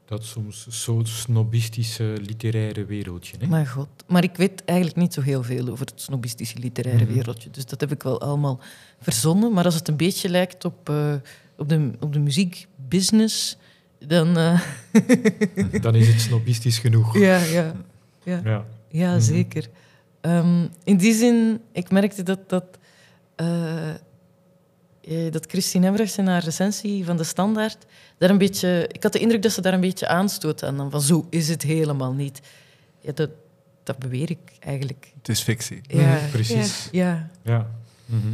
dat 0.05 0.23
soms 0.23 0.67
zo 0.67 1.01
snobistische 1.03 2.17
literaire 2.21 2.85
wereldje. 2.85 3.37
Hè? 3.39 3.47
Maar 3.47 3.67
god, 3.67 3.87
maar 4.07 4.23
ik 4.23 4.35
weet 4.35 4.65
eigenlijk 4.65 4.99
niet 4.99 5.13
zo 5.13 5.21
heel 5.21 5.43
veel 5.43 5.67
over 5.67 5.85
het 5.85 6.01
snobistische 6.01 6.59
literaire 6.59 7.03
mm-hmm. 7.03 7.17
wereldje. 7.17 7.49
Dus 7.49 7.65
dat 7.65 7.81
heb 7.81 7.91
ik 7.91 8.03
wel 8.03 8.21
allemaal 8.21 8.59
verzonnen. 8.99 9.53
Maar 9.53 9.65
als 9.65 9.75
het 9.75 9.87
een 9.87 9.97
beetje 9.97 10.29
lijkt 10.29 10.65
op, 10.65 10.89
uh, 10.89 11.13
op, 11.57 11.69
de, 11.69 11.91
op 11.99 12.13
de 12.13 12.19
muziekbusiness, 12.19 13.57
dan... 14.07 14.37
Uh... 14.37 14.61
dan 15.81 15.95
is 15.95 16.07
het 16.07 16.21
snobistisch 16.21 16.79
genoeg. 16.79 17.17
Ja, 17.17 17.37
ja. 17.37 17.75
Ja, 18.23 18.41
ja. 18.43 18.65
ja 18.89 19.05
mm-hmm. 19.05 19.21
zeker. 19.21 19.67
Um, 20.21 20.69
in 20.83 20.97
die 20.97 21.13
zin, 21.13 21.61
ik 21.71 21.91
merkte 21.91 22.23
dat... 22.23 22.49
dat 22.49 22.65
uh, 23.41 23.89
eh, 25.01 25.31
dat 25.31 25.45
Christine 25.45 25.87
Embrechts 25.87 26.17
in 26.17 26.27
haar 26.27 26.43
recensie 26.43 27.05
van 27.05 27.17
de 27.17 27.23
Standaard 27.23 27.77
daar 28.17 28.29
een 28.29 28.37
beetje... 28.37 28.89
Ik 28.91 29.03
had 29.03 29.13
de 29.13 29.19
indruk 29.19 29.41
dat 29.41 29.51
ze 29.51 29.61
daar 29.61 29.73
een 29.73 29.79
beetje 29.79 30.07
aanstoot 30.07 30.63
aan. 30.63 30.77
Dan 30.77 30.91
van 30.91 31.01
zo 31.01 31.27
is 31.29 31.47
het 31.47 31.61
helemaal 31.61 32.13
niet. 32.13 32.41
Ja, 32.99 33.11
dat, 33.11 33.29
dat 33.83 33.97
beweer 33.97 34.29
ik 34.29 34.39
eigenlijk. 34.59 35.11
Het 35.17 35.29
is 35.29 35.41
fictie. 35.41 35.81
Ja, 35.87 36.15
Mhm, 36.15 36.29
precies. 36.31 36.87
ja. 36.91 37.29
Ja. 37.43 37.67
Mhm. 38.05 38.27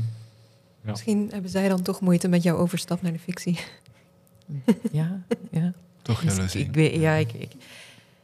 Ja. 0.83 0.91
Misschien 0.91 1.29
hebben 1.31 1.51
zij 1.51 1.69
dan 1.69 1.81
toch 1.81 2.01
moeite 2.01 2.27
met 2.27 2.43
jouw 2.43 2.57
overstap 2.57 3.01
naar 3.01 3.11
de 3.11 3.19
fictie. 3.19 3.59
Ja, 4.91 5.21
ja. 5.51 5.73
Toch 6.01 6.21
Dus 6.21 6.35
jaloezie. 6.35 6.61
ik, 6.65 6.73
weet, 6.75 6.95
ja, 6.95 7.13
ik, 7.13 7.33
ik, 7.33 7.51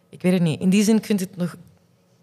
ik 0.10 0.22
weet 0.22 0.34
het 0.34 0.42
niet. 0.42 0.60
In 0.62 0.70
die 0.70 0.84
zin 0.84 1.04
vind 1.04 1.22
ik 1.22 1.28
het 1.30 1.38
nog... 1.38 1.54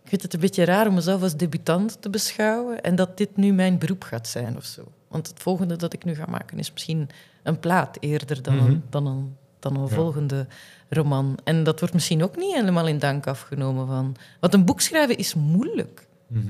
Ik 0.02 0.08
vind 0.18 0.22
het 0.22 0.34
een 0.34 0.40
beetje 0.40 0.64
raar 0.64 0.86
om 0.86 0.94
mezelf 0.94 1.22
als 1.22 1.36
debutant 1.36 2.02
te 2.02 2.10
beschouwen 2.10 2.80
en 2.82 2.94
dat 2.94 3.16
dit 3.18 3.36
nu 3.36 3.52
mijn 3.52 3.78
beroep 3.78 4.02
gaat 4.02 4.28
zijn 4.28 4.56
of 4.56 4.64
zo. 4.64 4.84
Want 5.08 5.26
het 5.28 5.38
volgende 5.42 5.76
dat 5.76 5.92
ik 5.92 6.04
nu 6.04 6.14
ga 6.14 6.24
maken 6.28 6.58
is 6.58 6.72
misschien 6.72 7.08
een 7.42 7.58
plaat 7.60 7.96
eerder 8.00 8.42
dan, 8.42 8.56
Mhm. 8.56 8.66
een, 8.66 8.82
dan 8.90 9.06
een, 9.06 9.36
dan 9.58 9.74
een 9.76 9.80
Ja. 9.88 9.94
volgende 9.94 10.46
roman. 10.88 11.38
En 11.44 11.64
dat 11.64 11.78
wordt 11.80 11.94
misschien 11.94 12.22
ook 12.22 12.36
niet 12.36 12.54
helemaal 12.54 12.86
in 12.88 12.98
dank 12.98 13.26
afgenomen 13.26 13.86
van... 13.86 14.16
Want 14.40 14.54
een 14.54 14.64
boek 14.64 14.80
schrijven 14.80 15.16
is 15.16 15.34
moeilijk. 15.34 16.06
Mhm. 16.26 16.46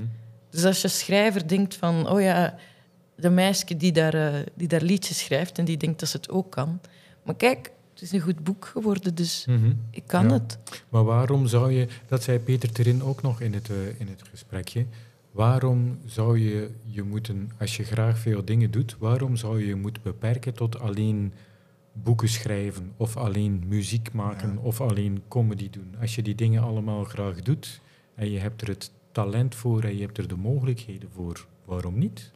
Dus 0.50 0.64
als 0.64 0.82
je 0.82 0.88
schrijver 0.88 1.48
denkt 1.48 1.74
van... 1.76 2.08
Oh 2.08 2.20
ja, 2.20 2.54
de 3.14 3.30
meisje 3.30 3.76
die 3.76 3.92
daar, 3.92 4.14
eh, 4.14 4.34
die 4.54 4.68
daar 4.68 4.82
liedjes 4.82 5.18
schrijft 5.18 5.58
en 5.58 5.64
die 5.64 5.76
denkt 5.76 6.00
dat 6.00 6.08
ze 6.08 6.16
het 6.16 6.30
ook 6.30 6.50
kan. 6.50 6.80
Maar 7.30 7.38
kijk, 7.38 7.70
het 7.92 8.02
is 8.02 8.12
een 8.12 8.20
goed 8.20 8.44
boek 8.44 8.64
geworden, 8.64 9.14
dus 9.14 9.44
Mhm. 9.48 9.72
ik 9.90 10.02
kan 10.06 10.24
Ja. 10.28 10.32
het. 10.32 10.58
Maar 10.88 11.04
waarom 11.04 11.46
zou 11.46 11.72
je, 11.72 11.88
dat 12.08 12.22
zei 12.22 12.38
Peter 12.38 12.72
Terin 12.72 13.02
ook 13.02 13.22
nog 13.22 13.40
in 13.40 13.54
het, 13.54 13.70
eh, 13.70 14.00
in 14.00 14.08
het 14.08 14.22
gesprekje, 14.30 14.86
waarom 15.30 15.98
zou 16.06 16.38
je 16.38 16.70
je 16.84 17.02
moeten, 17.02 17.50
als 17.58 17.76
je 17.76 17.84
graag 17.84 18.18
veel 18.18 18.44
dingen 18.44 18.70
doet, 18.70 18.96
waarom 18.98 19.36
zou 19.36 19.60
je 19.60 19.66
je 19.66 19.74
moeten 19.74 20.02
beperken 20.02 20.54
tot 20.54 20.78
alleen 20.80 21.32
boeken 21.92 22.28
schrijven 22.28 22.92
of 22.96 23.16
alleen 23.16 23.62
muziek 23.66 24.12
maken 24.12 24.52
Ja. 24.52 24.58
of 24.60 24.80
alleen 24.80 25.22
comedy 25.28 25.70
doen? 25.70 25.94
Als 26.00 26.14
je 26.14 26.22
die 26.22 26.34
dingen 26.34 26.62
allemaal 26.62 27.04
graag 27.04 27.42
doet 27.42 27.80
en 28.14 28.30
je 28.30 28.38
hebt 28.38 28.62
er 28.62 28.68
het 28.68 28.90
talent 29.12 29.54
voor 29.54 29.82
en 29.84 29.94
je 29.96 30.02
hebt 30.02 30.18
er 30.18 30.28
de 30.28 30.36
mogelijkheden 30.36 31.08
voor, 31.14 31.46
waarom 31.64 31.98
niet? 31.98 32.30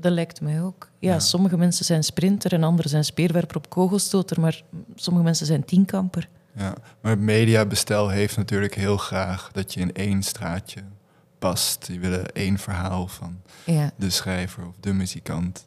Dat 0.00 0.12
lijkt 0.12 0.40
mij 0.40 0.62
ook. 0.62 0.88
Ja, 0.98 1.12
Ja. 1.12 1.18
sommige 1.18 1.56
mensen 1.56 1.84
zijn 1.84 2.02
sprinter 2.04 2.52
en 2.52 2.62
anderen 2.62 2.90
zijn 2.90 3.04
speerwerper 3.04 3.56
op 3.56 3.70
kogelstoter, 3.70 4.40
maar 4.40 4.62
sommige 4.94 5.24
mensen 5.24 5.46
zijn 5.46 5.64
tienkamper. 5.64 6.28
Ja, 6.52 6.74
maar 7.00 7.12
het 7.12 7.20
mediabestel 7.20 8.08
heeft 8.08 8.36
natuurlijk 8.36 8.74
heel 8.74 8.96
graag 8.96 9.50
dat 9.52 9.74
je 9.74 9.80
in 9.80 9.94
één 9.94 10.22
straatje 10.22 10.80
past. 11.38 11.86
Die 11.86 12.00
willen 12.00 12.32
één 12.32 12.58
verhaal 12.58 13.06
van 13.08 13.40
Ja. 13.64 13.90
de 13.96 14.10
schrijver 14.10 14.66
of 14.66 14.74
de 14.80 14.92
muzikant. 14.92 15.66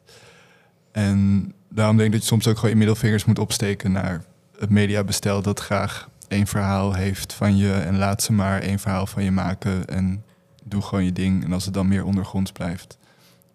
En 0.92 1.52
daarom 1.68 1.96
denk 1.96 2.06
ik 2.06 2.12
dat 2.12 2.22
je 2.22 2.28
soms 2.28 2.46
ook 2.46 2.54
gewoon 2.54 2.70
je 2.70 2.76
middelvingers 2.76 3.24
moet 3.24 3.38
opsteken 3.38 3.92
naar 3.92 4.24
het 4.58 4.70
mediabestel 4.70 5.42
dat 5.42 5.60
graag 5.60 6.08
één 6.28 6.46
verhaal 6.46 6.94
heeft 6.94 7.32
van 7.32 7.56
je 7.56 7.72
en 7.72 7.98
laat 7.98 8.22
ze 8.22 8.32
maar 8.32 8.60
één 8.60 8.78
verhaal 8.78 9.06
van 9.06 9.24
je 9.24 9.30
maken 9.30 9.86
en 9.88 10.24
doe 10.64 10.82
gewoon 10.82 11.04
je 11.04 11.12
ding. 11.12 11.44
En 11.44 11.52
als 11.52 11.64
het 11.64 11.74
dan 11.74 11.88
meer 11.88 12.04
ondergronds 12.04 12.52
blijft, 12.52 12.98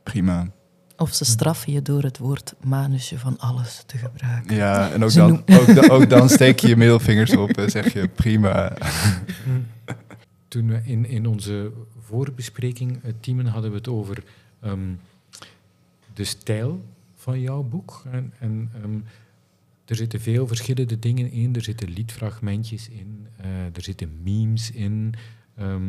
prima. 0.04 0.48
Of 0.98 1.14
ze 1.14 1.26
straffen 1.26 1.74
je 1.74 1.82
door 1.82 2.04
het 2.04 2.18
woord 2.18 2.54
manusje 2.64 3.20
van 3.20 3.40
alles 3.40 3.84
te 3.86 3.98
gebruiken. 3.98 4.56
Ja, 4.56 4.92
en 4.92 5.04
ook 5.04 5.10
Ze 5.12 5.18
dan, 5.20 5.30
noem- 5.46 5.58
ook, 5.60 5.76
da- 5.76 5.88
ook 5.94 6.10
dan 6.10 6.30
steek 6.30 6.60
je 6.60 6.68
je 6.68 6.76
middelvingers 6.86 7.36
op 7.36 7.50
en 7.58 7.70
zeg 7.70 7.94
je 7.94 8.08
prima. 8.08 8.78
Toen 10.48 10.68
we 10.68 10.82
in, 10.84 11.06
in 11.06 11.28
onze 11.28 11.72
voorbespreking, 12.00 12.92
uh, 13.06 13.12
Tiemen, 13.20 13.46
hadden 13.46 13.72
we 13.72 13.78
het 13.78 13.88
over 13.88 14.24
ehm, 14.62 14.80
de 16.14 16.24
stijl 16.24 16.84
van 17.16 17.40
jouw 17.42 17.64
boek. 17.64 18.04
En, 18.12 18.34
en 18.40 18.70
ehm, 18.84 18.98
er 19.86 19.96
zitten 19.96 20.22
veel 20.22 20.48
verschillende 20.48 21.00
dingen 21.00 21.32
in. 21.32 21.56
Er 21.56 21.64
zitten 21.64 21.90
liedfragmentjes 21.90 22.90
in, 22.90 23.28
eh, 23.38 23.48
er 23.74 23.82
zitten 23.82 24.10
memes 24.24 24.72
in. 24.72 25.14
Ehm, 25.58 25.84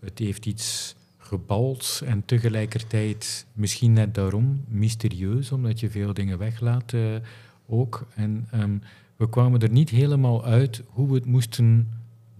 het 0.00 0.18
heeft 0.18 0.46
iets 0.46 0.94
gebalds 1.28 2.02
en 2.02 2.24
tegelijkertijd 2.24 3.46
misschien 3.52 3.92
net 3.92 4.14
daarom 4.14 4.64
mysterieus, 4.68 5.52
omdat 5.52 5.80
je 5.80 5.90
veel 5.90 6.14
dingen 6.14 6.38
weglaat 6.38 6.92
eh, 6.92 7.00
ook. 7.66 8.06
En 8.14 8.46
ehm, 8.50 8.78
we 9.16 9.28
kwamen 9.28 9.60
er 9.60 9.70
niet 9.70 9.90
helemaal 9.90 10.44
uit 10.44 10.82
hoe 10.86 11.08
we 11.08 11.14
het 11.14 11.24
moesten 11.26 11.88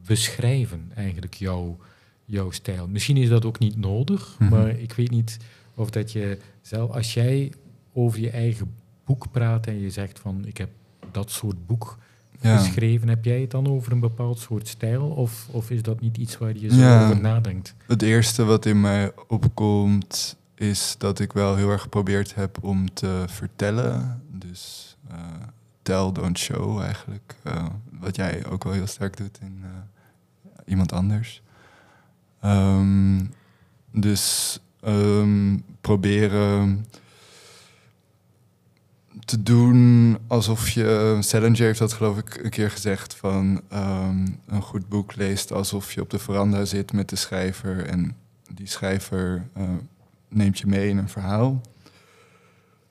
beschrijven, 0.07 0.91
eigenlijk, 0.95 1.35
jouw, 1.35 1.77
jouw 2.25 2.51
stijl. 2.51 2.89
Misschien 2.89 3.17
is 3.17 3.29
dat 3.29 3.45
ook 3.45 3.59
niet 3.59 3.77
nodig, 3.77 4.37
Mhm. 4.39 4.51
maar 4.51 4.69
ik 4.69 4.93
weet 4.93 5.11
niet 5.11 5.37
of 5.75 5.91
dat 5.91 6.13
je 6.13 6.39
zelf, 6.63 6.91
als 6.91 7.15
jij 7.15 7.53
over 7.93 8.21
je 8.21 8.31
eigen 8.31 8.75
boek 9.05 9.31
praat 9.31 9.67
en 9.67 9.81
je 9.81 9.91
zegt 9.91 10.19
van 10.19 10.45
ik 10.47 10.57
heb 10.57 10.71
dat 11.11 11.31
soort 11.31 11.67
boek 11.67 11.99
Ja. 12.41 12.59
geschreven, 12.59 13.09
heb 13.09 13.25
jij 13.25 13.41
het 13.41 13.51
dan 13.51 13.67
over 13.67 13.93
een 13.93 14.01
bepaald 14.01 14.39
soort 14.39 14.69
stijl 14.69 15.09
of, 15.09 15.47
of 15.51 15.71
is 15.71 15.83
dat 15.83 16.01
niet 16.01 16.17
iets 16.17 16.39
waar 16.39 16.57
je 16.57 16.71
zo 16.71 16.77
Ja. 16.77 17.05
over 17.05 17.21
nadenkt? 17.21 17.75
Het 17.87 18.03
eerste 18.03 18.45
wat 18.45 18.67
in 18.67 18.81
mij 18.81 19.13
opkomt 19.29 20.37
is 20.55 20.95
dat 20.99 21.19
ik 21.21 21.33
wel 21.33 21.57
heel 21.57 21.71
erg 21.71 21.83
geprobeerd 21.83 22.35
heb 22.35 22.59
om 22.65 22.95
te 22.95 23.25
vertellen. 23.27 24.23
Dus 24.31 24.97
eh, 25.11 25.17
tell, 25.83 26.13
don't 26.13 26.39
show 26.39 26.81
eigenlijk. 26.81 27.35
Eh, 27.43 27.67
wat 28.01 28.17
jij 28.17 28.47
ook 28.47 28.65
wel 28.65 28.73
heel 28.73 28.87
sterk 28.87 29.17
doet 29.17 29.39
in 29.41 29.61
eh, 29.63 29.69
iemand 30.67 30.93
anders. 30.93 31.43
Ehm, 32.41 33.25
dus 33.93 34.59
ehm, 34.81 35.57
proberen 35.81 36.87
te 39.29 39.43
doen 39.43 40.19
alsof 40.27 40.69
je... 40.69 41.17
Salinger 41.21 41.65
heeft 41.67 41.79
dat 41.79 41.93
geloof 41.93 42.19
ik 42.19 42.41
een 42.43 42.51
keer 42.51 42.71
gezegd 42.71 43.15
van... 43.15 43.61
ehm, 43.69 44.27
een 44.47 44.63
goed 44.63 44.89
boek 44.89 45.17
leest 45.17 45.53
alsof 45.53 45.93
je 45.93 46.01
op 46.01 46.11
de 46.11 46.19
veranda 46.19 46.65
zit 46.65 46.93
met 46.93 47.09
de 47.09 47.17
schrijver... 47.17 47.87
en 47.87 48.17
die 48.55 48.67
schrijver 48.67 49.49
eh, 49.53 49.63
neemt 50.29 50.59
je 50.59 50.67
mee 50.67 50.89
in 50.89 50.99
een 50.99 51.09
verhaal. 51.09 51.61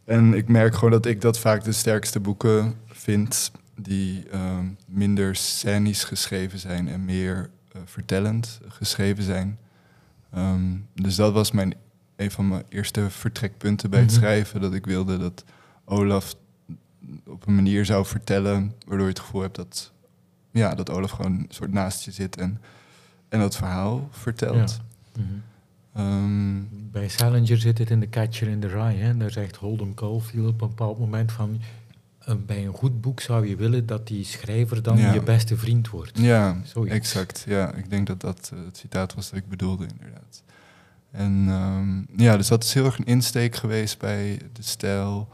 En 0.06 0.34
ik 0.34 0.48
merk 0.48 0.74
gewoon 0.74 0.92
dat 0.92 1.06
ik 1.06 1.22
dat 1.22 1.40
vaak 1.40 1.64
de 1.64 1.72
sterkste 1.72 2.20
boeken 2.20 2.76
vind... 2.88 3.52
die 3.76 4.30
ehm, 4.30 4.66
minder 4.88 5.36
scènisch 5.36 6.04
geschreven 6.04 6.60
zijn 6.60 6.88
en 6.88 7.06
meer 7.06 7.50
eh, 7.72 7.82
vertellend 7.86 8.60
geschreven 8.68 9.24
zijn. 9.24 9.58
Ehm, 10.34 10.76
dus 10.94 11.16
dat 11.16 11.34
was 11.34 11.52
mijn, 11.52 11.74
een 12.16 12.32
van 12.32 12.48
mijn 12.48 12.64
eerste 12.70 13.10
vertrekpunten 13.10 13.90
bij 13.90 14.00
het 14.00 14.10
Mhm. 14.12 14.20
schrijven. 14.20 14.62
Dat 14.62 14.74
ik 14.74 14.86
wilde 14.86 15.18
dat 15.18 15.44
Olaf 15.90 16.36
op 17.28 17.48
een 17.48 17.56
manier 17.56 17.86
zou 17.86 18.06
vertellen... 18.06 18.74
waardoor 18.86 19.06
je 19.08 19.12
het 19.14 19.20
gevoel 19.22 19.42
hebt 19.42 19.56
dat, 19.56 19.92
ja, 20.52 20.76
dat 20.76 20.90
Olaf 20.90 21.12
gewoon 21.12 21.32
een 21.32 21.46
soort 21.50 21.72
naast 21.72 22.04
je 22.04 22.12
zit... 22.12 22.38
en, 22.38 22.62
en 23.30 23.40
dat 23.40 23.56
verhaal 23.56 24.08
vertelt. 24.12 24.80
Mhm. 25.18 25.26
Ehm, 25.94 26.56
Bij 26.92 27.08
Salinger 27.08 27.58
zit 27.58 27.78
het 27.78 27.90
in 27.90 28.00
de 28.00 28.10
Catcher 28.10 28.48
in 28.48 28.60
the 28.60 28.68
Rye. 28.68 28.98
Hè? 28.98 29.18
Daar 29.18 29.32
zegt 29.32 29.56
Holden 29.56 29.94
Caulfield 29.94 30.48
op 30.54 30.62
een 30.62 30.68
bepaald 30.68 31.00
moment 31.00 31.32
van... 31.32 31.62
eh, 32.20 32.36
bij 32.46 32.66
een 32.66 32.74
goed 32.74 33.02
boek 33.02 33.20
zou 33.20 33.48
je 33.48 33.56
willen 33.56 33.86
dat 33.86 34.08
die 34.08 34.24
schrijver 34.24 34.82
dan 34.84 34.98
Ja. 34.98 35.14
je 35.14 35.22
beste 35.24 35.58
vriend 35.58 35.90
wordt. 35.90 36.20
Ja, 36.20 36.58
Zoiets. 36.64 36.94
exact. 36.96 37.44
Ja, 37.48 37.74
ik 37.74 37.90
denk 37.90 38.08
dat 38.08 38.22
dat 38.22 38.52
eh, 38.54 38.60
het 38.66 38.78
citaat 38.78 39.14
was 39.14 39.30
dat 39.30 39.40
ik 39.40 39.50
bedoelde, 39.50 39.88
inderdaad. 39.98 40.44
En 41.12 41.46
ehm, 41.48 42.22
ja, 42.24 42.38
dus 42.38 42.48
dat 42.48 42.64
is 42.64 42.74
heel 42.74 42.86
erg 42.86 42.98
een 42.98 43.06
insteek 43.06 43.56
geweest 43.56 44.00
bij 44.00 44.40
de 44.54 44.64
stijl. 44.64 45.28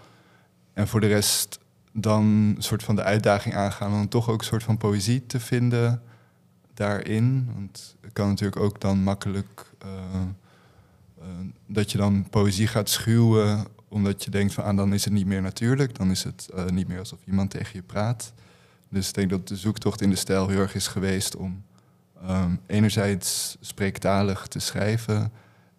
En 0.73 0.87
voor 0.87 0.99
de 0.99 1.07
rest 1.07 1.59
dan 1.91 2.23
een 2.23 2.55
soort 2.63 2.83
van 2.83 2.95
de 2.95 3.03
uitdaging 3.03 3.55
aangaan 3.55 3.93
om 3.93 4.09
toch 4.09 4.29
ook 4.29 4.39
een 4.39 4.45
soort 4.45 4.63
van 4.63 4.77
poëzie 4.77 5.25
te 5.25 5.39
vinden 5.39 6.01
daarin. 6.73 7.49
Want 7.53 7.95
het 8.01 8.13
kan 8.13 8.27
natuurlijk 8.27 8.61
ook 8.61 8.81
dan 8.81 9.03
makkelijk 9.03 9.71
eh, 9.77 9.89
eh, 11.19 11.25
dat 11.67 11.91
je 11.91 11.97
dan 11.97 12.29
poëzie 12.29 12.67
gaat 12.67 12.89
schuwen 12.89 13.65
omdat 13.87 14.23
je 14.23 14.31
denkt 14.31 14.53
van 14.53 14.63
ah, 14.63 14.77
dan 14.77 14.93
is 14.93 15.03
het 15.03 15.13
niet 15.13 15.25
meer 15.25 15.41
natuurlijk. 15.41 15.95
Dan 15.95 16.11
is 16.11 16.23
het 16.23 16.49
eh, 16.55 16.65
niet 16.65 16.87
meer 16.87 16.99
alsof 16.99 17.19
iemand 17.25 17.49
tegen 17.49 17.71
je 17.73 17.81
praat. 17.81 18.33
Dus 18.89 19.07
ik 19.07 19.13
denk 19.13 19.29
dat 19.29 19.47
de 19.47 19.55
zoektocht 19.55 20.01
in 20.01 20.09
de 20.09 20.15
stijl 20.15 20.47
heel 20.47 20.59
erg 20.59 20.75
is 20.75 20.87
geweest 20.87 21.35
om 21.35 21.63
ehm, 22.21 22.55
enerzijds 22.65 23.57
spreektalig 23.59 24.47
te 24.47 24.59
schrijven 24.59 25.31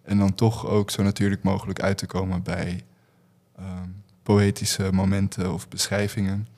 en 0.03 0.19
dan 0.19 0.35
toch 0.35 0.67
ook 0.67 0.91
zo 0.91 1.03
natuurlijk 1.03 1.43
mogelijk 1.43 1.81
uit 1.81 1.99
te 1.99 2.07
komen 2.07 2.43
bij 2.43 2.85
ehm, 3.57 3.89
poëtische 4.25 4.93
momenten 4.93 5.53
of 5.53 5.69
beschrijvingen. 5.69 6.49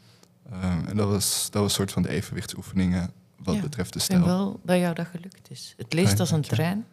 Ehm, 0.52 0.86
en 0.86 0.96
dat 0.96 1.08
was, 1.08 1.48
dat 1.50 1.62
was 1.62 1.70
een 1.70 1.76
soort 1.76 1.92
van 1.92 2.02
de 2.02 2.08
evenwichtsoefeningen 2.08 3.10
wat 3.42 3.54
Ja, 3.54 3.60
betreft 3.60 3.92
de 3.92 3.98
Ik 3.98 4.04
vind 4.04 4.20
stijl. 4.22 4.36
wel 4.36 4.60
dat 4.64 4.78
jou 4.78 4.94
dat 4.94 5.06
gelukt 5.06 5.50
is. 5.50 5.74
Het 5.76 5.92
leest 5.92 6.06
Fijn, 6.06 6.18
als 6.20 6.30
een 6.30 6.40
trein. 6.42 6.84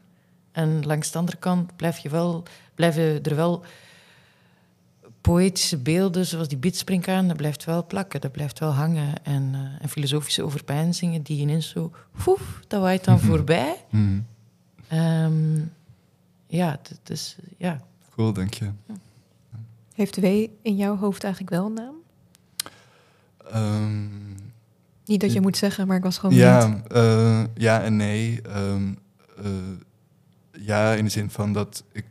En 0.52 0.86
langs 0.86 1.12
de 1.12 1.18
andere 1.18 1.38
kant 1.38 1.76
blijf 1.76 1.98
je 1.98 2.10
wel, 2.10 2.44
blijven 2.76 3.24
er 3.24 3.36
wel 3.36 3.64
poëtische 5.22 5.78
beelden, 5.78 6.26
zoals 6.26 6.48
die 6.48 6.58
bidspringkaan, 6.58 7.28
dat 7.28 7.38
blijft 7.38 7.64
wel 7.66 7.86
plakken, 7.86 8.22
dat 8.22 8.32
blijft 8.32 8.60
wel 8.60 8.72
hangen. 8.72 9.24
En, 9.24 9.50
eh, 9.54 9.82
en 9.84 9.90
filosofische 9.90 10.44
overpeinzingen 10.44 11.22
die 11.22 11.40
ineens 11.40 11.70
zo, 11.70 11.92
foef, 12.16 12.60
dat 12.68 12.82
waait 12.82 13.04
dan 13.04 13.16
Mhm. 13.16 13.26
voorbij. 13.26 13.76
Mhm. 13.90 14.20
Ehm, 14.88 15.58
ja, 16.48 16.80
het 16.90 17.10
is, 17.10 17.36
ja, 17.58 17.82
Cool, 18.16 18.34
dank 18.34 18.54
je. 18.54 18.70
Heeft 19.94 20.20
W 20.20 20.26
in 20.62 20.76
jouw 20.76 20.98
hoofd 20.98 21.24
eigenlijk 21.24 21.54
wel 21.54 21.66
een 21.66 21.74
naam? 21.74 21.96
Ehm, 23.52 24.08
Niet 25.06 25.22
dat 25.22 25.34
je 25.34 25.42
moet 25.42 25.58
zeggen, 25.58 25.88
maar 25.88 25.98
ik 25.98 26.04
was 26.04 26.18
gewoon 26.18 26.36
ja, 26.36 26.84
eh, 26.88 27.44
ja 27.54 27.82
en 27.82 27.96
nee. 27.96 28.42
Ehm, 28.42 28.94
eh, 29.38 29.52
ja, 30.52 30.94
in 30.94 31.04
de 31.04 31.10
zin 31.10 31.30
van 31.30 31.54
dat 31.54 31.84
ik 31.92 32.06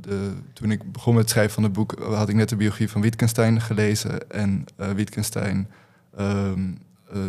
de, 0.00 0.32
toen 0.52 0.70
ik 0.70 0.92
begon 0.92 1.12
met 1.14 1.22
het 1.22 1.30
schrijven 1.30 1.54
van 1.54 1.62
het 1.62 1.72
boek, 1.72 1.98
had 1.98 2.28
ik 2.28 2.34
net 2.34 2.48
de 2.48 2.56
biografie 2.56 2.90
van 2.90 3.00
Wittgenstein 3.00 3.60
gelezen. 3.60 4.30
En 4.30 4.64
eh, 4.76 4.90
Wittgenstein 4.90 5.68
ehm, 6.16 6.72
eh, 7.12 7.20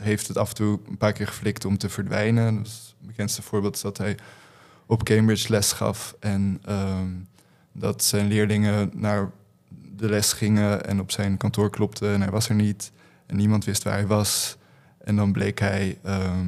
heeft 0.00 0.28
het 0.28 0.36
af 0.36 0.48
en 0.48 0.54
toe 0.54 0.78
een 0.88 0.96
paar 0.96 1.12
keer 1.12 1.26
geflikt 1.26 1.64
om 1.64 1.78
te 1.78 1.88
verdwijnen. 1.88 2.62
Dus 2.62 2.94
het 2.98 3.06
bekendste 3.06 3.42
voorbeeld 3.42 3.74
is 3.74 3.80
dat 3.80 3.98
hij 3.98 4.16
op 4.86 5.04
Cambridge 5.04 5.52
les 5.52 5.72
gaf 5.72 6.16
en 6.20 6.62
dat 7.72 8.04
zijn 8.04 8.26
leerlingen 8.28 8.90
naar 8.94 9.30
de 9.98 10.08
les 10.08 10.32
gingen 10.32 10.86
en 10.86 11.00
op 11.00 11.10
zijn 11.10 11.36
kantoor 11.36 11.70
klopten 11.70 12.12
en 12.12 12.20
hij 12.20 12.30
was 12.30 12.48
er 12.48 12.54
niet. 12.54 12.92
En 13.26 13.36
niemand 13.36 13.64
wist 13.64 13.82
waar 13.82 13.94
hij 13.94 14.06
was. 14.06 14.56
En 15.04 15.16
dan 15.16 15.32
bleek 15.32 15.58
hij, 15.58 15.98
ehm, 16.02 16.46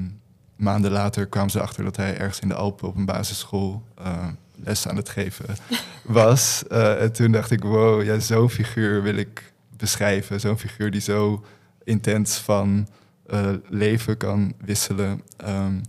maanden 0.57 0.90
later 0.90 1.26
kwamen 1.26 1.51
ze 1.51 1.59
erachter 1.59 1.84
dat 1.84 1.96
hij 1.96 2.18
ergens 2.18 2.40
in 2.40 2.48
de 2.48 2.55
Alpen 2.55 2.88
op 2.88 2.96
een 2.96 3.05
basisschool 3.05 3.82
eh, 3.94 4.26
les 4.55 4.88
aan 4.88 4.96
het 4.96 5.09
geven 5.09 5.57
was. 6.03 6.64
Eh, 6.68 7.03
en 7.03 7.12
toen 7.12 7.32
dacht 7.32 7.51
ik, 7.51 7.62
wow, 7.62 8.05
ja, 8.05 8.18
zo'n 8.18 8.51
figuur 8.51 9.03
wil 9.03 9.16
ik 9.16 9.53
beschrijven. 9.76 10.40
Zo'n 10.40 10.59
figuur 10.59 10.90
die 10.90 11.01
zo 11.01 11.44
intens 11.84 12.36
van 12.36 12.88
eh, 13.26 13.53
leven 13.68 14.16
kan 14.16 14.55
wisselen. 14.64 15.22
Ehm, 15.36 15.80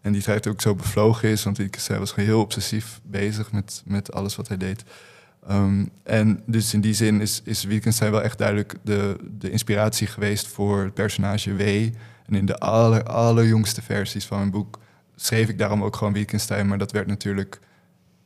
en 0.00 0.12
die 0.12 0.22
tijd 0.22 0.46
ook 0.46 0.60
zo 0.60 0.74
bevlogen 0.74 1.28
is, 1.28 1.44
want 1.44 1.58
ik 1.58 1.78
hij 1.86 1.98
was 1.98 2.10
gewoon 2.12 2.28
heel 2.28 2.40
obsessief 2.40 3.00
bezig 3.02 3.52
met, 3.52 3.82
met 3.84 4.12
alles 4.12 4.36
wat 4.36 4.48
hij 4.48 4.56
deed. 4.56 4.84
Ehm, 5.46 5.86
en 6.02 6.42
dus 6.46 6.74
in 6.74 6.80
die 6.80 6.94
zin 6.94 7.20
is, 7.20 7.40
is 7.44 7.64
Wittgenstein 7.64 8.10
wel 8.10 8.22
echt 8.22 8.38
duidelijk 8.38 8.74
de, 8.82 9.16
de 9.38 9.50
inspiratie 9.50 10.06
geweest 10.06 10.46
voor 10.46 10.82
het 10.82 10.94
personage 10.94 11.54
W. 11.54 11.60
En 12.26 12.34
in 12.34 12.46
de 12.46 12.58
aller, 12.58 13.02
allerjongste 13.02 13.82
versies 13.82 14.26
van 14.26 14.38
mijn 14.38 14.50
boek 14.50 14.78
schreef 15.16 15.48
ik 15.48 15.58
daarom 15.58 15.82
ook 15.82 15.96
gewoon 15.96 16.12
Wittgenstein, 16.12 16.68
maar 16.68 16.78
dat 16.78 16.92
werd 16.92 17.06
natuurlijk 17.06 17.60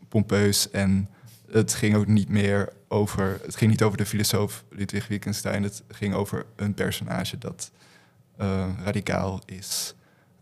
pompeus 0.09 0.71
en 0.71 1.09
het 1.51 1.75
ging 1.75 1.97
ook 1.97 2.07
niet 2.07 2.29
meer 2.29 2.73
over, 2.89 3.41
het 3.45 3.57
ging 3.57 3.71
niet 3.71 3.83
over 3.83 3.99
de 3.99 4.07
filosoof 4.07 4.64
Ludwig 4.71 5.09
Wittgenstein, 5.09 5.62
het 5.62 5.83
ging 5.89 6.14
over 6.14 6.47
een 6.57 6.75
personage 6.75 7.39
dat 7.39 7.71
eh, 8.37 8.68
radicaal 8.85 9.43
is. 9.47 9.95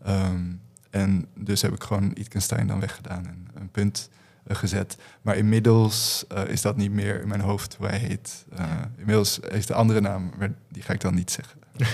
Ehm, 0.03 0.53
en 0.89 1.27
dus 1.35 1.61
heb 1.61 1.73
ik 1.73 1.83
gewoon 1.83 2.13
Wittgenstein 2.13 2.67
dan 2.67 2.79
weggedaan 2.79 3.25
en 3.27 3.47
een 3.53 3.69
punt 3.69 4.09
gezet. 4.47 4.97
Maar 5.21 5.37
inmiddels 5.37 6.25
eh, 6.27 6.47
is 6.47 6.61
dat 6.61 6.77
niet 6.77 6.91
meer 6.91 7.21
in 7.21 7.27
mijn 7.27 7.41
hoofd 7.41 7.75
hoe 7.75 7.87
hij 7.87 7.97
heet. 7.97 8.45
Eh, 8.49 8.81
inmiddels 8.97 9.39
heeft 9.47 9.67
de 9.67 9.73
andere 9.73 10.01
naam, 10.01 10.31
maar 10.37 10.53
die 10.69 10.83
ga 10.83 10.93
ik 10.93 11.01
dan 11.01 11.15
niet 11.15 11.31
zeggen. 11.31 11.59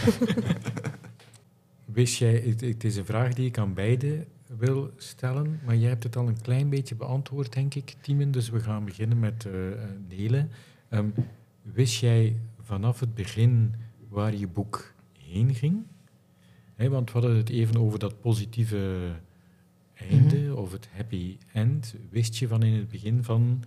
Wist 1.85 2.17
jij, 2.17 2.55
het, 2.59 2.83
is 2.83 2.95
een 2.95 3.05
vraag 3.05 3.33
die 3.33 3.45
ik 3.45 3.57
aan 3.57 3.73
beide 3.73 4.25
wil 4.57 4.91
stellen, 4.97 5.59
maar 5.65 5.75
jij 5.75 5.89
hebt 5.89 6.03
het 6.03 6.15
al 6.15 6.27
een 6.27 6.41
klein 6.41 6.69
beetje 6.69 6.95
beantwoord, 6.95 7.53
denk 7.53 7.75
ik, 7.75 7.95
Timen. 8.01 8.31
Dus 8.31 8.49
we 8.49 8.59
gaan 8.59 8.85
beginnen 8.85 9.19
met 9.19 9.45
eh 9.45 9.71
eh, 9.71 9.89
Nele. 10.09 10.47
Ehm, 10.89 11.09
wist 11.61 11.99
jij 11.99 12.35
vanaf 12.61 12.99
het 12.99 13.15
begin 13.15 13.75
waar 14.09 14.35
je 14.35 14.47
boek 14.47 14.93
heen 15.17 15.55
ging? 15.55 15.83
Want 16.77 17.11
we 17.11 17.19
hadden 17.19 17.37
het 17.37 17.49
even 17.49 17.77
over 17.77 17.99
dat 17.99 18.21
positieve 18.21 19.11
einde 19.95 20.55
of 20.55 20.71
het 20.71 20.87
happy 20.95 21.37
end. 21.53 21.95
Wist 22.09 22.35
je 22.35 22.47
van 22.47 22.63
in 22.63 22.73
het 22.73 22.89
begin 22.89 23.23
van, 23.23 23.63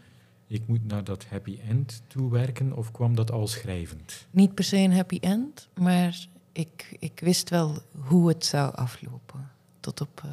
ik 0.47 0.67
moet 0.67 0.87
naar 0.87 1.05
dat 1.05 1.27
happy 1.27 1.59
end 1.69 2.03
toe 2.07 2.31
werken, 2.31 2.77
of 2.77 2.91
kwam 2.91 3.15
dat 3.15 3.31
al 3.31 3.47
schrijvend? 3.47 4.27
Niet 4.31 4.55
per 4.55 4.65
se 4.65 4.77
een 4.77 4.93
happy 4.93 5.19
end, 5.21 5.69
maar 5.75 6.27
ik, 6.53 6.97
ik 6.99 7.21
wist 7.21 7.51
wel 7.51 7.79
hoe 7.99 8.29
het 8.29 8.45
zou 8.45 8.75
aflopen. 8.75 9.51
Tot 9.81 10.01
op, 10.01 10.23
eh, 10.25 10.31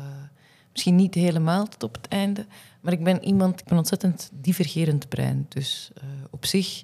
misschien 0.71 0.95
niet 0.95 1.13
helemaal 1.13 1.67
tot 1.67 1.83
op 1.83 1.95
het 1.95 2.07
einde, 2.07 2.45
maar 2.81 2.93
ik 2.93 3.03
ben 3.03 3.23
iemand, 3.23 3.59
ik 3.59 3.65
ben 3.65 3.77
ontzettend 3.77 4.29
divergerend 4.33 5.09
brein. 5.09 5.45
Dus 5.49 5.91
eh, 5.93 6.03
op 6.29 6.45
zich 6.45 6.83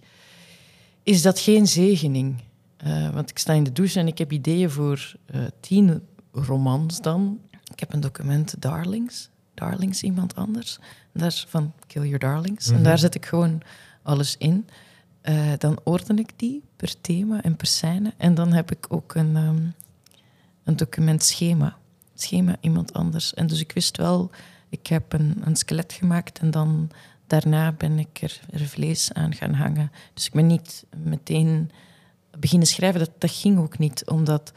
is 1.04 1.22
dat 1.22 1.40
geen 1.40 1.68
zegening. 1.68 2.36
Eh, 2.78 3.10
want 3.10 3.30
ik 3.30 3.38
sta 3.38 3.54
in 3.54 3.64
de 3.64 3.72
douche 3.72 4.00
en 4.00 4.08
ik 4.08 4.18
heb 4.18 4.32
ideeën 4.32 4.70
voor 4.70 5.16
tien 5.60 6.02
romans 6.32 7.02
dan. 7.02 7.40
Ik 7.82 7.88
heb 7.88 7.96
een 7.96 8.10
document 8.10 8.62
Darlings. 8.62 9.30
Darlings 9.54 10.04
iemand 10.04 10.36
anders. 10.36 10.80
Daar 11.14 11.28
is 11.28 11.46
van 11.50 11.74
Kill 11.88 12.04
Your 12.04 12.20
Darlings. 12.20 12.68
Mhm. 12.68 12.78
En 12.78 12.84
daar 12.84 12.98
zet 12.98 13.16
ik 13.16 13.26
gewoon 13.26 13.62
alles 14.02 14.38
in. 14.38 14.68
Eh, 15.22 15.52
dan 15.58 15.80
orden 15.84 16.20
ik 16.20 16.32
die 16.36 16.64
per 16.76 17.02
thema 17.02 17.42
en 17.44 17.56
per 17.56 17.68
scène. 17.68 18.14
En 18.18 18.34
dan 18.34 18.54
heb 18.54 18.72
ik 18.72 18.86
ook 18.90 19.16
een, 19.16 19.36
ehm, 19.36 19.64
een 20.64 20.76
document 20.76 21.24
schema. 21.24 21.78
Schema 22.16 22.56
iemand 22.60 22.94
anders. 22.94 23.34
En 23.34 23.48
dus 23.48 23.60
ik 23.60 23.72
wist 23.72 23.98
wel, 23.98 24.32
ik 24.70 24.88
heb 24.88 25.14
een, 25.14 25.42
een 25.46 25.56
skelet 25.56 25.94
gemaakt 25.94 26.40
en 26.40 26.52
dan 26.52 26.90
daarna 27.28 27.72
ben 27.72 28.00
ik 28.00 28.22
er, 28.22 28.40
er 28.52 28.68
vlees 28.68 29.14
aan 29.14 29.36
gaan 29.36 29.54
hangen. 29.54 29.92
Dus 30.14 30.26
ik 30.26 30.34
ben 30.34 30.48
niet 30.48 30.86
meteen 31.04 31.72
beginnen 32.40 32.68
schrijven. 32.68 33.00
Dat, 33.00 33.12
dat 33.18 33.32
ging 33.32 33.60
ook 33.60 33.78
niet, 33.78 34.06
omdat 34.06 34.54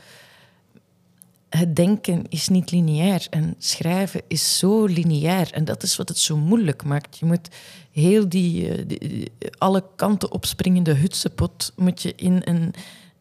het 1.59 1.76
denken 1.76 2.24
is 2.28 2.48
niet 2.48 2.70
lineair 2.70 3.26
en 3.30 3.55
schrijven 3.59 4.22
is 4.28 4.59
zo 4.59 4.84
lineair. 4.84 5.52
En 5.52 5.64
dat 5.64 5.82
is 5.82 5.96
wat 5.96 6.09
het 6.09 6.18
zo 6.18 6.36
moeilijk 6.36 6.84
maakt. 6.84 7.18
Je 7.18 7.26
moet 7.26 7.48
heel 7.90 8.28
die, 8.28 8.68
eh, 8.68 8.84
die- 8.86 9.30
alle 9.59 9.84
kanten 9.96 10.32
opspringende 10.32 10.92
hutsepot 10.94 11.72
moet 11.76 12.02
je 12.02 12.12
in 12.16 12.40
een, 12.44 12.72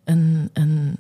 een, 0.04 0.50
een, 0.54 0.96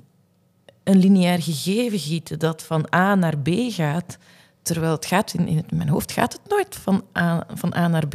een 0.83 0.97
lineair 0.97 1.41
gegeven 1.41 1.99
gieten 1.99 2.39
dat 2.39 2.63
van 2.63 2.87
A 2.95 3.15
naar 3.15 3.37
B 3.37 3.49
gaat. 3.51 4.17
Terwijl 4.61 4.91
het 4.91 5.05
gaat 5.05 5.33
in, 5.33 5.47
in 5.47 5.63
mijn 5.73 5.89
hoofd 5.89 6.11
gaat 6.11 6.33
het 6.33 6.41
nooit 6.49 6.75
van 6.75 7.03
A, 7.17 7.47
van 7.53 7.75
A 7.75 7.87
naar 7.87 8.07
B. 8.07 8.13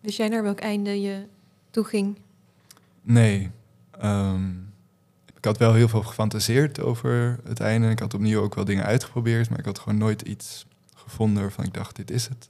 Wist 0.00 0.16
jij 0.16 0.28
naar 0.28 0.42
welk 0.42 0.60
einde 0.60 1.00
je 1.00 1.26
toe 1.70 1.84
ging? 1.84 2.18
Nee. 3.02 3.50
ehm, 4.00 4.50
ik 5.44 5.50
had 5.50 5.58
wel 5.58 5.74
heel 5.74 5.88
veel 5.88 6.02
gefantaseerd 6.02 6.80
over 6.80 7.38
het 7.44 7.60
einde. 7.60 7.90
Ik 7.90 7.98
had 7.98 8.14
opnieuw 8.14 8.40
ook 8.40 8.54
wel 8.54 8.64
dingen 8.64 8.84
uitgeprobeerd, 8.84 9.50
maar 9.50 9.58
ik 9.58 9.64
had 9.64 9.78
gewoon 9.78 9.98
nooit 9.98 10.22
iets 10.22 10.66
gevonden 10.94 11.42
waarvan 11.42 11.64
ik 11.64 11.74
dacht, 11.74 11.96
dit 11.96 12.10
is 12.10 12.28
het. 12.28 12.48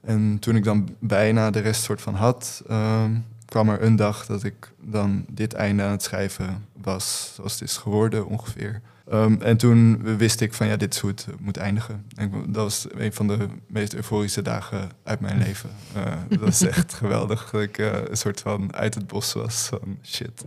En 0.00 0.38
toen 0.38 0.56
ik 0.56 0.64
dan 0.64 0.96
bijna 0.98 1.50
de 1.50 1.58
rest 1.58 1.82
soort 1.82 2.00
van 2.00 2.14
had, 2.14 2.62
ehm, 2.68 3.14
kwam 3.44 3.68
er 3.68 3.82
een 3.82 3.96
dag 3.96 4.26
dat 4.26 4.44
ik 4.44 4.72
dan 4.80 5.24
dit 5.28 5.52
einde 5.52 5.82
aan 5.82 5.90
het 5.90 6.02
schrijven 6.02 6.66
was, 6.82 7.32
zoals 7.34 7.52
het 7.52 7.62
is 7.62 7.76
geworden 7.76 8.26
ongeveer. 8.26 8.80
Ehm, 9.08 9.40
en 9.40 9.56
toen 9.56 10.02
wist 10.16 10.40
ik 10.40 10.54
van 10.54 10.66
ja, 10.66 10.76
dit 10.76 10.94
is 10.94 11.00
hoe 11.00 11.10
het 11.10 11.26
moet 11.40 11.56
eindigen. 11.56 12.04
En 12.14 12.30
dat 12.46 12.62
was 12.62 12.86
een 12.90 13.12
van 13.12 13.26
de 13.26 13.48
meest 13.66 13.94
euforische 13.94 14.42
dagen 14.42 14.90
uit 15.04 15.20
mijn 15.20 15.38
leven. 15.38 15.70
Eh, 15.94 16.12
dat 16.28 16.40
was 16.40 16.62
echt 16.62 16.94
geweldig 17.04 17.50
dat 17.50 17.62
ik 17.62 17.78
eh, 17.78 17.92
een 18.08 18.16
soort 18.16 18.40
van 18.40 18.74
uit 18.74 18.94
het 18.94 19.06
bos 19.06 19.32
was 19.32 19.66
van 19.66 19.98
shit. 20.02 20.44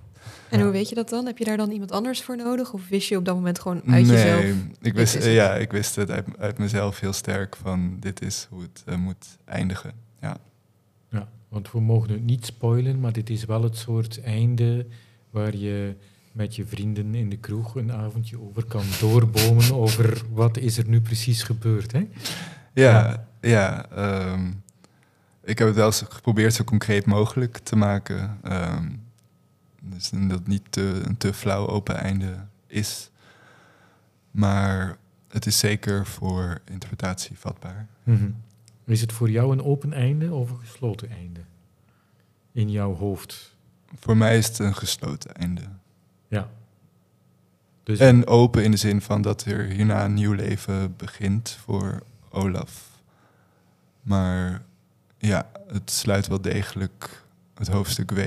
En 0.49 0.57
Ja. 0.57 0.63
hoe 0.63 0.73
weet 0.73 0.89
je 0.89 0.95
dat 0.95 1.09
dan? 1.09 1.25
Heb 1.25 1.37
je 1.37 1.45
daar 1.45 1.57
dan 1.57 1.71
iemand 1.71 1.91
anders 1.91 2.21
voor 2.21 2.37
nodig? 2.37 2.73
Of 2.73 2.87
wist 2.89 3.07
je 3.07 3.17
op 3.17 3.25
dat 3.25 3.35
moment 3.35 3.59
gewoon 3.59 3.81
uit 3.87 4.07
jezelf? 4.07 4.43
ik 4.81 4.93
wist, 4.93 5.23
ja, 5.23 5.53
ik 5.55 5.71
wist 5.71 5.95
het 5.95 6.11
uit, 6.11 6.25
uit 6.37 6.57
mezelf 6.57 6.99
heel 6.99 7.13
sterk 7.13 7.55
van 7.55 7.97
dit 7.99 8.21
is 8.21 8.47
hoe 8.49 8.61
het 8.61 8.83
eh, 8.85 8.95
moet 8.95 9.25
eindigen. 9.45 9.91
Ja. 10.21 10.37
Ja, 11.09 11.27
want 11.49 11.71
we 11.71 11.81
mogen 11.81 12.09
het 12.09 12.23
niet 12.23 12.45
spoilen, 12.45 12.99
maar 12.99 13.13
dit 13.13 13.29
is 13.29 13.45
wel 13.45 13.63
het 13.63 13.77
soort 13.77 14.21
einde 14.21 14.85
waar 15.29 15.55
je 15.55 15.95
met 16.31 16.55
je 16.55 16.65
vrienden 16.65 17.15
in 17.15 17.29
de 17.29 17.37
kroeg 17.37 17.75
een 17.75 17.91
avondje 17.91 18.39
over 18.41 18.65
kan 18.65 18.83
doorbomen 18.99 19.73
over 19.73 20.21
wat 20.31 20.57
is 20.57 20.77
er 20.77 20.87
nu 20.87 21.01
precies 21.01 21.43
gebeurd. 21.43 21.91
Hè? 21.91 22.07
Ja, 22.73 23.27
ja. 23.41 23.85
ehm, 23.89 24.51
ik 25.43 25.57
heb 25.57 25.67
het 25.67 25.77
wel 25.77 25.85
eens 25.85 26.03
geprobeerd 26.09 26.53
zo 26.53 26.63
concreet 26.63 27.05
mogelijk 27.05 27.57
te 27.57 27.75
maken. 27.75 28.37
ehm, 28.43 28.85
dus 29.89 30.09
dat 30.09 30.29
het 30.29 30.47
niet 30.47 30.63
te, 30.69 31.01
een 31.03 31.17
te 31.17 31.33
flauw 31.33 31.67
open 31.67 31.95
einde 31.95 32.45
is. 32.67 33.11
Maar 34.31 34.97
het 35.27 35.45
is 35.45 35.59
zeker 35.59 36.05
voor 36.05 36.61
interpretatie 36.65 37.37
vatbaar. 37.37 37.87
Mhm. 38.03 38.29
Is 38.85 39.01
het 39.01 39.13
voor 39.13 39.29
jou 39.29 39.51
een 39.51 39.63
open 39.63 39.93
einde 39.93 40.33
of 40.33 40.49
een 40.49 40.59
gesloten 40.59 41.09
einde? 41.09 41.39
In 42.51 42.71
jouw 42.71 42.95
hoofd. 42.95 43.55
Voor 43.99 44.17
mij 44.17 44.37
is 44.37 44.47
het 44.47 44.59
een 44.59 44.75
gesloten 44.75 45.35
einde. 45.35 45.61
Ja. 46.27 46.49
Dus 47.83 47.99
En 47.99 48.27
open 48.27 48.63
in 48.63 48.71
de 48.71 48.77
zin 48.77 49.01
van 49.01 49.21
dat 49.21 49.45
er 49.45 49.65
hierna 49.65 50.05
een 50.05 50.13
nieuw 50.13 50.33
leven 50.33 50.95
begint 50.95 51.57
voor 51.63 52.03
Olaf. 52.29 52.89
Maar 54.01 54.61
ja, 55.17 55.49
het 55.67 55.91
sluit 55.91 56.27
wel 56.27 56.41
degelijk 56.41 57.23
het 57.53 57.67
hoofdstuk 57.67 58.11
W 58.11 58.19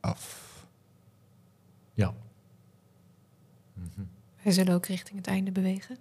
af. 0.00 0.45
Ja. 1.96 2.14
Mhm. 3.74 4.06
Wij 4.42 4.52
zullen 4.52 4.74
ook 4.74 4.86
richting 4.86 5.16
het 5.16 5.26
einde 5.26 5.50
bewegen. 5.50 5.96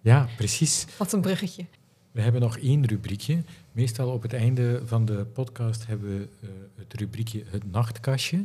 Ja, 0.00 0.28
precies. 0.36 0.86
Wat 0.98 1.12
een 1.12 1.20
bruggetje. 1.20 1.66
We 2.10 2.20
hebben 2.20 2.40
nog 2.40 2.58
één 2.58 2.86
rubriekje. 2.86 3.42
Meestal 3.72 4.12
op 4.12 4.22
het 4.22 4.32
einde 4.32 4.82
van 4.84 5.04
de 5.04 5.24
podcast 5.24 5.86
hebben 5.86 6.18
we 6.18 6.28
uh, 6.40 6.50
het 6.74 6.94
rubriekje 6.94 7.44
Het 7.46 7.70
Nachtkastje. 7.70 8.44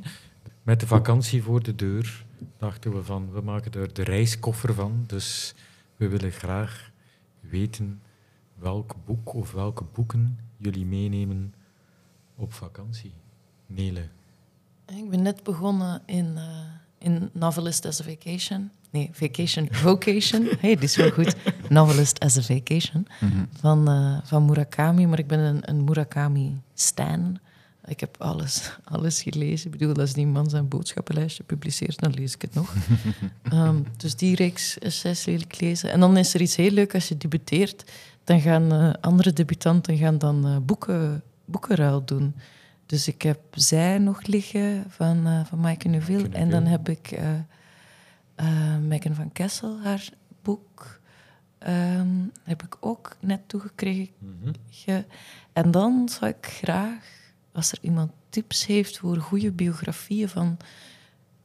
Met 0.63 0.79
de 0.79 0.87
vakantie 0.87 1.43
voor 1.43 1.63
de 1.63 1.75
deur 1.75 2.25
dachten 2.57 2.93
we 2.93 3.03
van, 3.03 3.31
we 3.31 3.41
maken 3.41 3.71
er 3.71 3.93
de 3.93 4.03
reiskoffer 4.03 4.73
van. 4.73 5.03
Dus 5.07 5.55
we 5.95 6.07
willen 6.07 6.31
graag 6.31 6.91
weten 7.39 8.01
welk 8.55 8.95
boek 9.05 9.33
of 9.33 9.51
welke 9.51 9.83
boeken 9.93 10.39
jullie 10.57 10.85
meenemen 10.85 11.53
op 12.35 12.53
vakantie. 12.53 13.13
Nele. 13.65 14.07
Ik 14.97 15.09
ben 15.09 15.21
net 15.21 15.43
begonnen 15.43 16.01
in, 16.05 16.33
uh, 16.35 16.43
in 16.97 17.29
Novelist 17.33 17.85
as 17.85 18.01
a 18.01 18.03
Vacation. 18.03 18.69
Nee, 18.89 19.09
Vacation 19.13 19.67
Vocation. 19.85 20.47
hey, 20.59 20.75
dit 20.75 20.83
is 20.83 20.95
wel 20.95 21.11
goed. 21.11 21.35
Novelist 21.69 22.19
as 22.19 22.37
a 22.37 22.41
Vacation. 22.41 23.07
Mm 23.19 23.29
-hmm. 23.29 23.47
van, 23.59 23.89
uh, 23.89 24.17
van 24.23 24.45
Murakami. 24.45 25.07
Maar 25.07 25.19
ik 25.19 25.27
ben 25.27 25.39
een, 25.39 25.69
een 25.69 25.83
Murakami-stan. 25.83 27.39
Ik 27.85 27.99
heb 27.99 28.15
alles, 28.19 28.71
alles 28.83 29.21
gelezen. 29.21 29.71
Ik 29.71 29.77
bedoel, 29.77 29.95
als 29.95 30.13
die 30.13 30.27
man 30.27 30.49
zijn 30.49 30.67
boodschappenlijstje 30.67 31.43
publiceert, 31.43 31.99
dan 31.99 32.13
lees 32.13 32.33
ik 32.33 32.41
het 32.41 32.53
nog. 32.53 32.73
um, 33.53 33.85
dus 33.97 34.15
die 34.15 34.35
reeks 34.35 34.79
essays 34.79 35.25
wil 35.25 35.39
ik 35.39 35.59
lezen. 35.59 35.91
En 35.91 35.99
dan 35.99 36.17
is 36.17 36.33
er 36.33 36.41
iets 36.41 36.55
heel 36.55 36.71
leuk 36.71 36.93
als 36.93 37.07
je 37.07 37.17
debuteert. 37.17 37.91
Dan 38.23 38.41
gaan 38.41 38.73
uh, 38.73 38.93
andere 39.01 39.33
debutanten 39.33 39.97
gaan 39.97 40.17
dan 40.17 40.47
uh, 40.47 40.57
boeken, 40.57 41.23
boekenruil 41.45 42.05
doen. 42.05 42.35
Dus 42.89 43.07
ik 43.07 43.21
heb 43.21 43.39
Zij 43.51 43.97
nog 43.97 44.25
liggen 44.25 44.85
van, 44.87 45.27
uh, 45.27 45.45
van 45.45 45.59
Maaike 45.59 45.87
Neuville. 45.87 46.29
En 46.29 46.49
dan 46.49 46.65
heb 46.65 46.89
ik 46.89 47.19
Megan 48.81 49.15
van 49.15 49.31
Kessel, 49.31 49.79
haar 49.81 50.09
boek. 50.41 50.99
Um, 51.67 52.31
heb 52.43 52.63
ik 52.63 52.77
ook 52.79 53.17
net 53.19 53.41
toegekregen. 53.47 54.13
Mm 54.19 54.39
-hmm. 54.41 55.05
En 55.53 55.71
dan 55.71 56.09
zou 56.09 56.31
ik 56.31 56.45
graag 56.45 57.33
als 57.51 57.71
er 57.71 57.77
iemand 57.81 58.11
tips 58.29 58.65
heeft 58.65 58.97
voor 58.97 59.17
goede 59.17 59.51
biografieën 59.51 60.29
van 60.29 60.57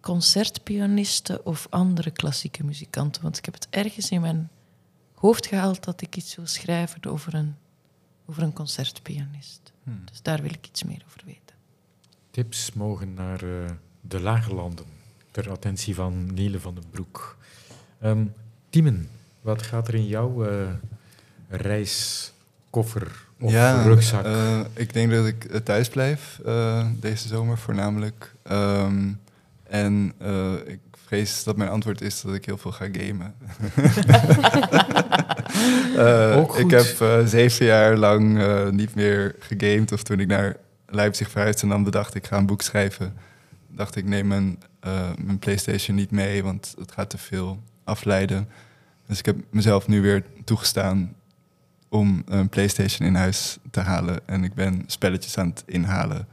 concertpianisten 0.01 1.47
of 1.47 1.67
andere 1.71 2.11
klassieke 2.11 2.65
muzikanten. 2.65 3.23
Want 3.23 3.39
ik 3.39 3.45
heb 3.45 3.55
het 3.55 3.67
ergens 3.71 4.11
in 4.11 4.21
mijn 4.21 4.51
hoofd 5.15 5.47
gehaald 5.47 5.85
dat 5.85 6.01
ik 6.01 6.17
iets 6.17 6.37
wil 6.37 6.47
schrijven 6.47 7.05
over 7.07 7.35
een, 7.35 7.57
over 8.27 8.43
een 8.43 8.53
concertpianist. 8.53 9.73
Hmm. 9.83 10.03
Dus 10.05 10.23
daar 10.23 10.43
wil 10.43 10.51
ik 10.51 10.67
iets 10.67 10.83
meer 10.83 11.03
over 11.07 11.21
weten. 11.25 11.57
Tips 12.31 12.73
mogen 12.73 13.15
naar 13.15 13.45
uh, 13.45 13.71
de 14.01 14.21
lage 14.21 14.55
landen, 14.55 14.87
ter 15.31 15.51
attentie 15.51 15.95
van 15.95 16.35
Nele 16.35 16.61
van 16.61 16.75
den 16.75 16.85
Broek. 16.91 17.37
Um, 18.05 18.33
Tiemen, 18.71 19.09
wat 19.41 19.63
gaat 19.63 19.89
er 19.89 19.95
in 19.95 20.07
jouw 20.07 20.51
uh, 20.51 20.69
reiskoffer 21.49 23.27
of 23.41 23.51
ja, 23.51 23.83
rugzak? 23.83 24.27
Uh, 24.27 24.61
ik 24.75 24.93
denk 24.93 25.11
dat 25.11 25.27
ik 25.27 25.65
thuis 25.65 25.89
blijf 25.89 26.41
uh, 26.47 26.87
deze 27.01 27.29
zomer 27.29 27.59
voornamelijk. 27.59 28.35
Um, 28.51 29.21
en 29.63 30.13
uh, 30.23 30.53
ik 30.67 30.81
vrees 31.05 31.45
dat 31.45 31.57
mijn 31.57 31.71
antwoord 31.71 32.01
is 32.01 32.21
dat 32.21 32.35
ik 32.35 32.45
heel 32.45 32.59
veel 32.59 32.73
ga 32.73 32.89
gamen. 32.93 33.35
ik 36.65 36.71
heb 36.71 37.23
zeven 37.27 37.67
jaar 37.67 37.97
lang 37.97 38.43
niet 38.71 38.95
meer 38.95 39.35
gegamed. 39.39 39.93
Of 39.93 40.03
toen 40.03 40.21
ik 40.21 40.27
naar 40.27 40.57
Leipzig 40.87 41.31
verhuisde 41.31 41.63
en 41.63 41.69
dan 41.69 41.85
bedacht 41.85 42.15
ik 42.15 42.27
ga 42.27 42.37
een 42.37 42.47
boek 42.47 42.63
schrijven. 42.63 43.15
Dacht 43.69 43.97
ik 43.97 44.05
neem 44.05 44.27
mijn, 44.27 44.59
mijn 45.25 45.39
Playstation 45.39 45.97
niet 45.97 46.11
mee, 46.11 46.43
want 46.43 46.75
het 46.79 46.93
gaat 46.93 47.11
te 47.11 47.19
veel 47.19 47.63
afleiden. 47.85 48.49
Dus 49.07 49.19
ik 49.19 49.27
heb 49.27 49.37
mezelf 49.51 49.89
nu 49.89 50.01
weer 50.01 50.25
toegestaan 50.45 51.15
om 51.89 52.23
een 52.27 52.49
PlayStation 52.49 53.09
in 53.09 53.15
huis 53.15 53.59
te 53.71 53.81
halen. 53.81 54.21
En 54.27 54.45
ik 54.45 54.55
ben 54.55 54.85
spelletjes 54.87 55.39
aan 55.39 55.49
het 55.49 55.63
inhalen 55.67 56.27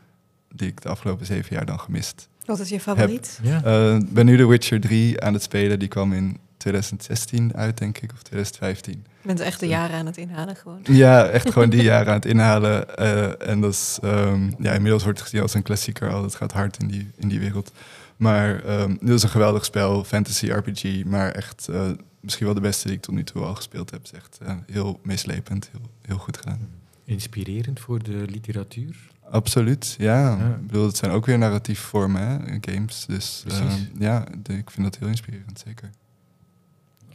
die 0.54 0.68
ik 0.68 0.82
de 0.82 0.90
afgelopen 0.90 1.26
zeven 1.26 1.56
jaar 1.56 1.66
dan 1.66 1.80
gemist. 1.80 2.30
Wat 2.46 2.60
is 2.60 2.70
je 2.70 2.80
favoriet? 2.80 3.40
Ik 3.44 3.50
ja. 3.50 3.94
uh, 3.94 4.02
ben 4.10 4.26
nu 4.26 4.38
The 4.38 4.48
Witcher 4.48 4.80
3 4.80 5.22
aan 5.22 5.34
het 5.34 5.44
spelen. 5.44 5.80
Die 5.80 5.88
kwam 5.88 6.14
in 6.14 6.38
2016 6.62 7.56
uit, 7.56 7.78
denk 7.78 7.98
ik, 7.98 8.12
of 8.14 8.22
2015. 8.22 9.06
Je 9.22 9.28
bent 9.28 9.40
echt 9.40 9.60
de 9.60 9.68
jaren 9.68 9.98
aan 9.98 10.06
het 10.06 10.18
inhalen 10.18 10.56
gewoon. 10.56 10.80
Ja, 10.84 11.28
echt 11.28 11.52
gewoon 11.52 11.70
die 11.70 11.84
jaren 11.84 12.08
aan 12.08 12.14
het 12.14 12.26
inhalen. 12.26 12.86
Uh, 13.00 13.48
en 13.50 13.62
dat 13.62 13.72
is, 13.72 14.00
um, 14.04 14.56
ja, 14.60 14.74
inmiddels 14.74 15.04
wordt 15.04 15.20
het 15.20 15.28
gezien 15.28 15.42
als 15.44 15.54
een 15.54 15.62
klassieker 15.62 16.14
al. 16.14 16.24
Het 16.24 16.36
gaat 16.36 16.52
hard 16.52 16.78
in 16.78 16.88
die, 16.88 17.12
in 17.18 17.28
die 17.28 17.40
wereld. 17.40 17.72
Maar 18.18 18.80
um, 18.82 18.98
dit 19.00 19.10
is 19.10 19.24
een 19.24 19.30
geweldig 19.30 19.66
spel, 19.66 20.04
fantasy 20.04 20.50
RPG, 20.50 21.04
maar 21.06 21.32
echt 21.32 21.68
uh, 21.70 21.90
misschien 22.20 22.46
wel 22.46 22.56
de 22.56 22.62
beste 22.62 22.88
die 22.88 22.96
ik 22.96 23.02
tot 23.02 23.14
nu 23.14 23.24
toe 23.24 23.44
al 23.44 23.56
gespeeld 23.56 23.92
heb. 23.92 24.00
Het 24.04 24.12
is 24.14 24.18
echt 24.18 24.40
uh, 24.44 24.54
heel 24.72 25.00
meeslepend, 25.04 25.70
heel, 25.72 25.90
heel 26.02 26.18
goed 26.18 26.38
gedaan. 26.38 26.60
Inspirerend 27.04 27.80
voor 27.80 28.04
de 28.04 28.26
literatuur? 28.30 28.96
Absoluut, 29.30 29.96
ja. 29.98 30.38
ja. 30.38 30.56
Ik 30.56 30.68
bedoel, 30.68 30.86
het 30.86 30.98
zijn 30.98 31.12
ook 31.12 31.26
weer 31.26 31.38
narratieve 31.38 31.84
vormen, 31.84 32.22
hè, 32.22 32.58
games. 32.62 33.06
Dus 33.06 33.44
uh, 33.48 33.74
ja, 34.00 34.26
de, 34.44 34.54
ik 34.54 34.72
vind 34.72 34.84
dat 34.84 34.98
heel 34.98 35.08
inspirerend, 35.08 35.64
zeker. 35.66 35.90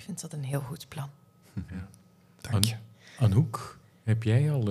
Ik 0.07 0.13
vind 0.13 0.31
dat 0.31 0.41
een 0.41 0.47
heel 0.47 0.61
goed 0.61 0.89
plan. 0.89 1.11
Ja. 1.53 1.89
Dank 2.41 2.65
je. 2.65 2.75
An 3.19 3.31
Anouk, 3.31 3.79
heb 4.03 4.23
jij 4.23 4.53
al 4.53 4.71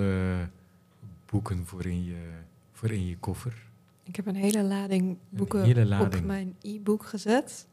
boeken 1.26 1.66
voor 1.66 1.86
in, 1.86 2.04
je, 2.04 2.30
voor 2.72 2.90
in 2.90 3.06
je 3.06 3.18
koffer? 3.18 3.62
Ik 4.02 4.16
heb 4.16 4.26
een 4.26 4.34
hele 4.34 4.62
lading 4.62 5.18
boeken 5.28 5.62
hele 5.64 5.86
lading. 5.86 6.14
op 6.14 6.26
mijn 6.26 6.56
e-book 6.62 7.06
gezet. 7.06 7.66